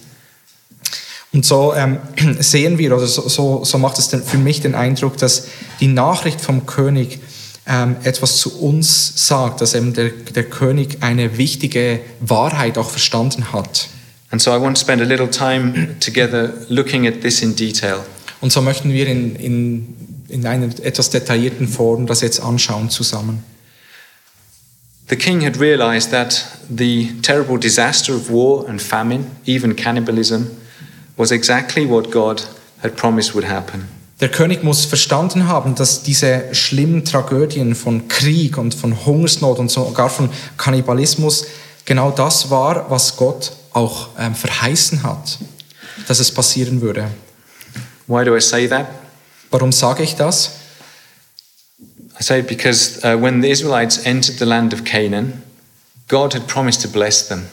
Und 1.33 1.45
so 1.45 1.73
ähm, 1.75 1.97
sehen 2.39 2.77
wir, 2.77 2.95
oder 2.95 3.07
so, 3.07 3.27
so, 3.27 3.65
so 3.65 3.77
macht 3.77 3.97
es 3.97 4.07
für 4.07 4.37
mich 4.37 4.61
den 4.61 4.75
Eindruck, 4.75 5.17
dass 5.17 5.47
die 5.79 5.87
Nachricht 5.87 6.39
vom 6.39 6.65
König 6.65 7.19
ähm, 7.65 7.95
etwas 8.03 8.37
zu 8.37 8.61
uns 8.61 9.27
sagt, 9.27 9.61
dass 9.61 9.73
eben 9.73 9.93
der, 9.93 10.09
der 10.09 10.43
König 10.43 10.97
eine 11.01 11.37
wichtige 11.37 12.01
Wahrheit 12.19 12.77
auch 12.77 12.89
verstanden 12.89 13.51
hat. 13.51 13.87
And 14.29 14.41
so 14.41 14.51
I 14.51 14.59
want 14.59 14.77
to 14.77 14.81
spend 14.81 15.01
a 15.01 15.05
little 15.05 15.29
time 15.29 15.95
together 15.99 16.53
looking 16.67 17.07
at 17.07 17.21
this 17.21 17.41
in 17.41 17.55
detail. 17.55 17.97
Und 18.41 18.51
so 18.51 18.61
möchten 18.61 18.91
wir 18.91 19.07
in, 19.07 19.35
in, 19.35 19.95
in 20.27 20.45
einer 20.45 20.65
etwas 20.81 21.09
detaillierten 21.09 21.67
Form 21.67 22.07
das 22.07 22.21
jetzt 22.21 22.41
anschauen 22.41 22.89
zusammen. 22.89 23.43
The 25.09 25.15
king 25.15 25.45
had 25.45 25.59
realized 25.59 26.11
that 26.11 26.45
the 26.75 27.13
terrible 27.21 27.59
disaster 27.59 28.15
of 28.15 28.29
war 28.29 28.67
and 28.67 28.81
famine, 28.81 29.25
even 29.45 29.75
cannibalism, 29.75 30.47
was 31.17 31.31
exactly 31.31 31.87
what 31.89 32.11
God 32.11 32.41
had 32.81 32.95
promised 32.95 33.33
would 33.33 33.47
happen. 33.47 33.87
Der 34.19 34.29
König 34.29 34.63
muss 34.63 34.85
verstanden 34.85 35.47
haben, 35.47 35.75
dass 35.75 36.03
diese 36.03 36.53
schlimmen 36.53 37.03
Tragödien 37.03 37.75
von 37.75 38.07
Krieg 38.07 38.57
und 38.57 38.73
von 38.73 39.05
Hungersnot 39.05 39.59
und 39.59 39.69
sogar 39.69 40.09
von 40.09 40.29
Kannibalismus 40.57 41.45
genau 41.83 42.11
das 42.11 42.49
war, 42.49 42.89
was 42.89 43.17
Gott 43.17 43.51
auch 43.73 44.09
ähm, 44.17 44.35
verheißen 44.35 45.03
hat, 45.03 45.39
dass 46.07 46.19
es 46.19 46.31
passieren 46.31 46.81
würde. 46.81 47.09
Why 48.07 48.23
do 48.23 48.35
I 48.35 48.41
say 48.41 48.67
that? 48.67 48.87
Warum 49.51 49.71
sage 49.71 50.03
ich 50.03 50.15
das? 50.15 50.51
I 52.19 52.23
say 52.23 52.41
because 52.41 52.99
uh, 53.03 53.19
when 53.19 53.41
the 53.41 53.49
Israelites 53.49 54.05
entered 54.05 54.37
the 54.37 54.45
land 54.45 54.73
of 54.73 54.83
Canaan, 54.83 55.41
God 56.07 56.33
had 56.33 56.47
promised 56.47 56.81
to 56.83 56.87
bless 56.87 57.27
them 57.27 57.47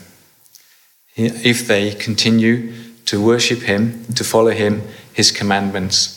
if 1.17 1.67
they 1.67 1.95
continue 1.95 2.73
to 3.11 3.21
worship 3.21 3.63
Him, 3.63 4.05
to 4.15 4.25
follow 4.25 4.51
Him, 4.51 4.83
His 5.13 5.33
commandments. 5.33 6.17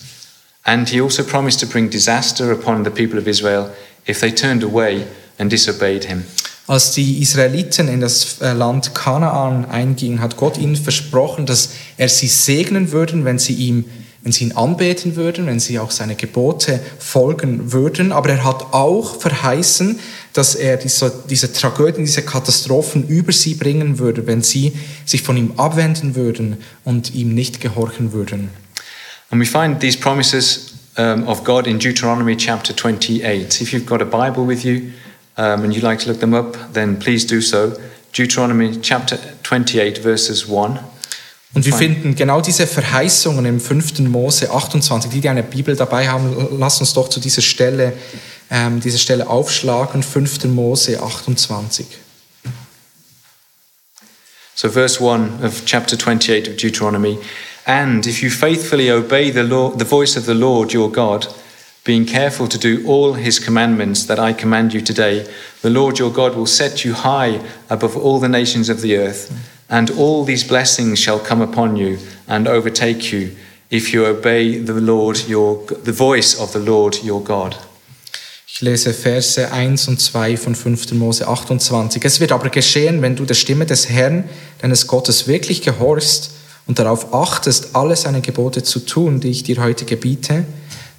And 0.63 0.87
He 0.89 1.01
also 1.01 1.23
promised 1.23 1.59
to 1.59 1.67
bring 1.67 1.89
disaster 1.89 2.51
upon 2.51 2.83
the 2.83 2.91
people 2.91 3.19
of 3.19 3.27
Israel 3.27 3.71
if 4.05 4.19
they 4.19 4.31
turned 4.31 4.63
away 4.63 5.07
and 5.37 5.49
disobeyed 5.49 6.05
Him. 6.05 6.25
Als 6.65 6.91
die 6.91 7.21
Israeliten 7.21 7.89
in 7.89 7.99
das 7.99 8.39
äh, 8.41 8.53
Land 8.53 8.95
Kanaan 8.95 9.65
eingingen, 9.65 10.21
hat 10.21 10.37
Gott 10.37 10.57
ihnen 10.57 10.77
versprochen, 10.77 11.45
dass 11.45 11.71
er 11.97 12.07
sie 12.07 12.27
segnen 12.27 12.93
würde, 12.93 13.25
wenn 13.25 13.37
sie 13.37 13.53
ihm 13.53 13.85
wenn 14.23 14.31
sie 14.31 14.45
ihn 14.45 14.53
anbeten 14.53 15.17
würden, 15.17 15.47
wenn 15.47 15.59
sie 15.59 15.79
auch 15.79 15.91
seine 15.91 16.15
Gebote 16.15 16.79
folgen 16.97 17.73
würden. 17.73 18.13
Aber 18.13 18.29
er 18.29 18.45
hat 18.45 18.73
auch 18.73 19.19
verheißen, 19.19 19.99
dass 20.33 20.55
er 20.55 20.77
diese, 20.77 21.11
diese 21.29 21.53
Tragödien, 21.53 22.05
diese 22.05 22.23
Katastrophen 22.23 23.07
über 23.07 23.31
sie 23.31 23.53
bringen 23.53 23.99
würde, 23.99 24.25
wenn 24.27 24.41
sie 24.41 24.73
sich 25.05 25.21
von 25.21 25.37
ihm 25.37 25.53
abwenden 25.57 26.15
würden 26.15 26.57
und 26.83 27.13
ihm 27.13 27.33
nicht 27.33 27.61
gehorchen 27.61 28.11
würden. 28.13 28.49
And 29.29 29.41
we 29.41 29.45
find 29.45 29.79
these 29.79 29.97
promises 29.97 30.73
um, 30.97 31.27
of 31.27 31.43
God 31.43 31.65
in 31.65 31.79
Deuteronomy 31.79 32.35
chapter 32.35 32.73
28. 32.73 33.61
If 33.61 33.73
you've 33.73 33.85
got 33.85 34.01
a 34.01 34.05
Bible 34.05 34.45
with 34.45 34.63
you 34.63 34.91
um, 35.37 35.63
and 35.63 35.73
you'd 35.73 35.83
like 35.83 35.99
to 36.03 36.09
look 36.09 36.19
them 36.19 36.33
up, 36.33 36.57
then 36.73 36.97
please 36.99 37.25
do 37.25 37.41
so. 37.41 37.73
Deuteronomy 38.11 38.79
chapter 38.81 39.17
28, 39.43 39.99
verses 39.99 40.47
1. 40.47 40.79
Und 41.55 41.65
wir 41.65 41.73
finden 41.73 42.15
genau 42.15 42.41
diese 42.41 42.65
Verheißungen 42.65 43.45
im 43.45 43.59
5. 43.59 43.99
Mose 43.99 44.49
28. 44.51 45.11
Die, 45.11 45.21
die 45.21 45.29
eine 45.29 45.43
Bibel 45.43 45.75
dabei 45.75 46.09
haben, 46.09 46.35
lass 46.57 46.79
uns 46.79 46.93
doch 46.93 47.09
zu 47.09 47.19
dieser 47.19 47.43
Stelle, 47.43 47.93
ähm, 48.53 48.79
dieser 48.79 48.99
Stelle 48.99 49.27
aufschlagen. 49.27 50.03
5. 50.03 50.45
Mose 50.45 51.01
28. 51.01 51.85
So, 54.55 54.69
verse 54.69 55.01
1 55.01 55.43
of 55.43 55.65
chapter 55.65 55.97
28 55.97 56.47
of 56.47 56.57
Deuteronomy 56.57 57.17
And 57.65 58.05
if 58.05 58.21
you 58.21 58.29
faithfully 58.29 58.91
obey 58.91 59.31
the, 59.31 59.43
the 59.75 59.85
voice 59.85 60.15
of 60.15 60.25
the 60.25 60.35
Lord 60.35 60.73
your 60.73 60.91
God, 60.91 61.27
being 61.83 62.05
careful 62.05 62.47
to 62.47 62.57
do 62.57 62.85
all 62.85 63.13
his 63.13 63.39
commandments 63.39 64.05
that 64.05 64.19
I 64.19 64.33
command 64.33 64.73
you 64.73 64.81
today, 64.81 65.27
the 65.61 65.69
Lord 65.69 65.97
your 65.97 66.11
God 66.11 66.35
will 66.35 66.45
set 66.45 66.85
you 66.85 66.93
high 66.93 67.41
above 67.69 67.97
all 67.97 68.19
the 68.19 68.29
nations 68.29 68.69
of 68.69 68.81
the 68.81 68.97
earth. 68.97 69.31
And 69.69 69.89
all 69.91 70.23
these 70.23 70.43
blessings 70.47 70.99
shall 70.99 71.19
come 71.19 71.41
upon 71.41 71.75
you 71.75 71.97
and 72.27 72.47
overtake 72.47 73.11
you 73.11 73.35
if 73.69 73.91
you 73.91 74.05
obey 74.05 74.59
the 74.59 74.73
Lord 74.73 75.27
your 75.27 75.65
the 75.65 75.91
voice 75.91 76.39
of 76.39 76.53
the 76.53 76.59
Lord 76.59 77.03
your 77.03 77.21
God. 77.21 77.57
Ich 78.55 78.61
lese 78.61 78.93
Verse 78.93 79.51
1 79.51 79.87
und 79.87 79.99
2 79.99 80.37
von 80.37 80.53
5. 80.53 80.91
Mose 80.91 81.27
28. 81.27 82.05
Es 82.05 82.19
wird 82.19 82.31
aber 82.31 82.49
geschehen, 82.49 83.01
wenn 83.01 83.15
du 83.15 83.25
der 83.25 83.33
Stimme 83.33 83.65
des 83.65 83.89
Herrn, 83.89 84.25
deines 84.59 84.85
Gottes, 84.85 85.27
wirklich 85.27 85.63
gehorchst 85.63 86.29
und 86.67 86.77
darauf 86.77 87.15
achtest, 87.15 87.75
alle 87.75 87.95
seine 87.95 88.21
Gebote 88.21 88.61
zu 88.61 88.81
tun, 88.81 89.19
die 89.19 89.31
ich 89.31 89.41
dir 89.41 89.59
heute 89.59 89.85
gebiete, 89.85 90.45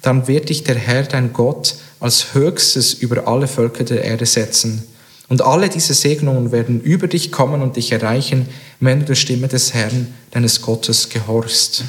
dann 0.01 0.27
wird 0.27 0.49
dich 0.49 0.65
der 0.65 0.75
Herr, 0.75 1.03
dein 1.03 1.31
Gott, 1.31 1.75
als 2.01 2.33
höchstes 2.33 2.93
über 2.93 3.25
alle 3.25 3.47
Völker 3.47 3.85
der 3.85 4.03
Erde 4.03 4.25
setzen. 4.25 4.83
Und 5.29 5.41
alle 5.41 5.69
diese 5.69 5.93
Segnungen 5.93 6.51
werden 6.51 6.81
über 6.81 7.07
dich 7.07 7.31
kommen 7.31 7.61
und 7.61 7.77
dich 7.77 7.93
erreichen, 7.93 8.49
wenn 8.81 8.99
du 8.99 9.05
der 9.05 9.15
Stimme 9.15 9.47
des 9.47 9.73
Herrn, 9.73 10.13
deines 10.31 10.61
Gottes, 10.61 11.07
gehorchst. 11.07 11.85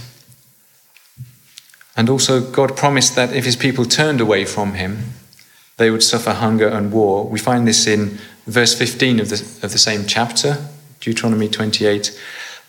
And 1.97 2.09
also, 2.09 2.41
God 2.41 2.77
promised 2.77 3.17
that 3.17 3.35
if 3.35 3.45
his 3.45 3.57
people 3.57 3.85
turned 3.85 4.21
away 4.21 4.47
from 4.47 4.73
him, 4.73 4.99
they 5.77 5.91
would 5.91 6.03
suffer 6.03 6.33
hunger 6.33 6.69
and 6.69 6.93
war. 6.93 7.27
We 7.27 7.39
find 7.39 7.67
this 7.67 7.87
in 7.87 8.19
verse 8.47 8.75
15 8.75 9.21
of 9.21 9.29
the, 9.29 9.37
of 9.63 9.73
the 9.73 9.79
same 9.79 10.07
chapter, 10.07 10.67
Deuteronomy 11.01 11.49
28. 11.49 12.19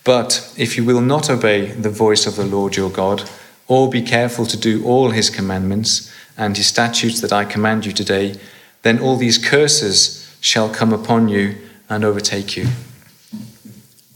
But 0.04 0.52
if 0.56 0.76
you 0.76 0.84
will 0.84 1.00
not 1.00 1.30
obey 1.30 1.72
the 1.72 1.90
voice 1.90 2.26
of 2.26 2.36
the 2.36 2.44
Lord 2.44 2.76
your 2.76 2.90
God, 2.90 3.28
or 3.66 3.90
be 3.90 4.02
careful 4.02 4.46
to 4.46 4.56
do 4.56 4.84
all 4.84 5.10
his 5.10 5.30
commandments 5.30 6.12
and 6.36 6.56
his 6.56 6.66
statutes 6.66 7.20
that 7.20 7.32
I 7.32 7.44
command 7.44 7.84
you 7.84 7.92
today, 7.92 8.38
then 8.82 8.98
all 8.98 9.16
these 9.16 9.38
curses 9.38 10.36
shall 10.40 10.72
come 10.72 10.92
upon 10.92 11.28
you 11.28 11.56
and 11.88 12.04
overtake 12.04 12.56
you. 12.56 12.68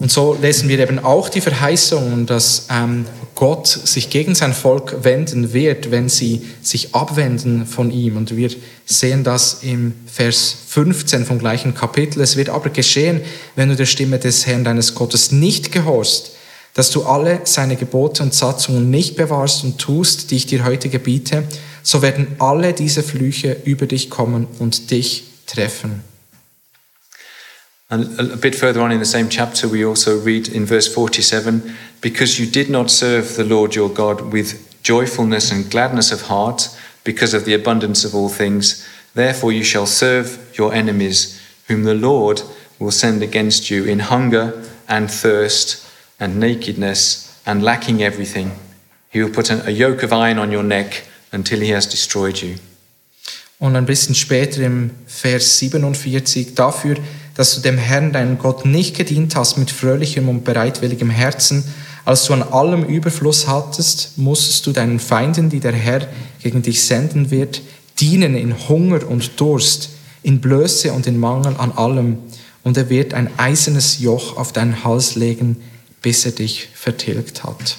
Und 0.03 0.11
so 0.11 0.37
lesen 0.43 0.69
wir 0.69 0.81
eben 0.81 0.99
auch 0.99 1.29
die 1.29 1.41
Verheißung, 1.41 2.27
dass 2.27 2.67
ähm, 2.71 3.07
Gott 3.37 3.69
sich 3.69 4.11
gegen 4.11 4.35
sein 4.35 4.53
Volk 4.53 5.05
wenden 5.05 5.53
wird, 5.53 5.93
wenn 5.93 6.09
sie 6.09 6.43
sich 6.61 6.93
abwenden 6.93 7.67
von 7.67 7.93
ihm. 7.93 8.17
Und 8.17 8.37
wir 8.37 8.51
sehen 8.85 9.23
das 9.23 9.63
im 9.63 9.95
Vers 10.13 10.57
15 10.67 11.25
vom 11.25 11.39
gleichen 11.39 11.77
Kapitel. 11.77 12.21
Es 12.21 12.37
wird 12.37 12.49
aber 12.49 12.71
geschehen, 12.71 13.21
wenn 13.55 13.69
du 13.69 13.77
der 13.77 13.87
Stimme 13.87 14.19
des 14.19 14.45
Herrn 14.45 14.65
deines 14.65 14.97
Gottes 14.97 15.31
nicht 15.31 15.71
gehorchst, 15.71 16.33
dass 16.75 16.91
du 16.91 17.05
alle 17.05 17.43
seine 17.45 17.77
Gebote 17.77 18.25
und 18.25 18.35
Satzungen 18.35 18.91
nicht 18.91 19.15
bewahrst 19.15 19.63
und 19.63 19.79
tust, 19.79 20.33
die 20.33 20.37
ich 20.37 20.47
dir 20.47 20.65
heute 20.65 20.89
gebiete, 20.89 21.45
so 21.85 22.03
werden 22.03 22.27
alle 22.41 22.73
diese 22.73 23.05
Flüche 23.05 23.57
über 23.65 23.87
dich 23.87 24.11
kommen 24.11 24.49
und 24.59 24.91
dich 24.91 25.23
treffen. 25.47 26.12
And 27.93 28.19
a 28.19 28.39
bit 28.39 28.55
further 28.55 28.81
on 28.81 28.91
in 28.91 29.01
the 29.01 29.05
same 29.05 29.29
chapter, 29.29 29.69
we 29.69 29.85
also 29.85 30.19
read 30.19 30.49
in 30.49 30.65
verse 30.65 30.93
47 30.93 31.75
Because 32.01 32.41
you 32.41 32.47
did 32.47 32.71
not 32.71 32.91
serve 32.91 33.37
the 33.37 33.45
Lord 33.45 33.75
your 33.75 33.91
God 33.91 34.33
with 34.33 34.83
joyfulness 34.83 35.53
and 35.53 35.71
gladness 35.71 36.11
of 36.11 36.23
heart, 36.23 36.71
because 37.05 37.35
of 37.35 37.45
the 37.45 37.53
abundance 37.53 38.03
of 38.03 38.15
all 38.15 38.31
things, 38.31 38.89
therefore 39.13 39.53
you 39.53 39.63
shall 39.63 39.85
serve 39.85 40.55
your 40.57 40.73
enemies, 40.73 41.39
whom 41.69 41.85
the 41.85 41.95
Lord 41.95 42.41
will 42.79 42.91
send 42.91 43.23
against 43.23 43.71
you 43.71 43.85
in 43.85 43.99
hunger 43.99 44.65
and 44.89 45.11
thirst 45.11 45.87
and 46.19 46.41
nakedness 46.41 47.43
and 47.45 47.63
lacking 47.63 48.03
everything. 48.03 48.53
He 49.11 49.23
will 49.23 49.35
put 49.35 49.51
a 49.51 49.71
yoke 49.71 50.03
of 50.03 50.15
iron 50.15 50.39
on 50.39 50.51
your 50.51 50.63
neck 50.63 51.05
until 51.31 51.61
he 51.61 51.69
has 51.73 51.87
destroyed 51.87 52.41
you. 52.41 52.57
Und 53.59 53.77
ein 53.77 53.87
bisschen 53.87 54.15
später 54.15 54.63
im 54.63 54.91
Vers 55.07 55.59
47, 55.59 56.55
dafür 56.55 56.97
dass 57.35 57.55
du 57.55 57.61
dem 57.61 57.79
Herrn, 57.79 58.13
deinen 58.13 58.39
Gott, 58.39 58.67
nicht 58.67 58.97
gedient 58.97 59.37
hast 59.37 59.57
mit 59.59 59.71
fröhlichem 59.71 60.29
und 60.29 60.45
bereitwilligem 60.45 61.11
Herzen, 61.11 61.65
als 62.05 62.25
du 62.25 62.33
an 62.33 62.43
allem 62.43 62.85
Überfluss 62.85 63.47
hattest, 63.47 64.19
musstest 64.19 64.67
du 64.67 64.73
deinen 64.73 64.99
Feinden, 64.99 65.51
die 65.51 65.61
der 65.61 65.73
Herr 65.73 66.09
gegen 66.43 66.63
dich 66.63 66.83
senden 66.83 67.31
wird, 67.31 67.63
dienen 68.01 68.35
in 68.35 68.69
Hunger 68.69 69.07
und 69.09 69.41
Durst, 69.41 69.91
in 70.23 70.41
Blöße 70.41 70.93
und 70.93 71.07
in 71.07 71.19
Mangel 71.19 71.57
an 71.57 71.73
allem, 71.73 72.19
und 72.65 72.77
er 72.77 72.91
wird 72.91 73.15
ein 73.15 73.29
eisernes 73.39 73.99
Joch 74.01 74.37
auf 74.37 74.53
deinen 74.53 74.85
Hals 74.85 75.17
legen, 75.17 75.57
bis 76.01 76.25
er 76.25 76.33
dich 76.33 76.69
vertilgt 76.75 77.45
hat. 77.45 77.77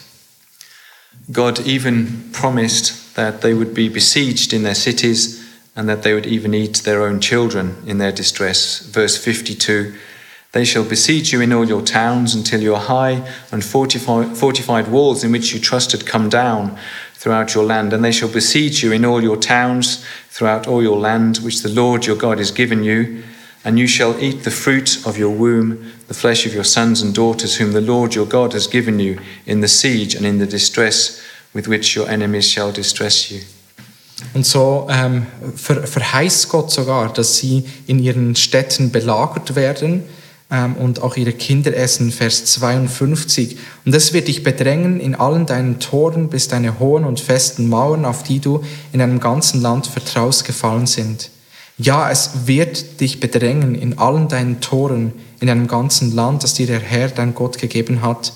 God 1.31 1.65
even 1.65 2.25
promised 2.33 2.93
that 3.15 3.41
they 3.41 3.55
would 3.55 3.73
be 3.73 3.89
besieged 3.89 4.51
in 4.51 4.63
their 4.63 4.75
cities 4.75 5.39
and 5.75 5.89
that 5.89 6.03
they 6.03 6.13
would 6.13 6.25
even 6.25 6.53
eat 6.53 6.77
their 6.77 7.03
own 7.03 7.19
children 7.19 7.81
in 7.85 7.97
their 7.97 8.11
distress. 8.11 8.79
Verse 8.79 9.17
52 9.17 9.95
They 10.51 10.65
shall 10.65 10.83
besiege 10.83 11.33
you 11.33 11.41
in 11.41 11.51
all 11.51 11.67
your 11.67 11.81
towns 11.81 12.35
until 12.35 12.61
your 12.61 12.79
high 12.79 13.27
and 13.51 13.63
fortified, 13.63 14.87
walls 14.87 15.23
in 15.23 15.31
which 15.31 15.53
you 15.53 15.59
trusted 15.59 16.05
come 16.05 16.29
down 16.29 16.77
throughout 17.13 17.55
your 17.55 17.63
land. 17.63 17.93
And 17.93 18.03
they 18.03 18.11
shall 18.11 18.29
besiege 18.29 18.83
you 18.83 18.91
in 18.91 19.03
all 19.03 19.23
your 19.23 19.37
towns 19.37 20.05
throughout 20.29 20.67
all 20.67 20.83
your 20.83 20.99
land, 20.99 21.37
which 21.37 21.61
the 21.61 21.69
Lord 21.69 22.05
your 22.05 22.17
God 22.17 22.37
has 22.37 22.51
given 22.51 22.83
you. 22.83 23.23
And 23.65 23.79
you 23.79 23.87
shall 23.87 24.19
eat 24.19 24.43
the 24.43 24.51
fruit 24.51 25.05
of 25.07 25.17
your 25.17 25.29
womb, 25.29 25.93
the 26.07 26.13
flesh 26.13 26.45
of 26.45 26.53
your 26.53 26.65
sons 26.65 27.01
and 27.01 27.15
daughters, 27.15 27.55
whom 27.55 27.71
the 27.71 27.81
Lord 27.81 28.13
your 28.13 28.25
God 28.25 28.51
has 28.53 28.67
given 28.67 28.99
you 28.99 29.19
in 29.45 29.61
the 29.61 29.69
siege 29.69 30.15
and 30.15 30.25
in 30.25 30.37
the 30.37 30.45
distress 30.45 31.23
with 31.53 31.67
which 31.67 31.95
your 31.95 32.09
enemies 32.09 32.49
shall 32.49 32.73
distress 32.73 33.31
you. 33.31 33.41
Und 34.33 34.45
so 34.45 34.87
ähm, 34.89 35.25
ver 35.55 35.85
verheißt 35.85 36.49
Gott 36.49 36.71
sogar, 36.71 37.11
dass 37.13 37.37
sie 37.37 37.65
in 37.87 37.99
ihren 37.99 38.35
Städten 38.35 38.91
belagert 38.91 39.55
werden 39.55 40.03
ähm, 40.51 40.75
und 40.75 41.01
auch 41.01 41.17
ihre 41.17 41.33
Kinder 41.33 41.75
essen, 41.75 42.11
Vers 42.11 42.45
52. 42.45 43.57
Und 43.85 43.95
es 43.95 44.13
wird 44.13 44.27
dich 44.27 44.43
bedrängen 44.43 44.99
in 44.99 45.15
allen 45.15 45.45
deinen 45.45 45.79
Toren, 45.79 46.29
bis 46.29 46.47
deine 46.47 46.79
hohen 46.79 47.05
und 47.05 47.19
festen 47.19 47.67
Mauern, 47.67 48.05
auf 48.05 48.23
die 48.23 48.39
du 48.39 48.63
in 48.91 49.01
einem 49.01 49.19
ganzen 49.19 49.61
Land 49.61 49.87
vertraust, 49.87 50.45
gefallen 50.45 50.87
sind. 50.87 51.29
Ja, 51.77 52.11
es 52.11 52.45
wird 52.45 53.01
dich 53.01 53.19
bedrängen 53.19 53.73
in 53.73 53.97
allen 53.97 54.27
deinen 54.27 54.61
Toren, 54.61 55.13
in 55.39 55.49
einem 55.49 55.67
ganzen 55.67 56.13
Land, 56.13 56.43
das 56.43 56.53
dir 56.53 56.67
der 56.67 56.79
Herr, 56.79 57.09
dein 57.09 57.33
Gott, 57.33 57.57
gegeben 57.57 58.03
hat. 58.03 58.33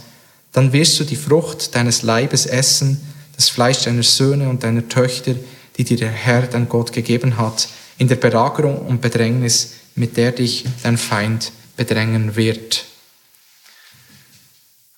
Dann 0.54 0.74
wirst 0.74 1.00
du 1.00 1.04
die 1.04 1.16
Frucht 1.16 1.76
deines 1.76 2.02
Leibes 2.02 2.48
essen, 2.48 3.00
das 3.36 3.50
Fleisch 3.50 3.84
deiner 3.84 4.02
Söhne 4.02 4.50
und 4.50 4.64
deiner 4.64 4.90
Töchter, 4.90 5.36
die 5.78 5.84
dir 5.84 5.98
der 5.98 6.12
Herr, 6.12 6.44
dein 6.44 6.70
Gott, 6.70 6.92
gegeben 6.92 7.38
hat, 7.38 7.70
in 7.98 8.08
der 8.08 8.16
Belagerung 8.16 8.80
und 8.80 9.02
Bedrängnis, 9.02 9.74
mit 9.96 10.18
der 10.18 10.32
dich 10.32 10.66
dein 10.84 10.98
Feind 10.98 11.52
bedrängen 11.76 12.36
wird. 12.36 12.86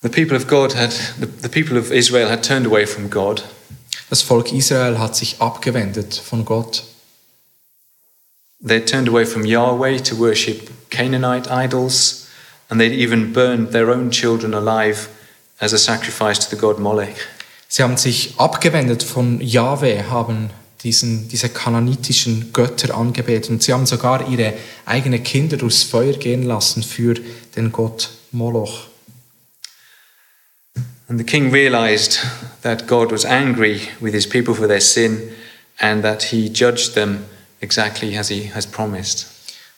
The 0.01 0.09
people 0.09 0.37
of 0.37 0.47
God 0.47 0.75
had, 0.75 0.91
the, 1.19 1.27
the 1.41 1.49
people 1.49 1.77
of 1.77 1.91
Israel 1.91 2.29
had 2.29 2.41
turned 2.43 2.65
away 2.65 2.85
from 2.85 3.09
God. 3.09 3.43
Das 4.09 4.21
Volk 4.21 4.53
Israel 4.53 4.97
hat 4.97 5.15
sich 5.15 5.41
abgewendet 5.41 6.15
von 6.15 6.45
Gott. 6.45 6.83
They 8.65 8.79
turned 8.83 9.07
away 9.07 9.25
from 9.25 9.45
Yahweh 9.45 9.99
to 9.99 10.17
worship 10.17 10.69
Canaanite 10.89 11.49
idols, 11.49 12.27
and 12.69 12.79
they'd 12.79 12.93
even 12.93 13.33
burned 13.33 13.71
their 13.71 13.89
own 13.89 14.09
children 14.09 14.53
alive 14.53 15.09
as 15.59 15.73
a 15.73 15.77
sacrifice 15.77 16.39
to 16.39 16.49
the 16.49 16.59
god 16.59 16.79
Molech. 16.79 17.17
Sie 17.67 17.83
haben 17.83 17.97
sich 17.97 18.33
abgewendet 18.37 19.03
von 19.03 19.39
Yahweh, 19.41 20.03
haben 20.09 20.49
diesen, 20.83 21.27
diese 21.27 21.49
kananitischen 21.49 22.53
Götter 22.53 22.95
angebetet 22.95 23.49
und 23.49 23.63
sie 23.63 23.73
haben 23.73 23.85
sogar 23.85 24.29
ihre 24.29 24.53
eigenen 24.85 25.23
Kinder 25.23 25.57
durchs 25.57 25.83
Feuer 25.83 26.13
gehen 26.13 26.43
lassen 26.43 26.83
für 26.83 27.15
den 27.55 27.71
Gott 27.71 28.09
Moloch. 28.31 28.87
And 31.07 31.17
the 31.17 31.25
king 31.25 31.51
realized 31.51 32.19
that 32.61 32.87
God 32.87 33.11
was 33.11 33.25
angry 33.25 33.81
with 33.99 34.13
his 34.13 34.29
people 34.29 34.53
for 34.53 34.67
their 34.67 34.79
sin 34.79 35.31
and 35.79 36.03
that 36.03 36.21
he 36.21 36.49
judged 36.49 36.93
them 36.93 37.25
exactly 37.61 38.15
as 38.15 38.29
he 38.29 38.51
has 38.53 38.67
promised. 38.67 39.27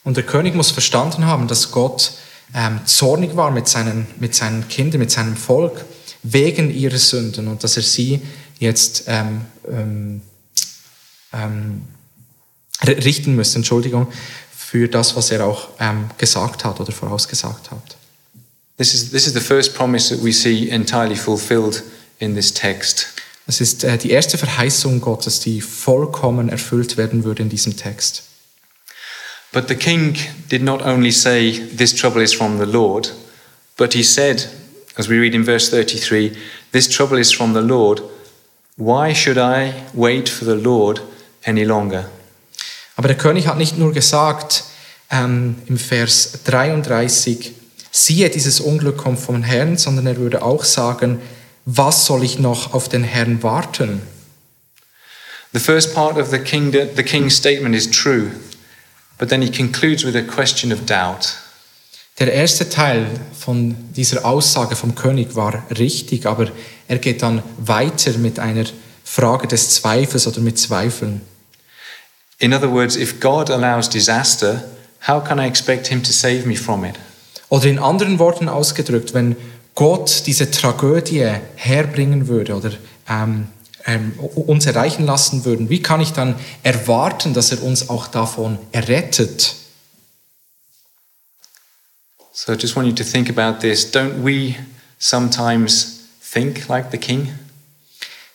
Und 0.04 0.16
der 0.16 0.24
König 0.24 0.54
muss 0.54 0.70
verstanden 0.70 1.26
haben, 1.26 1.48
dass 1.48 1.70
Gott 1.70 2.12
ähm, 2.54 2.80
zornig 2.84 3.34
war 3.34 3.50
mit 3.50 3.66
seinen, 3.66 4.06
mit 4.18 4.34
seinen 4.34 4.68
Kindern, 4.68 4.98
mit 4.98 5.10
seinem 5.10 5.36
Volk, 5.36 5.84
wegen 6.22 6.70
ihrer 6.70 6.98
Sünden 6.98 7.48
und 7.48 7.64
dass 7.64 7.76
er 7.76 7.82
sie 7.82 8.20
jetzt 8.58 9.04
ähm, 9.06 9.42
ähm, 9.68 10.22
ähm, 11.32 11.82
richten 12.82 13.36
müsste, 13.36 13.56
Entschuldigung, 13.56 14.08
für 14.54 14.88
das, 14.88 15.16
was 15.16 15.30
er 15.30 15.44
auch 15.44 15.68
ähm, 15.80 16.10
gesagt 16.18 16.64
hat 16.64 16.80
oder 16.80 16.92
vorausgesagt 16.92 17.70
hat. 17.70 17.96
This 18.78 18.94
is, 18.94 19.10
this 19.10 19.26
is 19.26 19.34
the 19.34 19.40
first 19.40 19.74
promise 19.74 20.14
that 20.14 20.24
we 20.24 20.32
see 20.32 20.70
entirely 20.70 21.14
fulfilled 21.14 21.82
in 22.18 22.34
this 22.34 22.52
text. 22.52 23.08
Das 23.46 23.60
ist 23.60 23.84
äh, 23.84 23.98
die 23.98 24.10
erste 24.10 24.38
Verheißung 24.38 25.00
Gottes, 25.00 25.40
die 25.40 25.60
vollkommen 25.60 26.48
erfüllt 26.48 26.96
werden 26.96 27.24
würde 27.24 27.42
in 27.42 27.48
diesem 27.48 27.76
Text. 27.76 28.22
But 29.52 29.68
the 29.68 29.74
king 29.74 30.16
did 30.50 30.62
not 30.62 30.82
only 30.82 31.12
say, 31.12 31.60
This 31.76 31.94
trouble 31.94 32.22
is 32.22 32.32
from 32.32 32.58
the 32.58 32.64
Lord, 32.64 33.14
but 33.76 33.92
he 33.92 34.02
said, 34.02 34.48
as 34.96 35.08
we 35.10 35.18
read 35.18 35.34
in 35.34 35.44
verse 35.44 35.68
33, 35.68 36.32
This 36.72 36.88
trouble 36.88 37.18
is 37.18 37.30
from 37.30 37.52
the 37.52 37.60
Lord. 37.60 38.00
Why 38.76 39.14
should 39.14 39.36
I 39.36 39.74
wait 39.92 40.30
for 40.30 40.46
the 40.46 40.56
Lord 40.56 41.02
any 41.44 41.64
longer? 41.64 42.08
Aber 42.96 43.08
der 43.08 43.16
König 43.16 43.46
hat 43.46 43.58
nicht 43.58 43.78
nur 43.78 43.92
gesagt 43.92 44.64
ähm, 45.10 45.56
im 45.66 45.78
Vers 45.78 46.40
33, 46.44 47.52
siehe, 47.90 48.30
dieses 48.30 48.60
Unglück 48.60 48.96
kommt 48.96 49.20
vom 49.20 49.42
Herrn, 49.42 49.76
sondern 49.76 50.06
er 50.06 50.16
würde 50.16 50.42
auch 50.42 50.64
sagen, 50.64 51.20
was 51.64 52.06
soll 52.06 52.24
ich 52.24 52.38
noch 52.38 52.74
auf 52.74 52.88
den 52.88 53.04
Herrn 53.04 53.42
warten? 53.42 54.02
The 55.52 55.60
first 55.60 55.94
part 55.94 56.16
of 56.16 56.30
the, 56.30 56.38
king, 56.38 56.72
the 56.72 57.02
king's 57.02 57.36
statement 57.36 57.74
is 57.74 57.90
true, 57.90 58.30
but 59.18 59.28
then 59.28 59.42
he 59.42 59.50
concludes 59.50 60.04
with 60.04 60.16
a 60.16 60.22
question 60.22 60.72
of 60.72 60.86
doubt. 60.86 61.36
Der 62.18 62.32
erste 62.32 62.68
Teil 62.68 63.06
von 63.38 63.74
dieser 63.94 64.24
Aussage 64.24 64.76
vom 64.76 64.94
König 64.94 65.34
war 65.34 65.64
richtig, 65.78 66.26
aber 66.26 66.50
er 66.88 66.98
geht 66.98 67.22
dann 67.22 67.42
weiter 67.58 68.16
mit 68.18 68.38
einer 68.38 68.64
Frage 69.04 69.46
des 69.46 69.70
Zweifels 69.70 70.26
oder 70.26 70.40
mit 70.40 70.58
Zweifeln. 70.58 71.20
In 72.42 72.52
other 72.52 72.68
words, 72.68 72.96
if 72.96 73.20
God 73.20 73.50
allows 73.50 73.88
disaster, 73.88 74.64
how 75.06 75.20
can 75.20 75.38
I 75.38 75.46
expect 75.46 75.86
him 75.86 76.02
to 76.02 76.12
save 76.12 76.44
me 76.44 76.56
from 76.56 76.84
it? 76.84 76.96
Oder 77.50 77.66
in 77.66 77.78
anderen 77.78 78.18
Worten 78.18 78.48
ausgedrückt, 78.48 79.14
wenn 79.14 79.36
Gott 79.76 80.24
diese 80.26 80.50
Tragödie 80.50 81.24
herbringen 81.54 82.26
würde 82.26 82.56
oder 82.56 82.72
ähm, 83.08 83.46
ähm, 83.86 84.18
uns 84.18 84.66
erreichen 84.66 85.06
lassen 85.06 85.44
würden, 85.44 85.70
wie 85.70 85.82
kann 85.82 86.00
ich 86.00 86.14
dann 86.14 86.34
erwarten, 86.64 87.32
dass 87.32 87.52
er 87.52 87.62
uns 87.62 87.88
auch 87.88 88.08
davon 88.08 88.58
errettet? 88.72 89.54
So 92.32 92.52
I 92.52 92.56
just 92.56 92.74
want 92.74 92.88
you 92.88 92.94
to 92.94 93.04
think 93.04 93.30
about 93.30 93.60
this. 93.60 93.94
Don't 93.94 94.24
we 94.24 94.56
sometimes 94.98 96.08
think 96.32 96.66
like 96.66 96.86
the 96.90 96.98
king? 96.98 97.32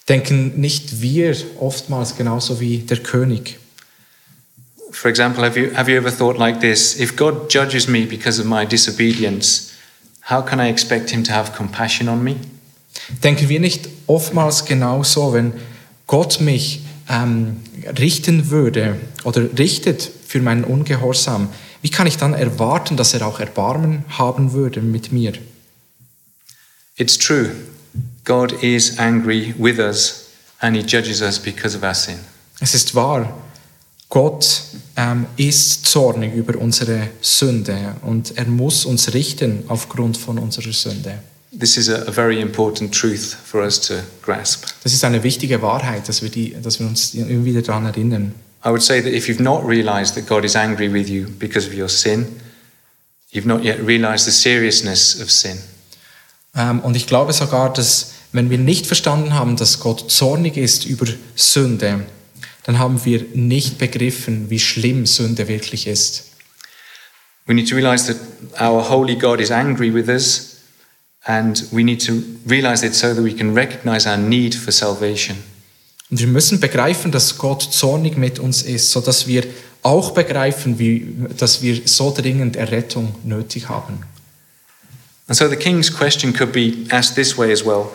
Denken 0.08 0.62
nicht 0.62 1.02
wir 1.02 1.36
oftmals 1.60 2.16
genauso 2.16 2.62
wie 2.62 2.78
der 2.78 3.04
König? 3.04 3.60
For 4.92 5.10
example, 5.10 5.44
have 5.44 5.58
you, 5.58 5.72
have 5.74 5.90
you 5.90 5.98
ever 5.98 6.12
thought 6.12 6.38
like 6.38 6.60
this? 6.60 7.00
If 7.00 7.16
God 7.16 7.50
judges 7.50 7.88
me 7.88 8.06
because 8.06 8.40
of 8.40 8.46
my 8.46 8.66
disobedience, 8.66 9.74
how 10.22 10.42
can 10.42 10.60
I 10.60 10.70
expect 10.70 11.10
him 11.12 11.24
to 11.24 11.34
have 11.34 11.54
compassion 11.56 12.08
on 12.10 12.24
me? 12.24 12.36
Denken 13.24 13.50
wir 13.50 13.60
nicht 13.60 13.88
oftmals 14.08 14.66
genauso, 14.66 15.34
wenn 15.34 15.54
Gott 16.08 16.40
mich 16.42 16.82
ähm, 17.10 17.62
richten 17.98 18.50
würde 18.50 18.96
oder 19.24 19.58
richtet 19.58 20.10
für 20.28 20.42
meinen 20.42 20.64
Ungehorsam, 20.64 21.50
wie 21.82 21.90
kann 21.90 22.08
ich 22.08 22.18
dann 22.18 22.34
erwarten, 22.34 22.98
dass 22.98 23.14
er 23.14 23.26
auch 23.26 23.40
Erbarmen 23.40 24.04
haben 24.10 24.54
würde 24.54 24.82
mit 24.82 25.12
mir? 25.12 25.34
It's 26.98 27.18
true. 27.18 27.52
God 28.24 28.64
is 28.64 28.98
angry 28.98 29.54
with 29.58 29.80
us 29.80 30.30
and 30.60 30.76
he 30.76 30.82
judges 30.82 31.22
us 31.22 31.40
because 31.40 31.78
of 31.78 31.84
our 31.84 31.94
sin. 31.94 32.20
Es 32.60 32.74
ist 32.74 32.96
wahr, 32.96 33.38
Gott 34.10 34.64
ähm, 34.96 35.26
ist 35.36 35.86
zornig 35.86 36.34
über 36.34 36.58
unsere 36.60 37.10
Sünde 37.22 37.96
und 38.04 38.38
er 38.38 38.46
muss 38.46 38.86
uns 38.86 39.14
richten 39.14 39.64
aufgrund 39.68 40.18
von 40.18 40.38
unserer 40.40 40.72
Sünde. 40.72 41.20
This 41.58 41.78
is 41.78 41.90
a, 41.90 42.12
very 42.12 42.40
important 42.40 42.94
truth 42.94 43.36
for 43.46 43.62
us 43.62 43.80
to 43.82 43.96
grasp. 44.22 44.66
Das 44.84 44.94
ist 44.94 45.04
eine 45.04 45.24
wichtige 45.24 45.62
Wahrheit, 45.62 46.08
dass 46.08 46.22
wir, 46.22 46.30
die, 46.30 46.56
dass 46.62 46.80
wir 46.80 46.88
uns 46.88 47.14
immer 47.14 47.46
wieder 47.46 47.62
daran 47.62 47.86
erinnern. 47.86 48.34
I 48.66 48.70
would 48.70 48.82
say 48.82 49.02
that 49.02 49.12
if 49.12 49.28
you've 49.28 49.42
not 49.42 49.68
realized 49.68 50.16
that 50.16 50.28
God 50.28 50.44
is 50.44 50.56
angry 50.56 50.92
with 50.92 51.10
you 51.10 51.28
because 51.40 51.68
of 51.68 51.74
your 51.74 51.90
sin, 51.90 52.28
you've 53.32 53.48
not 53.48 53.64
yet 53.64 53.80
realized 53.86 54.26
the 54.26 54.32
seriousness 54.32 55.22
of 55.22 55.32
sin. 55.32 55.58
Ähm, 56.56 56.80
und 56.80 56.96
ich 56.96 57.08
glaube 57.08 57.34
sogar, 57.34 57.74
dass 57.74 58.12
wenn 58.32 58.50
wir 58.50 58.58
nicht 58.58 58.86
verstanden 58.86 59.34
haben, 59.34 59.56
dass 59.56 59.80
Gott 59.80 60.12
zornig 60.12 60.58
ist 60.58 60.86
über 60.86 61.06
Sünde, 61.36 62.06
dann 62.68 62.80
haben 62.80 63.04
wir 63.06 63.26
nicht 63.34 63.78
begriffen, 63.78 64.50
wie 64.50 64.60
schlimm 64.60 65.06
Sünde 65.06 65.48
wirklich 65.48 65.88
ist. 65.88 66.26
We 67.46 67.54
need 67.54 67.70
to 67.70 67.76
realize 67.76 68.14
that 68.14 68.62
our 68.62 68.90
holy 68.90 69.16
God 69.16 69.40
is 69.40 69.52
angry 69.52 69.94
with 69.94 70.10
us, 70.10 70.58
and 71.24 71.66
we 71.72 71.82
need 71.82 72.06
to 72.06 72.22
realize 72.46 72.86
it 72.86 72.94
so 72.94 73.14
that 73.14 73.24
we 73.24 73.34
can 73.34 73.54
recognize 73.54 74.08
our 74.08 74.18
need 74.18 74.54
for 74.54 74.74
salvation. 74.74 75.38
Und 76.12 76.20
wir 76.20 76.28
müssen 76.28 76.60
begreifen, 76.60 77.10
dass 77.10 77.38
Gott 77.38 77.62
zornig 77.64 78.18
mit 78.18 78.38
uns 78.38 78.64
ist, 78.64 78.92
so 78.92 79.00
dass 79.00 79.28
wir 79.28 79.46
auch 79.82 80.12
begreifen, 80.12 80.78
wie, 80.78 81.16
dass 81.38 81.62
wir 81.62 81.82
so 81.86 82.14
dringend 82.14 82.58
Errettung 82.58 83.16
nötig 83.24 83.70
haben. 83.70 84.00
And 85.28 85.38
so 85.38 85.48
the 85.48 85.56
king's 85.56 85.90
question 85.90 86.34
could 86.34 86.52
be 86.52 86.86
asked 86.90 87.16
this 87.16 87.38
way 87.38 87.54
as 87.54 87.66
well 87.66 87.92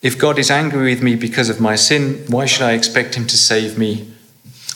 If 0.00 0.16
God 0.18 0.38
is 0.38 0.50
angry 0.50 0.94
with 0.94 1.02
me 1.02 1.16
because 1.16 1.50
of 1.50 1.58
my 1.58 1.76
sin, 1.76 2.24
why 2.28 2.46
should 2.46 2.68
I 2.70 2.74
expect 2.74 3.16
him 3.16 3.26
to 3.26 3.36
save 3.36 3.76
me? 3.76 4.06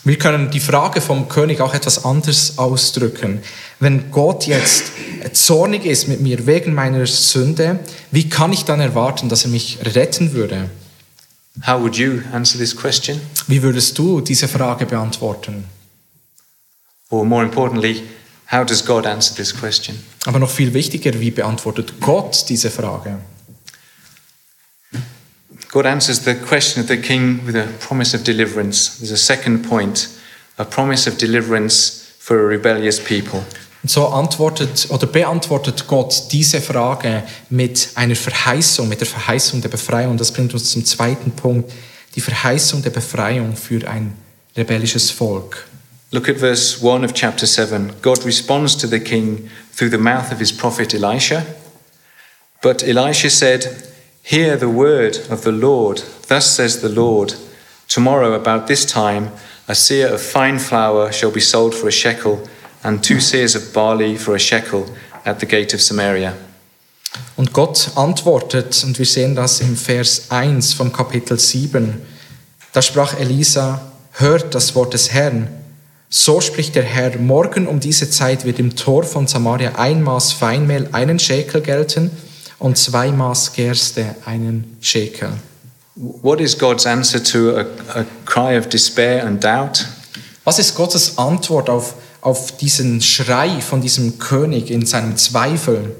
Wir 0.04 0.18
können 0.18 0.50
die 0.50 0.58
Frage 0.58 1.00
vom 1.00 1.28
König 1.28 1.60
auch 1.60 1.74
etwas 1.74 2.04
anders 2.04 2.58
ausdrücken. 2.58 3.40
Wenn 3.78 4.10
Gott 4.10 4.48
jetzt 4.48 4.90
zornig 5.32 5.86
ist 5.86 6.08
mit 6.08 6.20
mir 6.20 6.44
wegen 6.46 6.74
meiner 6.74 7.06
Sünde, 7.06 7.78
wie 8.10 8.28
kann 8.28 8.52
ich 8.52 8.64
dann 8.64 8.80
erwarten, 8.80 9.28
dass 9.28 9.44
er 9.44 9.50
mich 9.50 9.78
retten 9.94 10.32
würde? 10.32 10.68
How 11.64 11.80
would 11.80 11.94
you 11.96 12.22
answer 12.32 12.58
this 12.58 12.74
question? 12.74 13.20
Wie 13.46 13.62
würdest 13.62 13.96
du 13.96 14.20
diese 14.20 14.48
Frage 14.48 14.86
beantworten? 14.86 15.64
Or 17.10 17.24
more 17.24 17.44
importantly, 17.44 18.02
how 18.50 18.64
does 18.66 18.84
God 18.84 19.06
answer 19.06 19.36
this 19.36 19.54
question? 19.54 19.96
Aber 20.24 20.40
noch 20.40 20.50
viel 20.50 20.74
wichtiger, 20.74 21.12
wie 21.20 21.30
beantwortet 21.30 22.00
Gott 22.00 22.46
diese 22.48 22.70
Frage? 22.70 23.18
God 25.72 25.86
answers 25.86 26.20
the 26.20 26.34
question 26.34 26.82
of 26.82 26.88
the 26.88 26.98
king 26.98 27.46
with 27.46 27.56
a 27.56 27.66
promise 27.80 28.12
of 28.12 28.24
deliverance. 28.24 28.98
There's 28.98 29.10
a 29.10 29.16
second 29.16 29.66
point, 29.66 30.06
a 30.58 30.66
promise 30.66 31.06
of 31.06 31.16
deliverance 31.16 32.14
for 32.18 32.38
a 32.40 32.46
rebellious 32.46 33.00
people. 33.00 33.42
Und 33.82 33.90
so 33.90 34.08
antwortet 34.08 34.90
oder 34.90 35.06
beantwortet 35.06 35.86
Gott 35.88 36.30
diese 36.30 36.60
Frage 36.60 37.22
mit 37.48 37.88
einer 37.94 38.14
Verheißung, 38.14 38.86
mit 38.86 39.00
der 39.00 39.06
Verheißung 39.06 39.62
der 39.62 39.70
Befreiung. 39.70 40.18
Das 40.18 40.30
bringt 40.30 40.52
uns 40.52 40.72
zum 40.72 40.84
zweiten 40.84 41.30
Punkt, 41.30 41.72
die 42.16 42.20
Verheißung 42.20 42.82
der 42.82 42.90
Befreiung 42.90 43.56
für 43.56 43.88
ein 43.88 44.12
rebellisches 44.54 45.10
Volk. 45.10 45.66
Look 46.10 46.28
at 46.28 46.36
verse 46.36 46.86
1 46.86 47.02
of 47.02 47.14
chapter 47.14 47.46
7. 47.46 47.94
God 48.02 48.22
responds 48.26 48.76
to 48.76 48.86
the 48.86 49.00
king 49.00 49.48
through 49.74 49.90
the 49.90 49.96
mouth 49.96 50.30
of 50.30 50.38
his 50.38 50.52
prophet 50.52 50.92
Elisha. 50.92 51.46
But 52.60 52.82
Elisha 52.82 53.30
said, 53.30 53.91
Hear 54.24 54.56
the 54.56 54.68
word 54.68 55.16
of 55.30 55.42
the 55.42 55.50
Lord. 55.52 56.02
Thus 56.28 56.54
says 56.54 56.80
the 56.80 56.88
Lord 56.88 57.34
Tomorrow, 57.88 58.32
about 58.32 58.68
this 58.68 58.86
time, 58.86 59.32
a 59.68 59.74
seer 59.74 60.08
of 60.08 60.22
fine 60.22 60.58
flour 60.58 61.12
shall 61.12 61.32
be 61.32 61.40
sold 61.40 61.74
for 61.74 61.88
a 61.88 61.92
shekel, 61.92 62.40
and 62.82 63.02
two 63.02 63.20
seers 63.20 63.54
of 63.54 63.74
barley 63.74 64.16
for 64.16 64.34
a 64.34 64.38
shekel 64.38 64.86
at 65.26 65.40
the 65.40 65.46
gate 65.46 65.74
of 65.74 65.82
Samaria. 65.82 66.34
Und 67.36 67.52
Gott 67.52 67.90
antwortet, 67.96 68.82
und 68.84 68.98
wir 68.98 69.04
sehen 69.04 69.34
das 69.34 69.60
im 69.60 69.76
Vers 69.76 70.30
1 70.30 70.72
vom 70.72 70.92
Kapitel 70.92 71.38
7. 71.38 72.00
Da 72.72 72.80
sprach 72.80 73.18
Elisa, 73.18 73.92
hört 74.12 74.54
das 74.54 74.74
Wort 74.74 74.94
des 74.94 75.12
Herrn. 75.12 75.48
So 76.08 76.40
spricht 76.40 76.76
der 76.76 76.84
Herr, 76.84 77.18
morgen 77.18 77.66
um 77.66 77.80
diese 77.80 78.08
Zeit 78.08 78.44
wird 78.44 78.58
im 78.58 78.76
Tor 78.76 79.02
von 79.02 79.26
Samaria 79.26 79.72
ein 79.74 80.02
Maß 80.02 80.32
Feinmehl 80.32 80.88
einen 80.92 81.18
Schekel 81.18 81.60
gelten 81.60 82.10
und 82.62 82.78
zwei 82.78 83.10
Maß 83.10 83.54
Gerste 83.54 84.14
einen 84.24 84.76
Schekel. 84.80 85.32
What 85.96 86.40
is 86.40 86.56
God's 86.56 86.86
answer 86.86 87.22
to 87.22 87.56
a, 87.56 87.66
a 87.94 88.06
cry 88.24 88.56
of 88.56 88.68
despair 88.68 89.26
and 89.26 89.42
doubt? 89.42 89.84
Was 90.44 90.60
ist 90.60 90.76
Gottes 90.76 91.18
Antwort 91.18 91.68
auf, 91.68 91.94
auf 92.20 92.56
diesen 92.56 93.00
Schrei 93.00 93.60
von 93.60 93.80
diesem 93.80 94.18
König 94.18 94.70
in 94.70 94.86
seinem 94.86 95.16
Zweifel? 95.16 95.96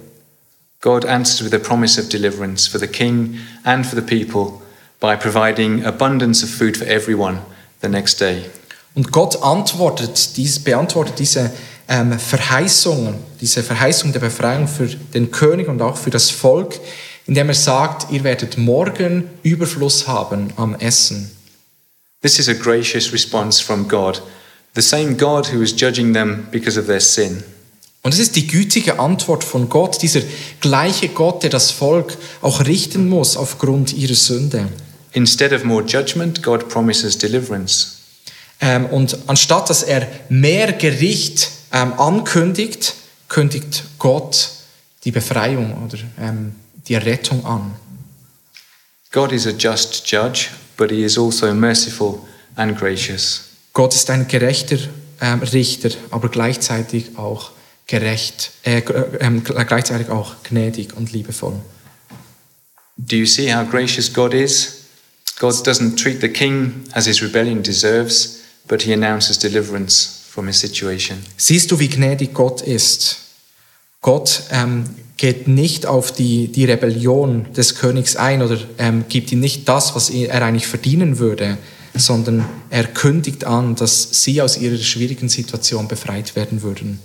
God 0.81 1.05
answered 1.05 1.51
with 1.51 1.61
a 1.61 1.63
promise 1.63 2.01
of 2.01 2.09
deliverance 2.09 2.69
for 2.69 2.79
the 2.79 2.87
king 2.87 3.39
and 3.65 3.85
for 3.85 4.01
the 4.01 4.07
people 4.07 4.61
by 5.01 5.17
providing 5.17 5.85
abundance 5.85 6.45
of 6.45 6.51
food 6.51 6.77
for 6.77 6.87
everyone 6.87 7.39
the 7.83 7.89
next 7.89 8.21
day. 8.21 8.45
Und 8.95 9.11
Gott 9.11 9.43
antwortet, 9.43 10.37
dies, 10.37 10.61
beantwortet 10.61 11.19
diese 11.19 11.51
ähm, 11.93 12.19
Verheißungen, 12.19 13.17
diese 13.41 13.63
Verheißung 13.63 14.13
der 14.13 14.21
Befreiung 14.21 14.67
für 14.67 14.87
den 14.87 15.31
König 15.31 15.69
und 15.69 15.83
auch 15.83 15.99
für 15.99 16.09
das 16.09 16.31
Volk, 16.31 16.81
indem 17.27 17.49
er 17.49 17.55
sagt, 17.55 18.11
ihr 18.11 18.25
werdet 18.25 18.57
morgen 18.57 19.29
Überfluss 19.43 20.09
haben 20.09 20.55
am 20.57 20.75
Essen. 20.75 21.31
This 22.23 22.39
is 22.39 22.49
a 22.49 22.55
gracious 22.55 23.13
response 23.13 23.63
from 23.63 23.89
God, 23.89 24.23
the 24.75 24.81
same 24.81 25.17
God 25.17 25.53
who 25.53 25.61
was 25.61 25.79
judging 25.79 26.15
them 26.15 26.47
because 26.51 26.81
of 26.81 26.87
their 26.87 27.01
sin. 27.01 27.45
Und 28.01 28.15
es 28.15 28.21
ist 28.21 28.37
die 28.37 28.47
gütige 28.47 28.99
Antwort 28.99 29.45
von 29.45 29.69
Gott, 29.69 30.01
dieser 30.01 30.23
gleiche 30.61 31.09
Gott, 31.09 31.43
der 31.43 31.51
das 31.51 31.71
Volk 31.71 32.17
auch 32.41 32.65
richten 32.65 33.09
muss 33.09 33.37
aufgrund 33.37 33.93
ihrer 33.93 34.15
Sünde. 34.15 34.69
Instead 35.13 35.53
of 35.53 35.63
more 35.63 35.85
judgment, 35.85 36.43
God 36.43 36.71
promises 36.71 37.19
deliverance. 37.19 37.99
Ähm, 38.61 38.87
und 38.87 39.19
anstatt 39.27 39.69
dass 39.69 39.83
er 39.83 40.09
mehr 40.31 40.73
Gericht 40.73 41.51
ähm, 41.73 41.93
ankündigt, 41.99 42.95
kündigt 43.29 43.85
Gott 43.99 44.51
die 45.05 45.11
Befreiung 45.11 45.85
oder 45.85 45.99
ähm, 46.21 46.55
die 46.87 46.95
Errettung 46.95 47.45
an. 47.45 47.75
God 49.11 49.33
is 49.33 49.47
a 49.47 49.51
just 49.51 50.11
judge, 50.11 50.49
but 50.77 50.91
he 50.91 51.05
is 51.05 51.19
also 51.19 51.53
merciful 51.53 52.21
and 52.57 52.79
gracious. 52.79 53.45
Gott 53.73 53.95
ist 53.95 54.09
ein 54.11 54.29
gerechter 54.29 54.79
ähm, 55.21 55.41
Richter, 55.41 55.91
aber 56.11 56.29
gleichzeitig 56.29 57.17
auch 57.17 57.53
gerecht, 57.87 58.53
äh, 58.65 58.81
ähm, 59.21 59.43
gleichzeitig 59.45 60.09
auch 60.11 60.35
gnädig 60.45 60.97
und 60.97 61.13
liebevoll. 61.13 61.61
Do 62.97 63.17
you 63.17 63.27
see 63.27 63.53
how 63.53 63.69
gracious 63.69 64.13
God 64.13 64.35
is? 64.35 64.85
God 65.39 65.55
doesn't 65.67 65.97
treat 65.97 66.21
the 66.21 66.29
king 66.29 66.85
as 66.93 67.07
his 67.07 67.23
rebellion 67.23 67.63
deserves, 67.63 68.41
but 68.69 68.83
he 68.83 68.93
announces 68.93 69.39
deliverance 69.39 70.22
from 70.33 70.47
his 70.47 70.61
situation. 70.61 71.19
Siehst 71.37 71.71
du, 71.71 71.79
wie 71.79 71.89
gnädig 71.89 72.33
Gott 72.33 72.63
ist? 72.63 73.19
Gott 74.01 74.45
ähm, 74.51 74.85
geht 75.19 75.47
nicht 75.47 75.85
auf 75.85 76.11
die, 76.11 76.49
die 76.49 76.65
Rebellion 76.65 77.53
des 77.53 77.75
Königs 77.77 78.17
ein 78.17 78.41
oder 78.41 78.59
ähm, 78.79 79.05
gibt 79.09 79.31
ihm 79.31 79.41
nicht 79.41 79.69
das, 79.69 79.95
was 79.95 80.09
er 80.09 80.43
eigentlich 80.43 80.67
verdienen 80.67 81.19
würde, 81.19 81.59
sondern 81.95 82.47
er 82.71 82.85
kündigt 82.85 83.45
an, 83.45 83.77
dass 83.77 84.25
sie 84.25 84.41
aus 84.41 84.57
ihrer 84.57 84.79
schwierigen 84.79 85.29
Situation 85.29 85.87
befreit 85.87 86.35
werden 86.35 86.63
würden. 86.63 87.01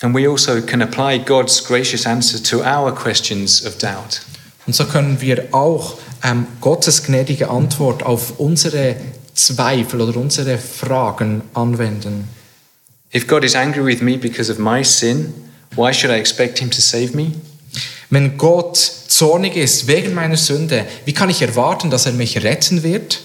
And 0.00 0.14
we 0.14 0.26
also 0.26 0.62
can 0.62 0.80
apply 0.80 1.18
God's 1.18 1.62
gracious 1.62 2.06
answer 2.06 2.42
to 2.42 2.64
our 2.64 2.94
questions 2.94 3.64
of 3.66 3.76
doubt. 3.76 4.22
Und 4.66 4.74
so 4.74 4.86
können 4.86 5.20
wir 5.20 5.48
auch 5.52 5.98
ähm, 6.24 6.46
Gottes 6.62 7.02
gnädige 7.02 7.50
Antwort 7.50 8.02
auf 8.02 8.40
unsere 8.40 8.96
Zweifel 9.46 10.00
oder 10.00 10.18
unsere 10.18 10.58
Fragen 10.58 11.42
anwenden. 11.54 12.28
If 13.14 13.26
God 13.26 13.44
is 13.44 13.54
angry 13.54 13.84
with 13.84 14.02
me 14.02 14.16
because 14.16 14.50
of 14.52 14.58
my 14.58 14.84
sin, 14.84 15.34
why 15.74 15.92
should 15.92 16.14
I 16.14 16.18
expect 16.18 16.58
him 16.58 16.70
to 16.70 16.80
save 16.80 17.14
me? 17.14 17.32
Wenn 18.10 18.36
Gott 18.36 18.76
zornig 18.76 19.56
ist 19.56 19.86
wegen 19.86 20.14
meiner 20.14 20.36
Sünde, 20.36 20.86
wie 21.04 21.12
kann 21.12 21.30
ich 21.30 21.42
erwarten, 21.42 21.90
dass 21.90 22.06
er 22.06 22.12
mich 22.12 22.42
retten 22.42 22.82
wird? 22.82 23.20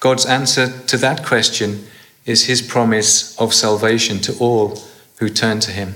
God's 0.00 0.26
answer 0.26 0.70
to 0.86 0.96
that 0.98 1.24
question 1.24 1.80
is 2.24 2.44
his 2.44 2.66
promise 2.66 3.34
of 3.36 3.52
salvation 3.54 4.20
to 4.22 4.32
all 4.40 4.78
who 5.18 5.28
turn 5.28 5.60
to 5.60 5.70
him. 5.70 5.94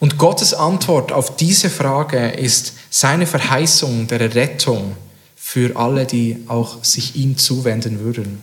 Und 0.00 0.18
Gottes 0.18 0.52
Antwort 0.54 1.12
auf 1.12 1.36
diese 1.36 1.70
Frage 1.70 2.30
ist 2.30 2.74
seine 2.90 3.26
Verheißung 3.26 4.06
der 4.06 4.20
Errettung 4.20 4.96
für 5.36 5.76
alle, 5.76 6.04
die 6.04 6.44
auch 6.48 6.82
sich 6.84 7.16
ihm 7.16 7.38
zuwenden 7.38 8.00
würden. 8.00 8.40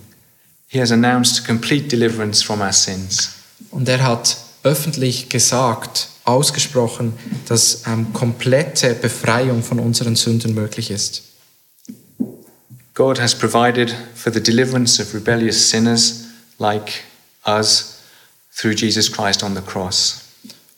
He 0.72 0.80
has 0.80 0.91
announced 0.91 1.45
complete 1.45 1.89
deliverance 1.89 2.41
from 2.41 2.61
our 2.61 2.72
sins. 2.72 3.32
Und 3.72 3.89
er 3.89 4.01
hat 4.01 4.38
öffentlich 4.63 5.28
gesagt, 5.28 6.07
ausgesprochen, 6.24 7.11
dass 7.47 7.84
ähm, 7.88 8.13
komplette 8.13 8.93
Befreiung 8.93 9.63
von 9.63 9.80
unseren 9.80 10.15
Sünden 10.15 10.53
möglich 10.53 10.89
ist. 10.89 11.24
God 12.93 13.19
has 13.19 13.36
provided 13.36 13.93
for 14.15 14.32
the 14.32 14.41
deliverance 14.41 15.01
of 15.01 15.13
rebellious 15.13 15.69
sinners 15.69 16.26
like 16.57 17.03
us 17.45 17.95
through 18.55 18.74
Jesus 18.74 19.11
Christ 19.11 19.43
on 19.43 19.55
the 19.55 19.61
cross. 19.61 20.22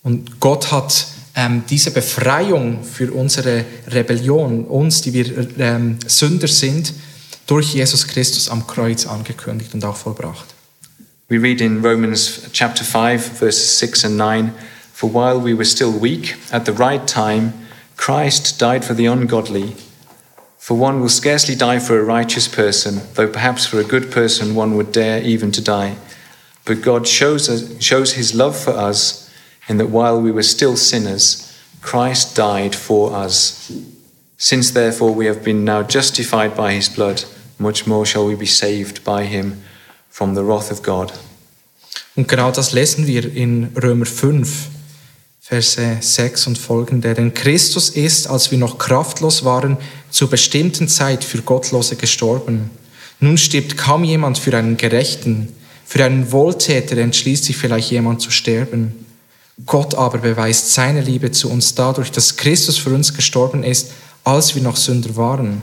Und 0.02 0.40
Gott 0.40 0.72
hat 0.72 1.06
ähm, 1.36 1.64
diese 1.70 1.92
Befreiung 1.92 2.84
für 2.84 3.12
unsere 3.14 3.64
Rebellion, 3.88 4.66
uns, 4.66 5.02
die 5.02 5.14
wir 5.14 5.60
ähm, 5.60 6.00
Sünder 6.08 6.48
sind, 6.48 6.94
durch 7.48 7.74
Jesus 7.74 8.08
Christus 8.08 8.50
am 8.50 8.66
Kreuz 8.68 9.06
angekündigt 9.06 9.74
und 9.74 9.84
auch 9.86 9.96
vollbracht. 9.98 10.54
We 11.30 11.42
read 11.42 11.62
in 11.62 11.84
Romans 11.84 12.42
chapter 12.52 12.84
5, 12.84 13.40
verses 13.40 13.80
6 13.80 14.06
and 14.06 14.18
9 14.18 14.54
For 14.94 15.10
while 15.10 15.40
we 15.42 15.54
were 15.54 15.66
still 15.66 15.92
weak, 15.92 16.36
at 16.52 16.66
the 16.66 16.74
right 16.74 17.06
time, 17.08 17.54
Christ 17.98 18.60
died 18.60 18.86
for 18.86 18.96
the 18.96 19.08
ungodly. 19.08 19.76
For 20.58 20.78
one 20.78 21.02
will 21.02 21.10
scarcely 21.10 21.56
die 21.56 21.80
for 21.80 22.00
a 22.00 22.04
righteous 22.04 22.48
person, 22.48 23.02
though 23.16 23.28
perhaps 23.28 23.66
for 23.66 23.80
a 23.80 23.84
good 23.84 24.12
person 24.12 24.56
one 24.56 24.76
would 24.76 24.92
dare 24.92 25.22
even 25.22 25.52
to 25.52 25.62
die. 25.62 25.96
But 26.66 26.82
God 26.82 27.08
shows, 27.08 27.50
us, 27.50 27.82
shows 27.84 28.14
his 28.14 28.34
love 28.34 28.58
for 28.58 28.72
us 28.72 29.30
in 29.68 29.78
that 29.78 29.90
while 29.90 30.22
we 30.22 30.32
were 30.32 30.44
still 30.44 30.78
sinners, 30.78 31.54
Christ 31.82 32.36
died 32.36 32.76
for 32.76 33.14
us. 33.14 33.72
Since 34.38 34.72
therefore 34.72 35.14
we 35.14 35.26
have 35.26 35.44
been 35.44 35.66
now 35.66 35.84
justified 35.84 36.56
by 36.56 36.74
his 36.74 36.88
blood, 36.88 37.26
much 37.58 37.86
more 37.86 38.06
shall 38.06 38.28
we 38.28 38.36
be 38.36 38.46
saved 38.46 39.04
by 39.04 39.26
him 39.26 39.62
from 40.10 40.36
the 40.36 40.42
wrath 40.42 40.72
of 40.72 40.84
God. 40.84 41.14
Und 42.16 42.28
genau 42.28 42.52
das 42.52 42.74
lesen 42.74 43.08
wir 43.08 43.34
in 43.34 43.70
Römer 43.82 44.06
5, 44.06 44.68
Verse 45.40 45.98
6 46.00 46.48
und 46.48 46.58
folgende. 46.58 47.14
Denn 47.14 47.34
Christus 47.34 47.90
ist, 47.90 48.28
als 48.28 48.52
wir 48.52 48.58
noch 48.58 48.78
kraftlos 48.78 49.44
waren, 49.44 49.78
zur 50.10 50.30
bestimmten 50.30 50.88
Zeit 50.88 51.24
für 51.24 51.42
Gottlose 51.42 51.96
gestorben. 51.96 52.70
Nun 53.20 53.38
stirbt 53.38 53.78
kaum 53.78 54.04
jemand 54.04 54.38
für 54.38 54.56
einen 54.56 54.78
Gerechten. 54.78 55.50
Für 55.86 56.06
einen 56.06 56.32
Wohltäter 56.32 56.98
entschließt 56.98 57.44
sich 57.46 57.58
vielleicht 57.58 57.92
jemand 57.92 58.22
zu 58.22 58.32
sterben. 58.32 59.06
Gott 59.66 59.96
aber 59.96 60.20
beweist 60.20 60.74
seine 60.74 61.02
Liebe 61.02 61.32
zu 61.32 61.50
uns 61.50 61.76
dadurch, 61.76 62.12
dass 62.12 62.38
Christus 62.38 62.78
für 62.78 62.94
uns 62.94 63.14
gestorben 63.14 63.64
ist, 63.64 63.92
als 64.24 64.56
wir 64.56 64.62
noch 64.62 64.78
Sünder 64.78 65.16
waren. 65.16 65.62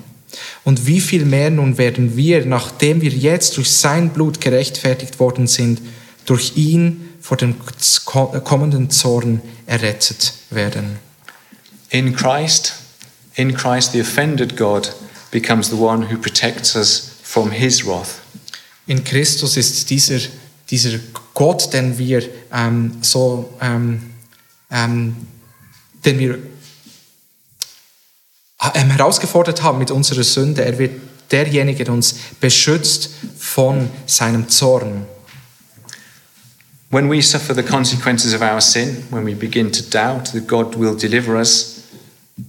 Und 0.65 0.87
wie 0.87 1.01
viel 1.01 1.25
mehr 1.25 1.51
nun 1.51 1.79
werden 1.79 2.17
wir, 2.17 2.45
nachdem 2.47 3.01
wir 3.01 3.11
jetzt 3.11 3.57
durch 3.57 3.71
sein 3.71 4.11
Blut 4.11 4.41
gerechtfertigt 4.41 5.19
worden 5.19 5.47
sind, 5.47 5.81
durch 6.27 6.57
ihn 6.57 7.09
vor 7.21 7.37
dem 7.37 7.57
kommenden 8.45 8.91
Zorn 8.91 9.43
errettet 9.67 10.35
werden. 10.51 10.99
In 11.91 12.15
Christ, 12.15 12.75
in 13.35 13.55
Christ 13.55 13.93
the 13.93 14.01
offended 14.01 14.57
God 14.57 14.95
becomes 15.31 15.69
the 15.69 15.77
one 15.77 16.09
who 16.11 16.17
protects 16.17 16.77
us 16.77 17.11
from 17.23 17.51
his 17.51 17.85
wrath. 17.85 18.21
In 18.87 19.05
Christus 19.05 19.57
ist 19.57 19.91
dieser, 19.91 20.19
dieser 20.71 20.99
Gott, 21.35 21.73
den 21.73 21.97
wir 21.99 22.23
ähm, 22.53 22.99
so, 23.03 23.53
ähm, 23.61 24.11
ähm, 24.71 25.17
den 26.05 26.19
wir 26.19 26.39
herausgefordert 28.61 29.63
haben 29.63 29.79
mit 29.79 29.91
unserer 29.91 30.23
Sünde, 30.23 30.65
er 30.65 30.79
wird 30.79 30.93
derjenige, 31.31 31.85
der 31.85 31.95
uns 31.95 32.17
beschützt 32.41 33.11
von 33.39 33.89
seinem 34.07 34.49
Zorn. 34.49 35.07
When 36.91 37.09
we 37.09 37.23
suffer 37.23 37.55
the 37.55 37.63
consequences 37.63 38.35
of 38.35 38.43
our 38.43 38.61
sin, 38.61 39.05
when 39.11 39.25
we 39.25 39.35
begin 39.35 39.71
to 39.71 39.83
doubt 39.83 40.33
that 40.33 40.49
God 40.49 40.77
will 40.77 40.97
deliver 40.97 41.37
us, 41.37 41.85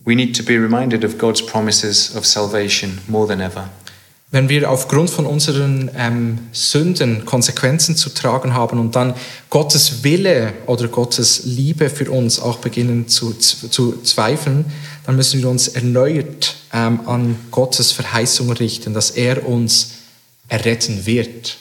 we 0.04 0.16
need 0.16 0.36
to 0.36 0.44
be 0.44 0.54
reminded 0.54 1.06
of 1.06 1.18
God's 1.20 1.46
promises 1.46 2.16
of 2.16 2.26
salvation 2.26 3.00
more 3.08 3.28
than 3.28 3.40
ever. 3.40 3.70
Wenn 4.34 4.48
wir 4.48 4.72
aufgrund 4.72 5.10
von 5.10 5.26
unseren 5.26 5.92
ähm, 5.96 6.40
Sünden 6.54 7.26
Konsequenzen 7.26 7.98
zu 7.98 8.10
tragen 8.12 8.54
haben 8.54 8.80
und 8.80 8.96
dann 8.96 9.14
Gottes 9.50 10.04
Wille 10.04 10.54
oder 10.68 10.88
Gottes 10.88 11.42
Liebe 11.44 11.90
für 11.90 12.10
uns 12.10 12.40
auch 12.40 12.60
beginnen 12.60 13.10
zu, 13.10 13.34
zu, 13.34 13.68
zu 13.68 14.02
zweifeln, 14.04 14.66
dann 15.06 15.16
müssen 15.16 15.42
wir 15.42 15.50
uns 15.50 15.68
erneuert 15.70 16.56
ähm, 16.74 17.08
an 17.08 17.36
Gottes 17.52 17.92
Verheißung 17.92 18.52
richten, 18.52 18.94
dass 18.94 19.12
er 19.12 19.46
uns 19.48 19.94
erretten 20.48 21.06
wird. 21.06 21.58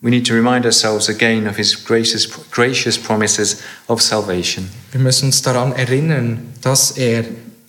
We 0.00 0.10
need 0.10 0.26
to 0.26 0.34
remind 0.34 0.66
ourselves 0.66 1.08
again 1.08 1.46
of 1.46 1.56
his 1.56 1.74
gracious, 1.74 2.28
gracious 2.50 2.98
promises 2.98 3.62
of 3.88 4.02
salvation. 4.02 4.68
Wir 4.92 5.00
müssen 5.00 5.26
uns 5.26 5.40
daran 5.40 5.72
erinnern, 5.72 6.52
dass 6.60 6.92
er 6.92 7.24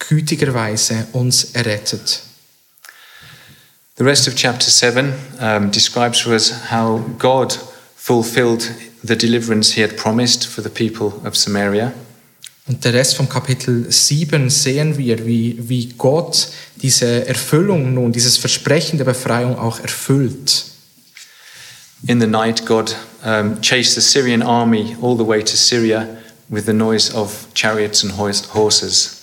gütigerweise 0.09 1.07
uns 1.13 1.45
errettet. 1.53 2.22
The 3.97 4.03
rest 4.03 4.28
of 4.28 4.36
chapter 4.36 4.70
7 4.70 5.13
um, 5.39 5.72
describes 5.72 6.20
for 6.20 6.34
us 6.34 6.51
how 6.70 6.99
God 7.18 7.57
fulfilled 7.95 8.70
the 9.01 9.16
deliverance 9.16 9.72
he 9.72 9.82
had 9.82 9.95
promised 9.95 10.45
for 10.45 10.61
the 10.61 10.70
people 10.70 11.26
of 11.26 11.38
Samaria. 11.38 11.93
Und 12.68 12.84
der 12.84 12.93
Rest 12.93 13.16
vom 13.16 13.30
Kapitel 13.30 13.91
7 13.91 14.49
sehen 14.49 14.97
wir, 14.97 15.26
wie, 15.26 15.57
wie 15.70 15.93
Gott 15.97 16.47
diese 16.82 17.28
Erfüllung 17.28 17.93
nun, 17.93 18.11
dieses 18.11 18.38
Versprechen 18.38 18.97
der 18.97 19.05
Befreiung 19.05 19.59
auch 19.59 19.80
erfüllt. 19.80 20.66
In 22.07 22.20
the 22.20 22.28
night, 22.28 22.66
God 22.66 22.95
um, 23.24 23.61
chased 23.61 23.95
the 23.95 24.01
Syrian 24.01 24.41
army 24.41 24.95
all 25.01 25.16
the 25.16 25.26
way 25.26 25.43
to 25.43 25.55
Syria 25.55 26.07
with 26.49 26.66
the 26.66 26.74
noise 26.74 27.13
of 27.13 27.47
chariots 27.53 28.03
and 28.03 28.18
hors- 28.18 28.53
horses. 28.53 29.22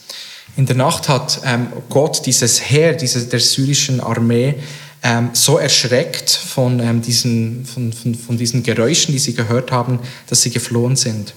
In 0.57 0.67
der 0.67 0.77
Nacht 0.77 1.09
hat 1.09 1.41
ähm, 1.45 1.69
Gott 1.89 2.27
dieses 2.27 2.61
Heer 2.61 2.95
diese, 2.95 3.27
der 3.27 3.41
syrischen 3.41 4.01
Armee 4.01 4.55
ähm, 5.03 5.31
so 5.33 5.59
erschreckt 5.59 6.31
von, 6.31 6.79
ähm, 6.79 7.03
diesen, 7.03 7.65
von, 7.65 7.93
von, 7.93 8.15
von 8.15 8.37
diesen 8.37 8.63
Geräuschen, 8.63 9.13
die 9.13 9.19
sie 9.19 9.35
gehört 9.35 9.73
haben, 9.73 9.99
dass 10.29 10.43
sie 10.43 10.51
geflohen 10.51 10.95
sind. 10.95 11.35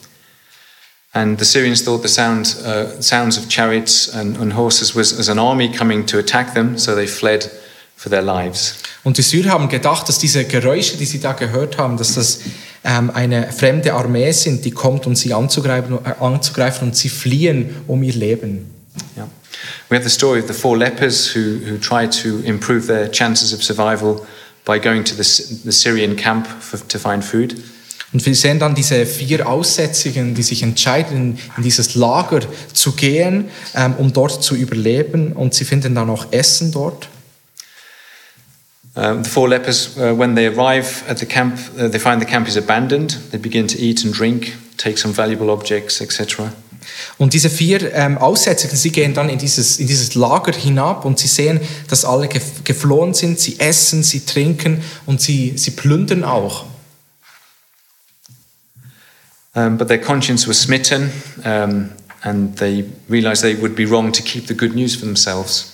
And 1.16 1.40
the 1.40 1.46
Syrians 1.46 1.82
thought 1.82 2.02
the 2.02 2.10
sound, 2.10 2.58
uh, 2.66 3.02
sounds 3.02 3.38
of 3.38 3.48
chariots 3.48 4.10
and, 4.14 4.36
and 4.36 4.52
horses 4.52 4.94
was 4.94 5.18
as 5.18 5.30
an 5.30 5.40
army 5.40 5.70
coming 5.70 6.06
to 6.08 6.20
attack 6.20 6.54
them, 6.54 6.78
so 6.78 6.94
they 6.94 7.08
fled 7.08 7.50
for 7.96 8.10
their 8.10 8.22
lives. 8.22 8.76
Und 9.06 9.18
die 9.18 9.22
Syrer 9.22 9.52
haben 9.52 9.70
gedacht, 9.70 10.10
dass 10.10 10.20
diese 10.20 10.44
Geräusche, 10.44 10.98
die 10.98 11.06
sie 11.06 11.22
da 11.22 11.32
gehört 11.32 11.78
haben, 11.78 11.96
dass 11.96 12.16
das 12.16 12.40
ähm, 12.84 13.12
eine 13.12 13.50
fremde 13.54 13.94
Armee 13.94 14.34
sind, 14.34 14.66
die 14.66 14.72
kommt, 14.72 15.08
um 15.08 15.16
sie 15.16 15.34
anzugreifen, 15.34 16.00
äh, 16.04 16.22
anzugreifen 16.22 16.90
und 16.90 16.98
sie 16.98 17.08
fliehen 17.08 17.78
um 17.88 18.04
ihr 18.04 18.14
Leben. 18.14 18.74
Yeah. 19.16 19.30
We 19.90 19.96
have 19.96 20.04
the 20.04 20.14
story 20.14 20.42
of 20.42 20.48
the 20.48 20.54
four 20.54 20.78
lepers 20.78 21.34
who, 21.34 21.60
who 21.66 21.78
tried 21.78 22.12
to 22.24 22.42
improve 22.44 22.88
their 22.88 23.10
chances 23.10 23.54
of 23.54 23.64
survival 23.64 24.26
by 24.66 24.80
going 24.80 25.06
to 25.06 25.16
the, 25.16 25.24
the 25.64 25.72
Syrian 25.72 26.18
camp 26.18 26.46
for, 26.46 26.78
to 26.78 27.00
find 27.00 27.24
food. 27.24 27.56
Und 28.16 28.26
wir 28.26 28.34
sehen 28.34 28.60
dann 28.60 28.76
diese 28.76 29.06
vier 29.06 29.46
Aussätzigen, 29.46 30.36
die 30.36 30.42
sich 30.42 30.64
entscheiden, 30.64 31.38
in 31.58 31.64
dieses 31.64 31.96
Lager 31.96 32.40
zu 32.72 32.94
gehen, 32.94 33.50
ähm, 33.76 33.94
um 33.98 34.14
dort 34.14 34.42
zu 34.42 34.56
überleben. 34.56 35.34
Und 35.34 35.54
sie 35.54 35.66
finden 35.66 35.96
dann 35.96 36.10
auch 36.10 36.28
Essen 36.32 36.72
dort. 36.72 37.10
Um, 38.94 39.22
the 39.22 39.30
four 39.30 39.50
lepers, 39.50 39.98
uh, 39.98 40.18
when 40.18 40.34
they 40.34 40.48
arrive 40.48 41.04
at 41.10 41.20
the 41.20 41.26
camp, 41.26 41.60
uh, 41.78 41.90
they 41.90 42.00
find 42.00 42.22
the 42.22 42.26
camp 42.26 42.48
is 42.48 42.56
abandoned. 42.56 43.20
They 43.32 43.38
begin 43.38 43.68
to 43.68 43.78
eat 43.78 44.06
and 44.06 44.18
drink, 44.18 44.54
take 44.78 44.98
some 44.98 45.14
valuable 45.14 45.50
objects, 45.50 46.00
etc. 46.00 46.44
Und 47.18 47.34
diese 47.34 47.50
vier 47.50 47.94
ähm, 47.94 48.18
Aussätzigen, 48.18 48.78
sie 48.78 48.92
gehen 48.92 49.14
dann 49.14 49.28
in 49.28 49.40
dieses, 49.40 49.78
in 49.78 49.88
dieses 49.88 50.16
Lager 50.16 50.54
hinab 50.54 51.04
und 51.04 51.20
sie 51.20 51.28
sehen, 51.28 51.60
dass 51.90 52.06
alle 52.06 52.30
gef 52.30 52.64
geflohen 52.64 53.14
sind. 53.14 53.42
Sie 53.42 53.60
essen, 53.60 54.04
sie 54.04 54.22
trinken 54.22 54.82
und 55.06 55.20
sie, 55.20 55.52
sie 55.58 55.72
plündern 55.72 56.24
auch. 56.24 56.64
Um, 59.56 59.78
but 59.78 59.88
their 59.88 59.98
conscience 59.98 60.48
was 60.48 60.60
smitten, 60.60 61.12
um, 61.46 61.92
and 62.24 62.58
they 62.58 62.84
realized 63.08 63.42
they 63.42 63.56
would 63.56 63.76
be 63.76 63.86
wrong 63.86 64.12
to 64.12 64.22
keep 64.22 64.48
the 64.48 64.54
good 64.54 64.76
news 64.76 64.96
for 64.96 65.06
themselves. 65.06 65.72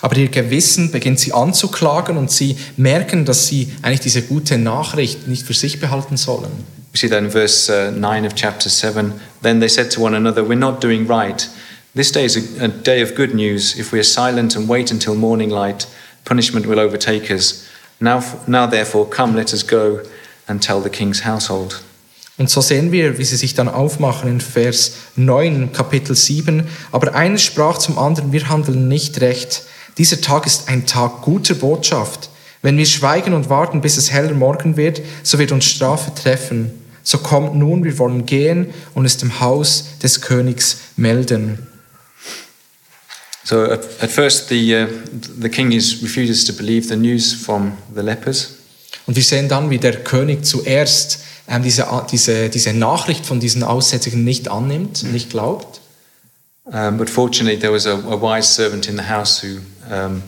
Aber 0.00 0.16
ihr 0.16 0.28
Gewissen 0.28 0.90
beginnt 0.90 1.18
sie 1.18 1.32
anzuklagen 1.32 2.18
und 2.18 2.30
sie 2.30 2.56
merken, 2.76 3.24
dass 3.24 3.46
sie 3.46 3.72
eigentlich 3.80 4.00
diese 4.00 4.22
gute 4.22 4.58
Nachricht 4.58 5.28
nicht 5.28 5.46
für 5.46 5.54
sich 5.54 5.80
behalten 5.80 6.16
sollen. 6.18 6.50
We 6.92 6.98
see 6.98 7.08
that 7.08 7.22
in 7.22 7.30
verse 7.30 7.70
uh, 7.70 7.90
9 7.90 8.26
of 8.26 8.34
chapter 8.34 8.68
7. 8.68 9.14
Then 9.42 9.60
they 9.60 9.68
said 9.68 9.90
to 9.92 10.00
one 10.00 10.14
another, 10.14 10.46
We're 10.46 10.58
not 10.58 10.82
doing 10.82 11.08
right. 11.08 11.48
This 11.94 12.12
day 12.12 12.24
is 12.24 12.36
a, 12.36 12.64
a 12.64 12.68
day 12.68 13.02
of 13.02 13.14
good 13.14 13.34
news. 13.34 13.78
If 13.78 13.92
we 13.92 13.98
are 13.98 14.04
silent 14.04 14.56
and 14.56 14.68
wait 14.68 14.90
until 14.90 15.14
morning 15.14 15.50
light, 15.50 15.86
punishment 16.24 16.66
will 16.66 16.78
overtake 16.78 17.30
us. 17.30 17.68
Now, 18.00 18.22
now 18.46 18.66
therefore, 18.66 19.06
come, 19.06 19.34
let 19.34 19.52
us 19.52 19.62
go 19.62 20.02
and 20.46 20.62
tell 20.62 20.80
the 20.80 20.90
king's 20.90 21.20
household. 21.20 21.82
Und 22.36 22.50
so 22.50 22.60
sehen 22.60 22.90
wir, 22.90 23.18
wie 23.18 23.24
sie 23.24 23.36
sich 23.36 23.54
dann 23.54 23.68
aufmachen 23.68 24.28
in 24.28 24.40
Vers 24.40 24.92
9, 25.16 25.72
Kapitel 25.72 26.16
7. 26.16 26.66
Aber 26.90 27.14
einer 27.14 27.38
sprach 27.38 27.78
zum 27.78 27.96
anderen, 27.96 28.32
wir 28.32 28.48
handeln 28.48 28.88
nicht 28.88 29.20
recht. 29.20 29.62
Dieser 29.98 30.20
Tag 30.20 30.44
ist 30.46 30.68
ein 30.68 30.86
Tag 30.86 31.22
guter 31.22 31.54
Botschaft. 31.54 32.30
Wenn 32.62 32.76
wir 32.76 32.86
schweigen 32.86 33.34
und 33.34 33.50
warten, 33.50 33.80
bis 33.80 33.96
es 33.96 34.10
heller 34.10 34.34
Morgen 34.34 34.76
wird, 34.76 35.00
so 35.22 35.38
wird 35.38 35.52
uns 35.52 35.66
Strafe 35.66 36.12
treffen. 36.14 36.72
So 37.04 37.18
kommt 37.18 37.54
nun, 37.54 37.84
wir 37.84 37.98
wollen 37.98 38.26
gehen 38.26 38.68
und 38.94 39.04
es 39.04 39.18
dem 39.18 39.38
Haus 39.40 39.98
des 40.02 40.22
Königs 40.22 40.78
melden. 40.96 41.58
So 43.44 43.60
at, 43.60 43.84
at 44.00 44.10
first, 44.10 44.48
the, 44.48 44.74
uh, 44.74 44.86
the 45.38 45.50
king 45.50 45.72
is, 45.72 46.02
refuses 46.02 46.46
to 46.46 46.52
believe 46.54 46.88
the 46.88 46.96
news 46.96 47.34
from 47.34 47.76
the 47.94 48.00
lepers. 48.00 48.63
Und 49.06 49.16
wir 49.16 49.22
sehen 49.22 49.48
dann, 49.48 49.70
wie 49.70 49.78
der 49.78 50.02
König 50.02 50.44
zuerst 50.44 51.20
ähm, 51.48 51.62
diese, 51.62 51.86
diese, 52.10 52.48
diese 52.48 52.72
Nachricht 52.72 53.26
von 53.26 53.40
diesen 53.40 53.62
Aussätzigen 53.62 54.24
nicht 54.24 54.48
annimmt, 54.48 55.02
nicht 55.04 55.30
glaubt. 55.30 55.80
Um, 56.66 56.96
but 56.96 57.10
fortunately, 57.10 57.58
there 57.58 57.74
was 57.74 57.86
a, 57.86 57.92
a 57.92 58.18
wise 58.18 58.48
servant 58.48 58.88
in 58.88 58.96
the 58.96 59.02
house 59.02 59.42
who 59.42 59.58
um, 59.94 60.22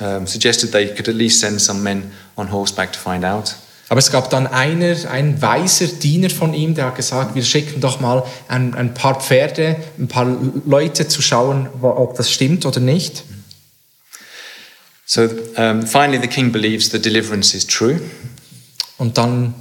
um, 0.00 0.26
suggested 0.26 0.72
they 0.72 0.86
could 0.86 1.06
at 1.06 1.14
least 1.14 1.40
send 1.40 1.60
some 1.60 1.82
men 1.82 2.10
on 2.36 2.50
horseback 2.50 2.92
to 2.94 2.98
find 2.98 3.26
out. 3.26 3.54
Aber 3.90 3.98
es 3.98 4.10
gab 4.10 4.30
dann 4.30 4.46
einer, 4.46 4.96
ein 5.10 5.42
weiser 5.42 5.88
Diener 5.88 6.30
von 6.30 6.54
ihm, 6.54 6.74
der 6.74 6.86
hat 6.86 6.96
gesagt, 6.96 7.34
wir 7.34 7.42
schicken 7.42 7.80
doch 7.80 8.00
mal 8.00 8.22
ein, 8.48 8.72
ein 8.74 8.94
paar 8.94 9.20
Pferde, 9.20 9.76
ein 9.98 10.06
paar 10.06 10.28
Leute 10.64 11.08
zu 11.08 11.20
schauen, 11.20 11.68
ob 11.82 12.16
das 12.16 12.30
stimmt 12.30 12.64
oder 12.64 12.80
nicht. 12.80 13.24
So 15.10 15.28
um, 15.56 15.82
finally, 15.82 16.18
the 16.18 16.28
king 16.28 16.52
believes 16.52 16.90
the 16.90 16.98
deliverance 17.00 17.52
is 17.52 17.66
true. 17.66 17.98
Und 18.96 19.18
dann 19.18 19.54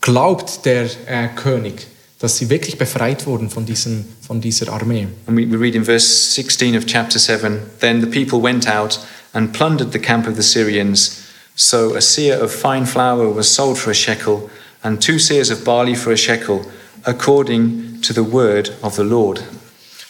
glaubt 0.00 0.64
der 0.64 0.84
äh, 1.08 1.26
König, 1.34 1.88
dass 2.20 2.36
sie 2.36 2.50
wirklich 2.50 2.78
befreit 2.78 3.26
wurden 3.26 3.50
von, 3.50 3.66
diesem, 3.66 4.04
von 4.20 4.40
dieser 4.40 4.72
Armee. 4.72 5.08
And 5.26 5.36
we, 5.36 5.44
we 5.50 5.58
read 5.58 5.74
in 5.74 5.84
verse 5.84 6.06
16 6.06 6.76
of 6.76 6.86
chapter 6.86 7.18
7 7.18 7.62
Then 7.80 8.00
the 8.00 8.06
people 8.06 8.40
went 8.40 8.68
out 8.68 9.00
and 9.32 9.52
plundered 9.52 9.90
the 9.90 9.98
camp 9.98 10.28
of 10.28 10.36
the 10.36 10.42
Syrians. 10.44 11.26
So 11.56 11.96
a 11.96 12.00
seer 12.00 12.40
of 12.40 12.52
fine 12.52 12.86
flour 12.86 13.28
was 13.28 13.52
sold 13.52 13.80
for 13.80 13.90
a 13.90 13.94
shekel, 13.94 14.48
and 14.84 15.02
two 15.02 15.18
seers 15.18 15.50
of 15.50 15.64
barley 15.64 15.96
for 15.96 16.12
a 16.12 16.16
shekel, 16.16 16.64
according 17.04 18.02
to 18.02 18.12
the 18.12 18.22
word 18.22 18.70
of 18.84 18.94
the 18.94 19.02
Lord. 19.02 19.42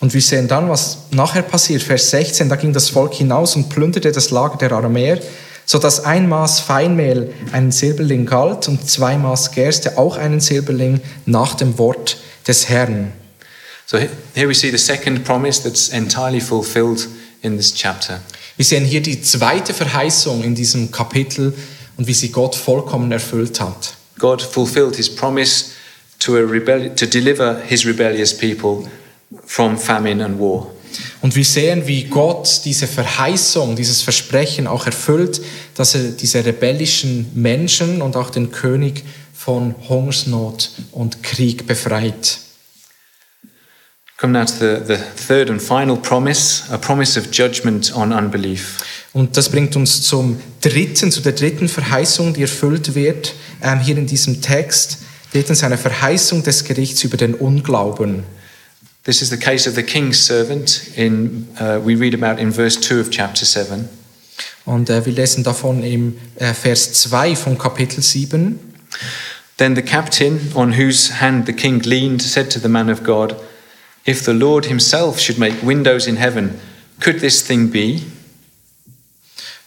Und 0.00 0.12
wir 0.12 0.20
sehen 0.20 0.46
dann, 0.46 0.68
was 0.68 0.98
nachher 1.10 1.42
passiert. 1.42 1.82
Vers 1.82 2.10
16, 2.10 2.48
da 2.48 2.56
ging 2.56 2.72
das 2.72 2.90
Volk 2.90 3.14
hinaus 3.14 3.56
und 3.56 3.68
plünderte 3.70 4.12
das 4.12 4.30
Lager 4.30 4.58
der 4.58 4.72
Aramäer, 4.72 5.20
sodass 5.64 6.04
ein 6.04 6.28
Maß 6.28 6.60
Feinmehl 6.60 7.32
einen 7.52 7.72
Silberling 7.72 8.26
galt 8.26 8.68
und 8.68 8.88
zwei 8.88 9.16
Maß 9.16 9.52
Gerste 9.52 9.96
auch 9.98 10.16
einen 10.16 10.40
Silberling 10.40 11.00
nach 11.24 11.54
dem 11.54 11.78
Wort 11.78 12.18
des 12.46 12.68
Herrn. 12.68 13.12
So 13.86 13.98
he- 13.98 14.08
here 14.34 14.48
we 14.48 14.54
see 14.54 14.70
the 14.70 14.78
second 14.78 15.24
promise 15.24 15.62
that's 15.62 15.88
entirely 15.88 16.40
fulfilled 16.40 17.08
in 17.42 17.56
this 17.56 17.72
chapter. 17.74 18.20
Wir 18.56 18.64
sehen 18.64 18.84
hier 18.84 19.00
die 19.00 19.22
zweite 19.22 19.72
Verheißung 19.74 20.42
in 20.44 20.54
diesem 20.54 20.90
Kapitel 20.90 21.54
und 21.96 22.06
wie 22.06 22.14
sie 22.14 22.30
Gott 22.30 22.54
vollkommen 22.54 23.10
erfüllt 23.12 23.60
hat. 23.60 23.94
God 24.18 24.42
fulfilled 24.42 24.96
his 24.96 25.08
promise 25.14 25.66
to, 26.18 26.36
a 26.36 26.40
rebelli- 26.40 26.94
to 26.94 27.06
deliver 27.06 27.60
his 27.66 27.86
rebellious 27.86 28.36
people 28.36 28.88
from 29.44 29.76
famine 29.78 30.24
and 30.24 30.38
war. 30.38 30.68
Und 31.20 31.36
wir 31.36 31.44
sehen, 31.44 31.86
wie 31.86 32.04
Gott 32.04 32.62
diese 32.64 32.86
Verheißung, 32.86 33.76
dieses 33.76 34.02
Versprechen 34.02 34.66
auch 34.66 34.86
erfüllt, 34.86 35.40
dass 35.74 35.94
er 35.94 36.12
diese 36.12 36.44
rebellischen 36.44 37.30
Menschen 37.34 38.02
und 38.02 38.16
auch 38.16 38.30
den 38.30 38.50
König 38.50 39.04
von 39.34 39.74
Hungersnot 39.88 40.70
und 40.92 41.22
Krieg 41.22 41.66
befreit. 41.66 42.38
Come 44.18 44.32
now 44.32 44.46
to 44.46 44.52
the, 44.58 44.76
the 44.86 44.96
third 45.28 45.50
and 45.50 45.60
final 45.60 45.96
promise, 45.96 46.62
a 46.70 46.78
promise 46.78 47.20
of 47.20 47.26
judgment 47.30 47.94
on 47.94 48.12
unbelief. 48.12 48.78
Und 49.12 49.36
das 49.36 49.50
bringt 49.50 49.76
uns 49.76 50.02
zum 50.02 50.40
dritten, 50.62 51.12
zu 51.12 51.20
der 51.20 51.32
dritten 51.32 51.68
Verheißung, 51.68 52.32
die 52.32 52.42
erfüllt 52.42 52.94
wird, 52.94 53.34
ähm, 53.62 53.80
hier 53.80 53.98
in 53.98 54.06
diesem 54.06 54.40
Text. 54.40 54.98
Drittens 55.32 55.62
eine 55.62 55.76
Verheißung 55.76 56.42
des 56.42 56.64
Gerichts 56.64 57.04
über 57.04 57.18
den 57.18 57.34
Unglauben. 57.34 58.24
This 59.06 59.22
is 59.22 59.30
the 59.30 59.36
case 59.36 59.68
of 59.68 59.76
the 59.76 59.84
king's 59.84 60.18
servant 60.18 60.92
in 60.96 61.46
uh, 61.60 61.80
we 61.80 61.94
read 61.94 62.12
about 62.12 62.40
in 62.40 62.50
verse 62.50 62.74
2 62.76 62.98
of 62.98 63.08
chapter 63.08 63.44
7. 63.44 63.88
Und 64.64 64.90
äh, 64.90 65.06
wir 65.06 65.12
lesen 65.12 65.44
davon 65.44 65.84
im 65.84 66.18
äh, 66.34 66.52
Vers 66.52 66.92
2 66.92 67.36
von 67.36 67.56
Kapitel 67.56 68.02
7. 68.02 68.58
Then 69.58 69.76
the 69.76 69.82
captain 69.82 70.50
on 70.56 70.72
whose 70.72 71.20
hand 71.20 71.46
the 71.46 71.52
king 71.52 71.82
leaned 71.84 72.20
said 72.20 72.50
to 72.50 72.58
the 72.58 72.68
man 72.68 72.90
of 72.90 73.04
God, 73.04 73.36
If 74.04 74.24
the 74.24 74.32
Lord 74.32 74.66
himself 74.66 75.20
should 75.20 75.38
make 75.38 75.62
windows 75.62 76.08
in 76.08 76.16
heaven, 76.16 76.58
could 76.98 77.20
this 77.20 77.42
thing 77.42 77.70
be? 77.70 78.02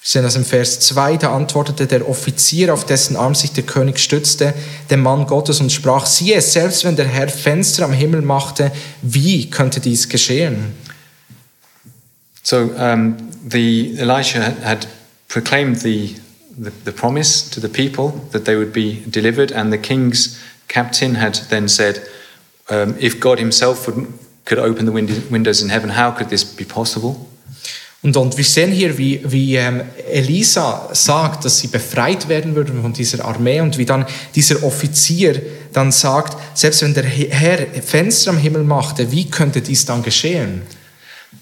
Wir 0.01 0.07
sehen 0.11 0.23
das 0.23 0.35
im 0.35 0.45
Vers 0.45 0.79
2, 0.79 1.17
da 1.17 1.35
antwortete 1.35 1.85
der 1.85 2.07
Offizier, 2.07 2.73
auf 2.73 2.85
dessen 2.85 3.15
Arm 3.17 3.35
sich 3.35 3.51
der 3.51 3.65
König 3.65 3.99
stützte, 3.99 4.53
dem 4.89 5.01
Mann 5.01 5.27
Gottes 5.27 5.59
und 5.59 5.71
sprach, 5.71 6.05
siehe, 6.05 6.41
selbst 6.41 6.85
wenn 6.85 6.95
der 6.95 7.07
Herr 7.07 7.27
Fenster 7.27 7.83
am 7.83 7.91
Himmel 7.91 8.21
machte, 8.21 8.71
wie 9.01 9.49
könnte 9.49 9.81
dies 9.81 10.07
geschehen? 10.07 10.73
So 12.43 12.71
um, 12.77 13.17
the 13.51 13.95
Elisha 13.99 14.39
had- 14.41 14.63
had 14.63 14.87
proclaimed 15.27 15.81
the, 15.81 16.15
the, 16.57 16.71
the 16.85 16.91
promise 16.91 17.49
to 17.49 17.59
the 17.59 17.67
people 17.67 18.13
that 18.31 18.45
they 18.45 18.55
would 18.55 18.71
be 18.71 19.03
delivered, 19.05 19.51
and 19.51 19.71
the 19.71 19.77
king's 19.77 20.37
captain 20.69 21.15
had 21.15 21.35
then 21.49 21.67
said, 21.67 22.01
um, 22.69 22.95
If 22.99 23.19
God 23.19 23.37
himself 23.37 23.85
would 23.87 24.07
could 24.45 24.57
open 24.57 24.85
the 24.85 24.91
wind- 24.91 25.29
windows 25.29 25.61
in 25.61 25.69
heaven. 25.69 25.91
How 25.91 26.09
could 26.11 26.29
this 26.29 26.43
be 26.43 26.65
possible? 26.65 27.27
Und, 28.01 28.15
und 28.15 28.37
wir 28.37 28.45
sehen 28.45 28.71
hier, 28.71 28.97
wie, 28.97 29.21
wie 29.25 29.55
ähm, 29.57 29.81
Elisa 30.09 30.89
sagt, 30.93 31.43
dass 31.43 31.59
sie 31.59 31.67
befreit 31.67 32.29
werden 32.29 32.55
würden 32.55 32.81
von 32.81 32.93
dieser 32.93 33.25
Armee 33.25 33.59
und 33.59 33.77
wie 33.77 33.85
dann 33.85 34.05
dieser 34.35 34.63
Offizier 34.63 35.41
dann 35.73 35.91
sagt, 35.91 36.37
selbst 36.53 36.81
wenn 36.81 36.93
der 36.93 37.03
Herr 37.03 37.57
Fenster 37.81 38.31
am 38.31 38.37
Himmel 38.37 38.63
machte, 38.63 39.11
wie 39.11 39.29
könnte 39.29 39.61
dies 39.61 39.85
dann 39.85 40.01
geschehen? 40.01 40.61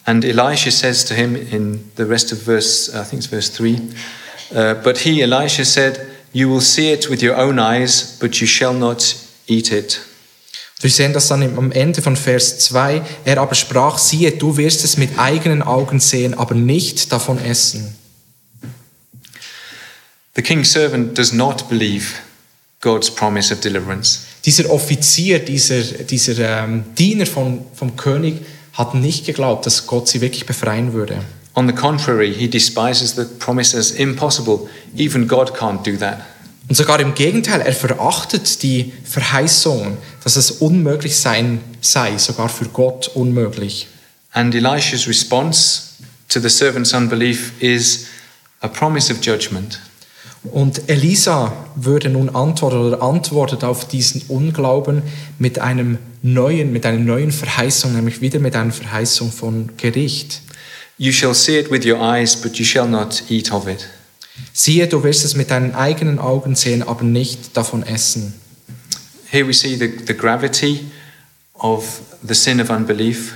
And 0.06 0.26
Elisha 0.26 0.72
says 0.72 1.06
to 1.06 1.14
him 1.14 1.36
in 1.36 1.92
the 1.98 2.04
rest 2.04 2.34
of 2.34 2.42
verse, 2.42 2.90
I 2.92 3.04
think 3.04 3.22
it's 3.22 3.28
verse 3.28 3.52
3, 3.52 3.80
uh, 4.52 4.74
but 4.84 4.98
he, 4.98 5.22
Elisha, 5.22 5.64
said, 5.64 6.00
You 6.34 6.50
will 6.50 6.62
see 6.62 6.92
it 6.92 7.10
with 7.10 7.22
your 7.22 7.38
own 7.38 7.60
eyes, 7.60 8.18
but 8.20 8.36
you 8.40 8.48
shall 8.48 8.74
not 8.74 9.16
eat 9.48 9.72
it. 9.72 10.00
Wir 10.80 10.92
sehen 10.92 11.14
das 11.14 11.28
dann 11.28 11.58
am 11.58 11.72
Ende 11.72 12.02
von 12.02 12.16
Vers 12.16 12.60
2. 12.60 13.02
Er 13.26 13.40
aber 13.40 13.56
sprach, 13.56 13.98
siehe, 13.98 14.32
du 14.32 14.58
wirst 14.58 14.84
es 14.84 14.98
mit 14.98 15.18
eigenen 15.18 15.64
Augen 15.64 16.00
sehen, 16.00 16.36
aber 16.36 16.54
nicht 16.54 17.12
davon 17.12 17.44
essen. 17.44 17.96
The 20.36 20.44
king's 20.44 20.72
servant 20.72 21.18
does 21.18 21.34
not 21.34 21.68
believe 21.68 22.06
God's 22.82 23.10
promise 23.10 23.52
of 23.52 23.60
deliverance. 23.60 24.20
Dieser 24.46 24.70
Offizier, 24.70 25.40
dieser, 25.40 25.82
dieser 25.82 26.64
ähm, 26.64 26.84
Diener 26.96 27.26
von, 27.26 27.66
vom 27.74 27.98
König 27.98 28.42
hat 28.74 28.94
nicht 28.94 29.26
geglaubt, 29.26 29.66
dass 29.66 29.88
Gott 29.88 30.08
sie 30.08 30.22
wirklich 30.22 30.46
befreien 30.46 30.94
würde. 30.94 31.24
On 31.56 31.66
the 31.66 31.74
contrary, 31.74 32.32
he 32.32 32.48
despises 32.48 33.16
the 33.16 33.24
promise 33.40 33.76
as 33.76 33.90
impossible. 33.90 34.70
Even 34.96 35.28
God 35.28 35.56
can't 35.56 35.84
do 35.84 35.98
that. 35.98 36.20
Und 36.68 36.76
sogar 36.76 37.00
im 37.00 37.14
Gegenteil, 37.14 37.62
er 37.62 37.74
verachtet 37.74 38.62
die 38.62 38.92
Verheißungen, 39.06 39.98
dass 40.24 40.36
es 40.36 40.52
unmöglich 40.52 41.16
sein 41.16 41.62
sei, 41.80 42.18
sogar 42.18 42.50
für 42.50 42.66
Gott 42.66 43.10
unmöglich. 43.10 43.88
And 44.34 44.54
Elisha's 44.54 45.08
response 45.08 45.84
to 46.28 46.40
the 46.40 46.50
servant's 46.50 46.94
unbelief 46.94 47.54
is 47.62 48.08
a 48.60 48.68
promise 48.68 49.12
of 49.12 49.24
judgment. 49.26 49.80
Und 50.52 50.90
Elisa 50.90 51.52
würde 51.76 52.10
nun 52.10 52.30
antworten 52.30 52.78
oder 52.78 53.02
antwortet 53.02 53.64
auf 53.64 53.88
diesen 53.88 54.22
Unglauben 54.28 55.02
mit 55.40 55.60
einem 55.60 55.98
neuen, 56.22 56.72
mit 56.72 56.86
einer 56.86 57.00
neuen 57.00 57.32
Verheißung, 57.32 57.94
nämlich 57.94 58.22
wieder 58.22 58.40
mit 58.40 58.56
einer 58.56 58.72
Verheißung 58.72 59.32
von 59.32 59.72
Gericht. 59.78 60.42
You 60.98 61.12
shall 61.12 61.34
see 61.34 61.60
it 61.60 61.72
with 61.72 61.86
your 61.86 62.00
eyes, 62.00 62.36
but 62.36 62.58
you 62.58 62.66
shall 62.66 62.88
not 62.88 63.24
eat 63.30 63.52
of 63.52 63.68
it. 63.68 63.88
Siehe, 64.54 64.88
du 64.88 65.04
wirst 65.04 65.24
es 65.26 65.36
mit 65.36 65.52
deinen 65.52 65.76
eigenen 65.76 66.20
Augen 66.20 66.56
sehen, 66.56 66.84
aber 66.84 67.04
nicht 67.04 67.56
davon 67.56 67.84
essen. 67.84 68.34
Here 69.30 69.48
we 69.48 69.54
see 69.54 69.76
the, 69.76 69.92
the 70.06 70.14
gravity 70.14 70.86
of 71.54 72.02
the 72.28 72.34
sin 72.34 72.62
of 72.62 72.70
unbelief. 72.70 73.34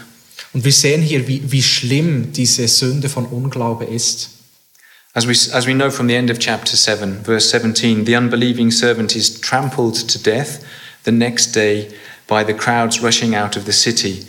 Und 0.53 0.65
wir 0.65 0.73
sehen 0.73 1.01
hier, 1.01 1.27
wie, 1.27 1.41
wie 1.51 1.63
schlimm 1.63 2.33
diese 2.33 2.67
Sünde 2.67 3.09
von 3.09 3.25
Unglaube 3.25 3.85
ist. 3.85 4.29
As 5.13 5.27
we, 5.27 5.31
as 5.31 5.67
we 5.67 5.73
know 5.73 5.91
from 5.91 6.07
the 6.07 6.15
end 6.15 6.31
of 6.31 6.39
chapter 6.39 6.77
7, 6.77 7.23
verse 7.23 7.49
17, 7.49 8.05
the 8.05 8.15
unbelieving 8.15 8.71
servant 8.71 9.15
is 9.15 9.41
trampled 9.41 10.07
to 10.07 10.17
death 10.17 10.63
the 11.03 11.11
next 11.11 11.53
day 11.53 11.89
by 12.27 12.43
the 12.45 12.53
crowds 12.53 13.01
rushing 13.01 13.35
out 13.35 13.57
of 13.57 13.65
the 13.65 13.73
city. 13.73 14.25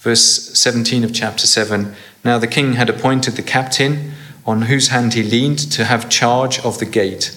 Verse 0.00 0.50
17 0.54 1.04
of 1.04 1.12
chapter 1.12 1.46
7 1.46 1.94
Now 2.24 2.38
the 2.38 2.46
king 2.46 2.74
had 2.74 2.88
appointed 2.88 3.36
the 3.36 3.42
captain, 3.42 4.14
on 4.44 4.62
whose 4.62 4.88
hand 4.88 5.14
he 5.14 5.22
leaned, 5.22 5.70
to 5.76 5.84
have 5.84 6.08
charge 6.08 6.60
of 6.64 6.78
the 6.78 6.86
gate. 6.86 7.32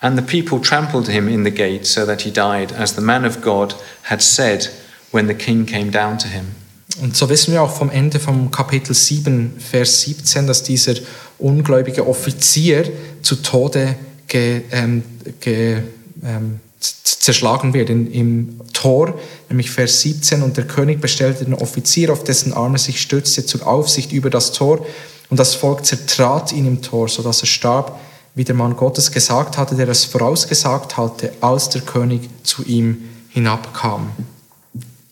And 0.00 0.18
the 0.18 0.22
people 0.22 0.60
trampled 0.60 1.08
him 1.08 1.28
in 1.28 1.44
the 1.44 1.50
gate, 1.50 1.86
so 1.86 2.04
that 2.06 2.22
he 2.22 2.30
died, 2.30 2.72
as 2.72 2.94
the 2.94 3.02
man 3.02 3.24
of 3.24 3.40
God 3.40 3.74
had 4.04 4.20
said 4.20 4.68
when 5.12 5.28
the 5.28 5.34
king 5.34 5.66
came 5.66 5.90
down 5.90 6.18
to 6.18 6.28
him. 6.28 6.56
Und 7.00 7.16
so 7.16 7.28
wissen 7.28 7.52
wir 7.52 7.62
auch 7.62 7.74
vom 7.74 7.90
Ende 7.90 8.18
vom 8.18 8.50
Kapitel 8.50 8.94
7, 8.94 9.54
Vers 9.58 10.02
17, 10.02 10.46
dass 10.46 10.62
dieser 10.62 10.94
ungläubige 11.38 12.06
Offizier 12.06 12.90
zu 13.22 13.36
Tode 13.36 13.94
ge, 14.28 14.62
ähm, 14.72 15.02
ge, 15.40 15.78
ähm, 16.22 16.60
zerschlagen 16.80 17.72
wird 17.72 17.88
in, 17.88 18.12
im 18.12 18.60
Tor, 18.72 19.18
nämlich 19.48 19.70
Vers 19.70 20.00
17. 20.02 20.42
Und 20.42 20.56
der 20.56 20.66
König 20.66 21.00
bestellte 21.00 21.44
den 21.44 21.54
Offizier, 21.54 22.12
auf 22.12 22.24
dessen 22.24 22.52
Arme 22.52 22.78
sich 22.78 23.00
stützte, 23.00 23.46
zur 23.46 23.66
Aufsicht 23.66 24.12
über 24.12 24.28
das 24.28 24.52
Tor. 24.52 24.84
Und 25.32 25.38
das 25.38 25.54
Volk 25.54 25.86
zertrat 25.86 26.52
ihn 26.52 26.66
im 26.66 26.82
Tor, 26.82 27.08
sodass 27.08 27.40
er 27.40 27.46
starb, 27.46 27.98
wie 28.34 28.44
der 28.44 28.54
Mann 28.54 28.76
Gottes 28.76 29.10
gesagt 29.10 29.56
hatte, 29.56 29.74
der 29.76 29.88
es 29.88 30.04
vorausgesagt 30.04 30.98
hatte, 30.98 31.32
als 31.40 31.70
der 31.70 31.80
König 31.80 32.28
zu 32.42 32.62
ihm 32.64 33.08
hinabkam. 33.30 34.10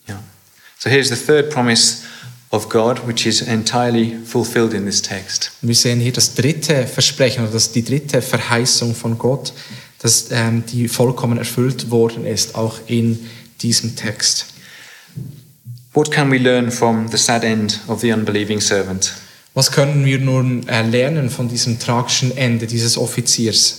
Yeah. 0.07 0.19
So 0.77 0.91
here's 0.91 1.09
the 1.09 1.15
third 1.15 1.49
promise 1.49 2.03
of 2.51 2.69
God, 2.69 3.07
which 3.07 3.25
is 3.25 3.41
entirely 3.41 4.15
fulfilled 4.23 4.75
in 4.75 4.85
this 4.85 5.01
text. 5.01 5.53
Wir 5.63 5.73
sehen 5.73 5.99
hier 5.99 6.13
das 6.13 6.35
dritte 6.35 6.85
Versprechen 6.85 7.43
oder 7.43 7.53
das, 7.53 7.71
die 7.71 7.83
dritte 7.83 8.21
Verheißung 8.21 8.93
von 8.93 9.17
Gott, 9.17 9.53
dass 10.03 10.27
ähm, 10.29 10.63
die 10.67 10.87
vollkommen 10.87 11.39
erfüllt 11.39 11.89
worden 11.89 12.27
ist, 12.27 12.53
auch 12.53 12.77
in 12.85 13.27
diesem 13.63 13.95
Text. 13.95 14.45
What 15.93 16.11
can 16.11 16.29
we 16.29 16.37
learn 16.37 16.69
from 16.69 17.07
the 17.07 17.17
sad 17.17 17.43
end 17.43 17.79
of 17.87 18.01
the 18.01 18.13
unbelieving 18.13 18.61
servant? 18.61 19.15
Was 19.53 19.71
können 19.71 20.05
wir 20.05 20.19
nun 20.19 20.63
lernen 20.63 21.29
von 21.29 21.49
diesem 21.49 21.79
tragischen 21.79 22.35
Ende 22.35 22.67
dieses 22.67 22.97
Offiziers? 22.97 23.77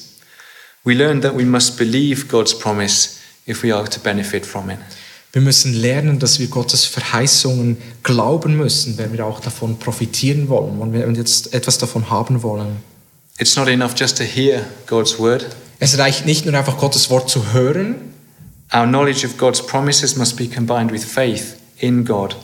We 0.84 0.94
learn 0.94 1.20
that 1.22 1.36
we 1.36 1.44
must 1.44 1.76
believe 1.76 2.26
God's 2.26 2.58
promise 2.58 3.10
if 3.46 3.62
we 3.62 3.74
are 3.74 3.88
to 3.88 4.00
benefit 4.00 4.44
from 4.44 4.70
it. 4.70 4.78
Wir 5.32 5.40
müssen 5.40 5.72
lernen, 5.72 6.18
dass 6.18 6.38
wir 6.40 6.48
Gottes 6.48 6.84
Verheißungen 6.84 7.78
glauben 8.02 8.56
müssen, 8.56 8.98
wenn 8.98 9.12
wir 9.14 9.24
auch 9.24 9.40
davon 9.40 9.78
profitieren 9.78 10.48
wollen, 10.50 10.78
wenn 10.78 10.92
wir 10.92 11.10
jetzt 11.12 11.54
etwas 11.54 11.78
davon 11.78 12.10
haben 12.10 12.42
wollen. 12.42 12.76
It's 13.38 13.56
not 13.56 13.68
enough 13.68 13.94
just 13.96 14.18
to 14.18 14.24
hear 14.24 14.66
God's 14.86 15.18
word. 15.18 15.46
Es 15.78 15.96
reicht 15.96 16.26
nicht 16.26 16.44
nur 16.44 16.54
einfach 16.54 16.76
Gottes 16.76 17.08
Wort 17.08 17.30
zu 17.30 17.54
hören, 17.54 18.12
Our 18.74 18.86
knowledge 18.86 19.26
of 19.26 19.36
God's 19.36 19.60
promises 19.60 20.16
must 20.16 20.38
be 20.38 20.48
combined 20.48 20.92
with 20.92 21.04
faith 21.04 21.60
in 21.78 22.06
God. 22.06 22.34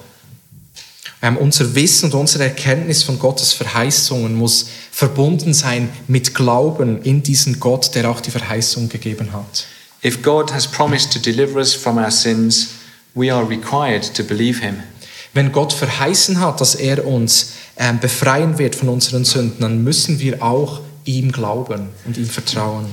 Ähm, 1.20 1.36
unser 1.36 1.74
Wissen 1.74 2.06
und 2.06 2.14
unsere 2.14 2.44
Erkenntnis 2.44 3.02
von 3.02 3.18
Gottes 3.18 3.52
Verheißungen 3.52 4.34
muss 4.36 4.66
verbunden 4.92 5.52
sein 5.52 5.88
mit 6.06 6.34
Glauben 6.34 7.02
in 7.02 7.22
diesen 7.22 7.58
Gott, 7.58 7.94
der 7.94 8.08
auch 8.08 8.20
die 8.20 8.30
Verheißung 8.30 8.88
gegeben 8.88 9.32
hat. 9.32 9.66
If 10.04 10.22
God 10.22 10.52
has 10.52 10.68
promised 10.68 11.12
to 11.12 11.18
deliver 11.18 11.58
us 11.58 11.74
from 11.74 11.98
our 11.98 12.10
sins, 12.12 12.68
we 13.14 13.34
are 13.34 13.48
required 13.48 14.14
to 14.14 14.22
believe 14.22 14.60
Him. 14.62 14.76
Wenn 15.34 15.50
Gott 15.50 15.72
verheißen 15.72 16.40
hat, 16.40 16.60
dass 16.60 16.76
er 16.76 17.04
uns 17.04 17.50
ähm, 17.76 17.98
befreien 17.98 18.58
wird 18.58 18.76
von 18.76 18.88
unseren 18.88 19.24
Sünden, 19.24 19.60
dann 19.60 19.82
müssen 19.82 20.20
wir 20.20 20.42
auch 20.42 20.80
ihm 21.04 21.32
glauben 21.32 21.88
und 22.06 22.16
ihm 22.16 22.28
vertrauen. 22.28 22.86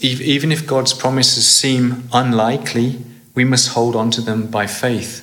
Ev- 0.00 0.20
Even 0.22 0.50
if 0.50 0.66
God's 0.66 0.96
promises 0.96 1.60
seem 1.60 2.04
unlikely, 2.12 2.96
we 3.34 3.44
must 3.44 3.74
hold 3.74 3.96
on 3.96 4.10
to 4.10 4.20
them 4.20 4.50
by 4.50 4.68
faith, 4.68 5.22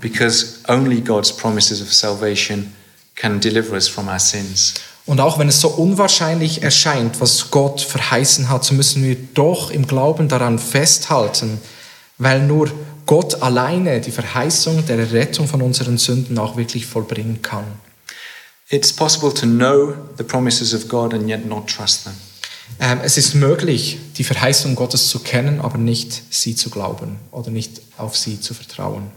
because 0.00 0.60
only 0.68 1.00
God's 1.00 1.32
promises 1.32 1.80
of 1.80 1.92
salvation 1.92 2.72
can 3.14 3.40
deliver 3.40 3.74
us 3.74 3.88
from 3.88 4.08
our 4.08 4.18
sins. 4.18 4.74
Und 5.06 5.20
auch 5.20 5.38
wenn 5.38 5.48
es 5.48 5.60
so 5.60 5.68
unwahrscheinlich 5.68 6.62
erscheint, 6.62 7.20
was 7.20 7.50
Gott 7.50 7.80
verheißen 7.80 8.48
hat, 8.48 8.64
so 8.64 8.74
müssen 8.74 9.04
wir 9.04 9.16
doch 9.34 9.70
im 9.70 9.86
Glauben 9.86 10.28
daran 10.28 10.58
festhalten, 10.58 11.60
weil 12.18 12.42
nur 12.42 12.70
Gott 13.06 13.40
alleine 13.40 14.00
die 14.00 14.10
Verheißung 14.10 14.84
der 14.86 15.12
Rettung 15.12 15.46
von 15.46 15.62
unseren 15.62 15.96
Sünden 15.96 16.36
auch 16.38 16.56
wirklich 16.56 16.86
vollbringen 16.86 17.40
kann. 17.40 17.64
It's 18.68 18.92
possible 18.92 19.32
to 19.32 19.46
know 19.46 19.94
the 20.18 20.24
promises 20.24 20.74
of 20.74 20.88
God 20.88 21.14
and 21.14 21.28
yet 21.28 21.46
not 21.46 21.68
trust 21.68 22.02
them. 22.02 22.14
Ähm, 22.80 22.98
es 23.04 23.16
ist 23.16 23.34
möglich, 23.34 23.98
die 24.16 24.24
Verheißung 24.24 24.74
Gottes 24.74 25.08
zu 25.08 25.20
kennen, 25.20 25.60
aber 25.60 25.78
nicht 25.78 26.20
sie 26.30 26.56
zu 26.56 26.68
glauben 26.68 27.20
oder 27.30 27.50
nicht 27.50 27.80
auf 27.96 28.16
sie 28.16 28.40
zu 28.40 28.54
vertrauen. 28.54 29.12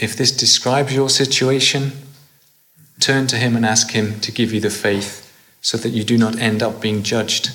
If 0.00 0.16
this 0.16 0.36
describes 0.36 0.94
your 0.94 1.10
situation, 1.10 1.92
turn 3.00 3.26
to 3.26 3.36
Him 3.36 3.56
and 3.56 3.66
ask 3.66 3.90
Him 3.90 4.20
to 4.20 4.30
give 4.30 4.52
you 4.52 4.60
the 4.60 4.70
faith 4.70 5.24
so 5.60 5.76
that 5.76 5.90
you 5.90 6.04
do 6.04 6.16
not 6.16 6.38
end 6.38 6.62
up 6.62 6.80
being 6.80 7.02
judged 7.02 7.50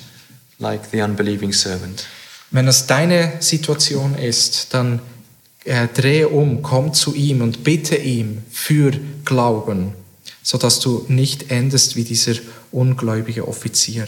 like 0.58 0.90
the 0.90 1.00
unbelieving 1.00 1.52
servant. 1.52 2.06
Wenn 2.50 2.66
das 2.66 2.86
deine 2.86 3.40
Situation 3.40 4.14
ist, 4.14 4.74
dann 4.74 5.00
äh, 5.64 5.88
drehe 5.88 6.28
um, 6.28 6.62
komm 6.62 6.92
zu 6.92 7.14
ihm 7.14 7.40
und 7.40 7.64
bitte 7.64 7.96
ihm 7.96 8.42
für 8.50 8.92
Glauben, 9.24 9.94
sodass 10.42 10.80
du 10.80 11.06
nicht 11.08 11.50
endest 11.50 11.96
wie 11.96 12.04
dieser 12.04 12.34
ungläubige 12.70 13.48
Offizier. 13.48 14.06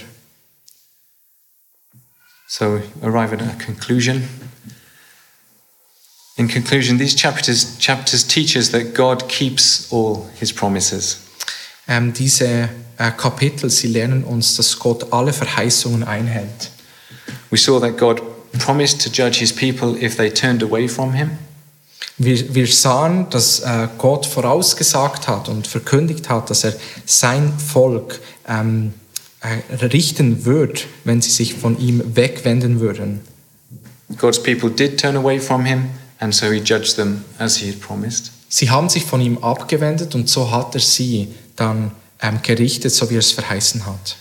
So, 2.47 2.81
arrive 3.03 3.35
at 3.35 3.43
a 3.43 3.57
conclusion. 3.65 4.29
In 6.39 6.49
conclusion, 6.49 6.99
these 6.99 7.15
chapters, 7.15 7.79
chapters 7.79 8.23
teach 8.23 8.57
us 8.57 8.71
that 8.71 8.95
God 8.95 9.27
keeps 9.29 9.91
all 9.91 10.29
his 10.39 10.53
promises. 10.53 11.19
Ähm, 11.89 12.13
diese 12.13 12.69
äh, 12.99 13.11
Kapitel, 13.17 13.71
sie 13.71 13.89
lernen 13.89 14.23
uns, 14.23 14.57
dass 14.57 14.79
Gott 14.79 15.13
alle 15.13 15.33
Verheißungen 15.33 16.05
einhält. 16.05 16.71
We 17.51 17.57
saw 17.57 17.81
that 17.81 17.97
God 17.97 18.21
promised 18.59 19.01
to 19.03 19.11
judge 19.11 19.39
his 19.39 19.53
people 19.53 19.97
if 20.03 20.17
they 20.17 20.31
turned 20.31 20.63
away 20.63 20.89
from 20.89 21.15
him. 21.15 21.39
Wir, 22.19 22.55
wir 22.55 22.67
sahen, 22.67 23.29
dass 23.31 23.61
äh, 23.61 23.89
Gott 23.97 24.27
vorausgesagt 24.27 25.29
hat 25.29 25.49
und 25.49 25.67
verkündigt 25.67 26.29
hat, 26.29 26.51
dass 26.51 26.65
er 26.65 26.75
sein 27.05 27.53
Volk 27.59 28.21
ähm, 28.49 28.95
äh, 29.41 29.75
richten 29.87 30.45
wird, 30.45 30.87
wenn 31.05 31.21
sie 31.21 31.31
sich 31.31 31.55
von 31.55 31.79
ihm 31.79 32.03
wegwenden 32.17 32.81
würden. 32.81 33.21
God's 34.19 34.43
people 34.43 34.71
did 34.71 34.99
turn 35.01 35.17
away 35.17 35.39
from 35.41 35.65
him, 35.65 35.91
and 36.19 36.35
so 36.35 36.51
he 36.51 36.61
judged 36.61 36.97
them 36.97 37.25
as 37.39 37.57
he 37.57 37.69
had 37.69 37.81
promised. 37.81 38.33
Sie 38.49 38.71
haben 38.71 38.89
sich 38.89 39.05
von 39.05 39.21
ihm 39.21 39.39
abgewendet 39.39 40.15
und 40.15 40.29
so 40.29 40.51
hat 40.51 40.75
er 40.75 40.81
sie 40.81 41.29
dann 41.57 41.91
ähm, 42.23 42.41
gerichtet, 42.43 42.93
so 42.93 43.11
wie 43.11 43.17
er 43.17 43.21
es 43.21 43.33
verheißen 43.33 43.87
hat. 43.87 44.17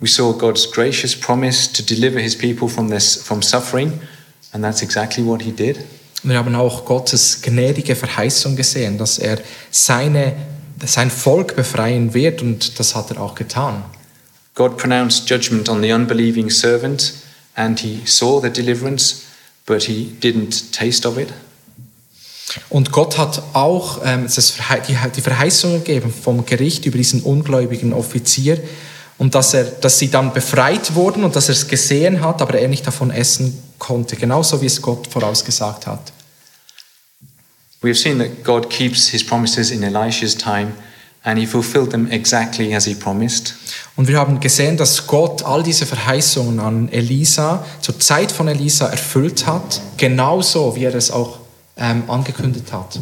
We 0.00 0.08
saw 0.08 0.32
God's 0.32 0.70
gracious 0.70 1.14
promise 1.14 1.72
to 1.72 1.82
deliver 1.82 2.20
his 2.20 2.36
people 2.36 2.68
from, 2.68 2.90
this, 2.90 3.16
from 3.16 3.42
suffering, 3.42 4.00
and 4.52 4.62
that's 4.62 4.82
exactly 4.82 5.24
what 5.24 5.42
he 5.42 5.52
did. 5.52 5.78
Wir 6.22 6.38
haben 6.38 6.54
auch 6.54 6.84
Gottes 6.84 7.40
gnädige 7.42 7.94
Verheißung 7.94 8.56
gesehen, 8.56 8.98
dass 8.98 9.18
er 9.18 9.38
seine, 9.70 10.34
sein 10.84 11.10
Volk 11.10 11.54
befreien 11.54 12.14
wird 12.14 12.42
und 12.42 12.78
das 12.78 12.94
hat 12.94 13.10
er 13.12 13.20
auch 13.20 13.34
getan. 13.34 13.84
God 14.54 14.76
pronounced 14.76 15.28
judgment 15.28 15.68
on 15.68 15.82
the 15.82 15.92
unbelieving 15.92 16.50
servant, 16.50 17.12
and 17.54 17.78
he 17.78 18.00
saw 18.06 18.40
the 18.40 18.50
deliverance, 18.50 19.22
but 19.66 19.82
he 19.82 20.16
didn't 20.22 20.72
taste 20.72 21.06
of 21.06 21.18
it. 21.18 21.28
Und 22.70 22.92
Gott 22.92 23.18
hat 23.18 23.42
auch 23.52 24.00
ähm, 24.04 24.28
die 24.28 25.20
Verheißung 25.20 25.84
gegeben 25.84 26.12
vom 26.12 26.46
Gericht 26.46 26.86
über 26.86 26.96
diesen 26.96 27.22
ungläubigen 27.22 27.92
Offizier 27.92 28.62
und 29.18 29.34
dass, 29.34 29.52
er, 29.52 29.64
dass 29.64 29.98
sie 29.98 30.10
dann 30.10 30.32
befreit 30.32 30.94
wurden 30.94 31.24
und 31.24 31.36
dass 31.36 31.48
er 31.48 31.54
es 31.54 31.66
gesehen 31.66 32.20
hat, 32.20 32.40
aber 32.40 32.58
er 32.58 32.68
nicht 32.68 32.86
davon 32.86 33.10
essen 33.10 33.62
konnte, 33.78 34.16
genauso 34.16 34.60
wie 34.62 34.66
es 34.66 34.80
Gott 34.80 35.06
vorausgesagt 35.06 35.86
hat. 35.86 36.12
We 37.82 37.90
have 37.90 37.98
seen 37.98 38.18
that 38.18 38.42
God 38.42 38.70
keeps 38.70 39.08
his 39.08 39.24
promises 39.24 39.70
in 39.70 39.82
Elisha's 39.82 40.34
time, 40.34 40.72
and 41.26 41.40
he 41.40 41.46
fulfilled 41.46 41.90
them 41.90 42.08
exactly 42.10 42.72
as 42.72 42.84
he 42.84 42.94
promised. 42.94 43.54
Und 43.96 44.06
wir 44.06 44.16
haben 44.16 44.38
gesehen, 44.38 44.76
dass 44.76 45.08
Gott 45.08 45.42
all 45.42 45.64
diese 45.64 45.84
Verheißungen 45.84 46.60
an 46.60 46.88
Elisa 46.88 47.66
zur 47.80 47.98
Zeit 47.98 48.30
von 48.30 48.46
Elisa 48.46 48.86
erfüllt 48.86 49.44
hat, 49.44 49.80
genauso 49.96 50.76
wie 50.76 50.84
er 50.84 50.94
es 50.94 51.10
auch 51.10 51.40
ähm, 51.76 52.04
angekündigt 52.08 52.72
hat. 52.72 53.00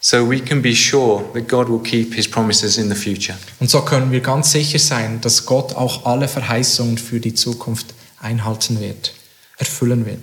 So 0.00 0.28
we 0.30 0.38
can 0.38 0.60
be 0.60 0.74
sure 0.74 1.24
that 1.32 1.48
God 1.48 1.68
will 1.68 1.80
keep 1.80 2.14
his 2.14 2.30
promises 2.30 2.76
in 2.76 2.90
the 2.90 2.94
future. 2.94 3.38
Und 3.58 3.70
so 3.70 3.80
können 3.80 4.12
wir 4.12 4.20
ganz 4.20 4.52
sicher 4.52 4.78
sein, 4.78 5.20
dass 5.22 5.46
Gott 5.46 5.74
auch 5.74 6.04
alle 6.04 6.28
Verheißungen 6.28 6.98
für 6.98 7.20
die 7.20 7.32
Zukunft 7.32 7.94
einhalten 8.20 8.80
wird, 8.80 9.14
erfüllen 9.56 10.04
wird. 10.04 10.20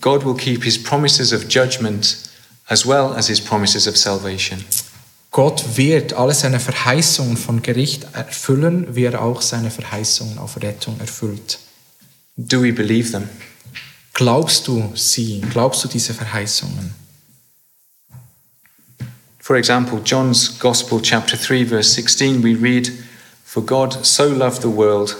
God 0.00 0.24
will 0.24 0.36
keep 0.36 0.62
his 0.62 0.80
promises 0.80 1.32
of 1.32 1.42
judgment 1.48 2.18
as 2.68 2.86
well 2.86 3.12
as 3.16 3.26
his 3.26 3.40
promises 3.40 3.88
of 3.88 3.96
salvation. 3.96 4.64
Gott 5.36 5.76
wird 5.76 6.14
alle 6.14 6.32
seine 6.32 6.58
Verheißungen 6.58 7.36
von 7.36 7.60
Gericht 7.60 8.06
erfüllen, 8.14 8.96
wie 8.96 9.04
er 9.04 9.20
auch 9.20 9.42
seine 9.42 9.70
Verheißungen 9.70 10.38
auf 10.38 10.62
Rettung 10.62 10.98
erfüllt. 10.98 11.58
Do 12.38 12.62
we 12.62 12.72
believe 12.72 13.10
them? 13.10 13.28
Glaubst 14.14 14.66
du 14.66 14.92
sie? 14.94 15.42
Glaubst 15.50 15.84
du 15.84 15.88
diese 15.88 16.14
Verheißungen? 16.14 16.94
For 19.38 19.56
example, 19.56 20.00
John's 20.02 20.58
Gospel, 20.58 21.02
chapter 21.02 21.36
3, 21.36 21.66
verse 21.66 21.90
16, 21.90 22.42
we 22.42 22.54
read, 22.54 22.90
For 23.44 23.62
God 23.62 24.06
so 24.06 24.24
loved 24.24 24.62
the 24.62 24.74
world 24.74 25.16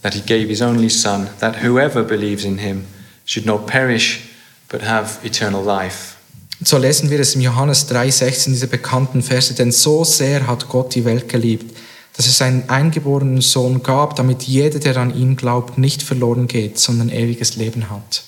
that 0.00 0.14
he 0.14 0.22
gave 0.22 0.48
his 0.48 0.62
only 0.62 0.88
Son, 0.88 1.28
that 1.40 1.56
whoever 1.62 2.02
believes 2.02 2.42
in 2.42 2.56
him 2.56 2.86
should 3.26 3.44
not 3.44 3.66
perish, 3.66 4.30
but 4.70 4.80
have 4.80 5.22
eternal 5.22 5.62
life. 5.62 6.17
So 6.64 6.76
lesen 6.76 7.08
wir 7.08 7.20
es 7.20 7.36
im 7.36 7.40
Johannes 7.40 7.88
3,16, 7.88 8.46
diese 8.46 8.66
bekannten 8.66 9.22
Verse. 9.22 9.54
Denn 9.54 9.70
so 9.70 10.02
sehr 10.04 10.46
hat 10.46 10.68
Gott 10.68 10.94
die 10.94 11.04
Welt 11.04 11.28
geliebt, 11.28 11.76
dass 12.16 12.26
es 12.26 12.38
seinen 12.38 12.68
eingeborenen 12.68 13.40
Sohn 13.40 13.82
gab, 13.84 14.16
damit 14.16 14.42
jeder, 14.42 14.80
der 14.80 14.96
an 14.96 15.14
ihn 15.14 15.36
glaubt, 15.36 15.78
nicht 15.78 16.02
verloren 16.02 16.48
geht, 16.48 16.78
sondern 16.78 17.10
ewiges 17.10 17.56
Leben 17.56 17.90
hat. 17.90 18.24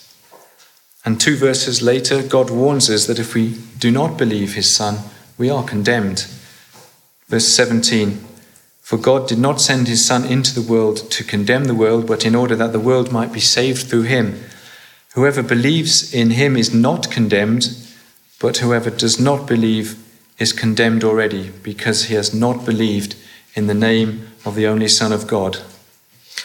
And 1.03 1.21
two 1.21 1.37
verses 1.37 1.81
later, 1.81 2.23
God 2.23 2.51
warns 2.51 2.89
us 2.89 3.07
that 3.07 3.19
if 3.19 3.35
we 3.35 3.55
do 3.81 3.91
not 3.91 4.17
believe 4.17 4.55
his 4.55 4.73
Son, 4.73 4.99
we 5.39 5.51
are 5.51 5.65
condemned. 5.65 6.29
Verse 7.29 7.49
17 7.49 8.25
For 8.83 8.99
God 8.99 9.29
did 9.29 9.39
not 9.39 9.61
send 9.61 9.89
his 9.89 10.05
Son 10.07 10.25
into 10.25 10.53
the 10.53 10.69
world 10.69 11.11
to 11.11 11.25
condemn 11.25 11.65
the 11.65 11.75
world, 11.75 12.07
but 12.07 12.25
in 12.25 12.37
order 12.37 12.55
that 12.57 12.73
the 12.73 12.79
world 12.79 13.11
might 13.11 13.33
be 13.33 13.41
saved 13.41 13.89
through 13.89 14.03
him. 14.03 14.35
Whoever 15.15 15.43
believes 15.43 16.13
in 16.13 16.31
him 16.33 16.57
is 16.57 16.73
not 16.73 17.11
condemned, 17.11 17.71
but 18.41 18.61
whoever 18.61 18.91
does 18.91 19.21
not 19.21 19.47
believe 19.47 19.97
is 20.39 20.57
condemned 20.57 21.05
already, 21.05 21.53
because 21.63 22.09
he 22.09 22.17
has 22.17 22.35
not 22.35 22.65
believed 22.65 23.15
in 23.55 23.69
the 23.69 23.75
name 23.75 24.27
of 24.45 24.57
the 24.57 24.67
only 24.67 24.89
Son 24.89 25.13
of 25.13 25.29
God. 25.29 25.63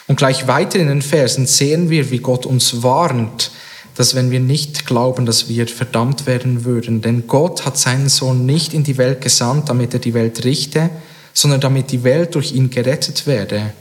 Und 0.08 0.18
gleich 0.18 0.48
weiter 0.48 0.78
in 0.78 0.88
den 0.88 1.02
Versen 1.02 1.48
sehen 1.48 1.90
wir, 1.90 2.12
wie 2.12 2.20
Gott 2.20 2.46
uns 2.46 2.84
warnt, 2.84 3.52
dass 3.96 4.14
wenn 4.14 4.30
wir 4.30 4.42
nicht 4.42 4.86
glauben, 4.86 5.26
dass 5.26 5.48
wir 5.48 5.68
verdammt 5.68 6.28
werden 6.28 6.66
würden. 6.66 7.02
Denn 7.02 7.28
Gott 7.28 7.66
hat 7.66 7.78
seinen 7.78 8.10
Sohn 8.10 8.46
nicht 8.46 8.74
in 8.74 8.84
die 8.84 8.98
Welt 8.98 9.22
gesandt, 9.22 9.70
damit 9.70 9.94
er 9.94 10.00
die 10.00 10.14
Welt 10.14 10.44
richte, 10.44 10.90
sondern 11.34 11.62
damit 11.62 11.92
die 11.92 12.04
Welt 12.04 12.36
durch 12.36 12.52
ihn 12.52 12.70
gerettet 12.70 13.26
werde. 13.26 13.74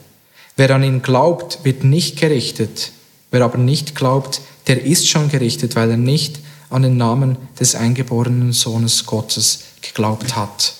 Wer 0.56 0.70
an 0.70 0.84
ihn 0.84 1.02
glaubt, 1.02 1.58
wird 1.64 1.82
nicht 1.82 2.18
gerichtet. 2.18 2.92
Wer 3.32 3.42
aber 3.42 3.58
nicht 3.58 3.96
glaubt, 3.96 4.40
der 4.68 4.84
ist 4.84 5.08
schon 5.08 5.28
gerichtet, 5.28 5.74
weil 5.74 5.90
er 5.90 5.96
nicht 5.96 6.38
an 6.70 6.82
den 6.82 6.96
Namen 6.96 7.36
des 7.58 7.74
eingeborenen 7.74 8.52
Sohnes 8.52 9.06
Gottes 9.06 9.64
geglaubt 9.82 10.36
hat. 10.36 10.74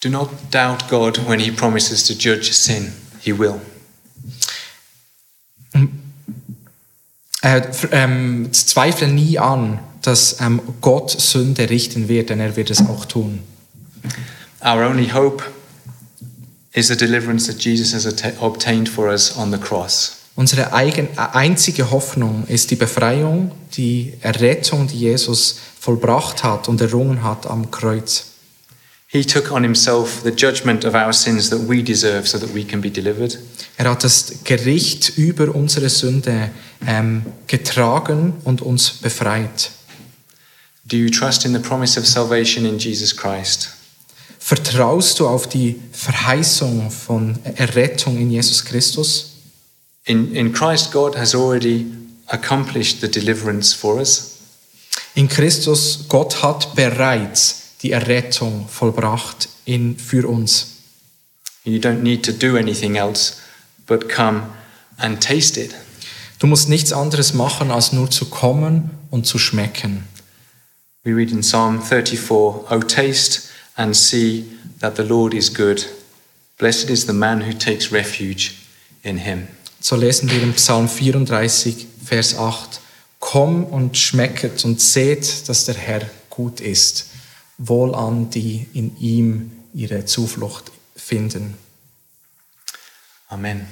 Do 0.00 0.08
not 0.08 0.30
doubt 0.50 0.88
God 0.88 1.18
when 1.28 1.40
he 1.40 1.50
promises 1.50 2.04
to 2.04 2.14
judge 2.14 2.52
sin. 2.52 2.92
He 3.20 3.36
will. 3.36 3.60
Äh, 7.42 7.62
ähm, 7.92 8.52
zweifle 8.52 9.08
nie 9.08 9.38
an, 9.38 9.80
dass 10.02 10.40
ähm, 10.40 10.60
Gott 10.80 11.10
Sünde 11.10 11.70
richten 11.70 12.08
wird, 12.08 12.30
denn 12.30 12.40
er 12.40 12.56
wird 12.56 12.70
es 12.70 12.80
auch 12.80 13.04
tun. 13.04 13.40
Our 14.60 14.88
only 14.88 15.08
hope 15.08 15.44
is 16.72 16.88
the 16.88 16.96
deliverance 16.96 17.46
that 17.46 17.62
Jesus 17.62 17.92
has 17.92 18.06
obtained 18.40 18.88
for 18.88 19.08
us 19.08 19.36
on 19.36 19.52
the 19.52 19.58
cross. 19.58 20.17
Unsere 20.38 20.72
eigen, 20.72 21.08
einzige 21.18 21.90
Hoffnung 21.90 22.46
ist 22.46 22.70
die 22.70 22.76
Befreiung, 22.76 23.50
die 23.74 24.14
Errettung, 24.20 24.86
die 24.86 25.00
Jesus 25.00 25.56
vollbracht 25.80 26.44
hat 26.44 26.68
und 26.68 26.80
errungen 26.80 27.24
hat 27.24 27.48
am 27.48 27.72
Kreuz. 27.72 28.26
He 29.08 29.24
took 29.24 29.50
on 29.50 29.64
himself 29.64 30.20
the 30.22 30.30
judgment 30.30 30.84
of 30.84 30.94
our 30.94 31.12
sins 31.12 31.50
that 31.50 31.68
we 31.68 31.82
deserve 31.82 32.28
so 32.28 32.38
that 32.38 32.54
we 32.54 32.62
can 32.62 32.80
be 32.80 32.88
delivered. 32.88 33.36
Er 33.78 33.90
hat 33.90 34.04
das 34.04 34.32
Gericht 34.44 35.18
über 35.18 35.52
unsere 35.52 35.88
Sünde 35.88 36.50
ähm, 36.86 37.26
getragen 37.48 38.34
und 38.44 38.62
uns 38.62 38.90
befreit. 38.90 39.72
Do 40.84 40.96
you 40.96 41.10
trust 41.10 41.46
in 41.46 41.52
the 41.52 41.58
promise 41.58 41.98
of 41.98 42.06
salvation 42.06 42.64
in 42.64 42.78
Jesus 42.78 43.16
Christ? 43.16 43.70
Vertraust 44.38 45.18
du 45.18 45.26
auf 45.26 45.48
die 45.48 45.80
Verheißung 45.90 46.92
von 46.92 47.40
Errettung 47.56 48.16
in 48.18 48.30
Jesus 48.30 48.64
Christus? 48.64 49.37
In, 50.08 50.34
in 50.34 50.52
Christ, 50.54 50.90
God 50.90 51.14
has 51.16 51.34
already 51.34 51.86
accomplished 52.28 53.02
the 53.02 53.08
deliverance 53.08 53.74
for 53.74 54.00
us. 54.00 54.40
In 55.14 55.28
Christus, 55.28 56.06
Gott 56.08 56.42
hat 56.42 56.74
bereits 56.74 57.76
die 57.82 57.92
Errettung 57.92 58.66
vollbracht 58.68 59.48
in, 59.66 59.98
für 59.98 60.26
uns. 60.26 60.78
You 61.64 61.78
don't 61.78 62.02
need 62.02 62.24
to 62.24 62.32
do 62.32 62.56
anything 62.56 62.96
else 62.96 63.42
but 63.86 64.08
come 64.08 64.44
and 64.96 65.20
taste 65.20 65.58
it. 65.58 65.74
Du 66.38 66.46
musst 66.46 66.70
nichts 66.70 66.92
anderes 66.92 67.34
machen, 67.34 67.70
als 67.70 67.92
nur 67.92 68.10
zu 68.10 68.30
kommen 68.30 68.90
und 69.10 69.26
zu 69.26 69.38
schmecken. 69.38 70.04
We 71.04 71.14
read 71.14 71.30
in 71.30 71.42
Psalm 71.42 71.82
34 71.82 72.70
O 72.70 72.80
taste 72.80 73.42
and 73.76 73.94
see 73.94 74.44
that 74.80 74.96
the 74.96 75.02
Lord 75.02 75.34
is 75.34 75.52
good. 75.52 75.84
Blessed 76.56 76.88
is 76.88 77.06
the 77.06 77.12
man 77.12 77.42
who 77.42 77.52
takes 77.52 77.92
refuge 77.92 78.54
in 79.02 79.18
him. 79.18 79.48
So 79.88 79.96
lesen 79.96 80.30
wir 80.30 80.42
im 80.42 80.52
Psalm 80.52 80.86
34, 80.86 81.86
Vers 82.04 82.36
8. 82.36 82.82
Komm 83.20 83.64
und 83.64 83.96
schmecket 83.96 84.62
und 84.66 84.82
seht, 84.82 85.48
dass 85.48 85.64
der 85.64 85.76
Herr 85.76 86.02
gut 86.28 86.60
ist. 86.60 87.06
Wohl 87.56 87.94
an, 87.94 88.28
die 88.28 88.66
in 88.74 88.94
ihm 88.98 89.50
ihre 89.72 90.04
Zuflucht 90.04 90.72
finden. 90.94 91.56
Amen. 93.28 93.66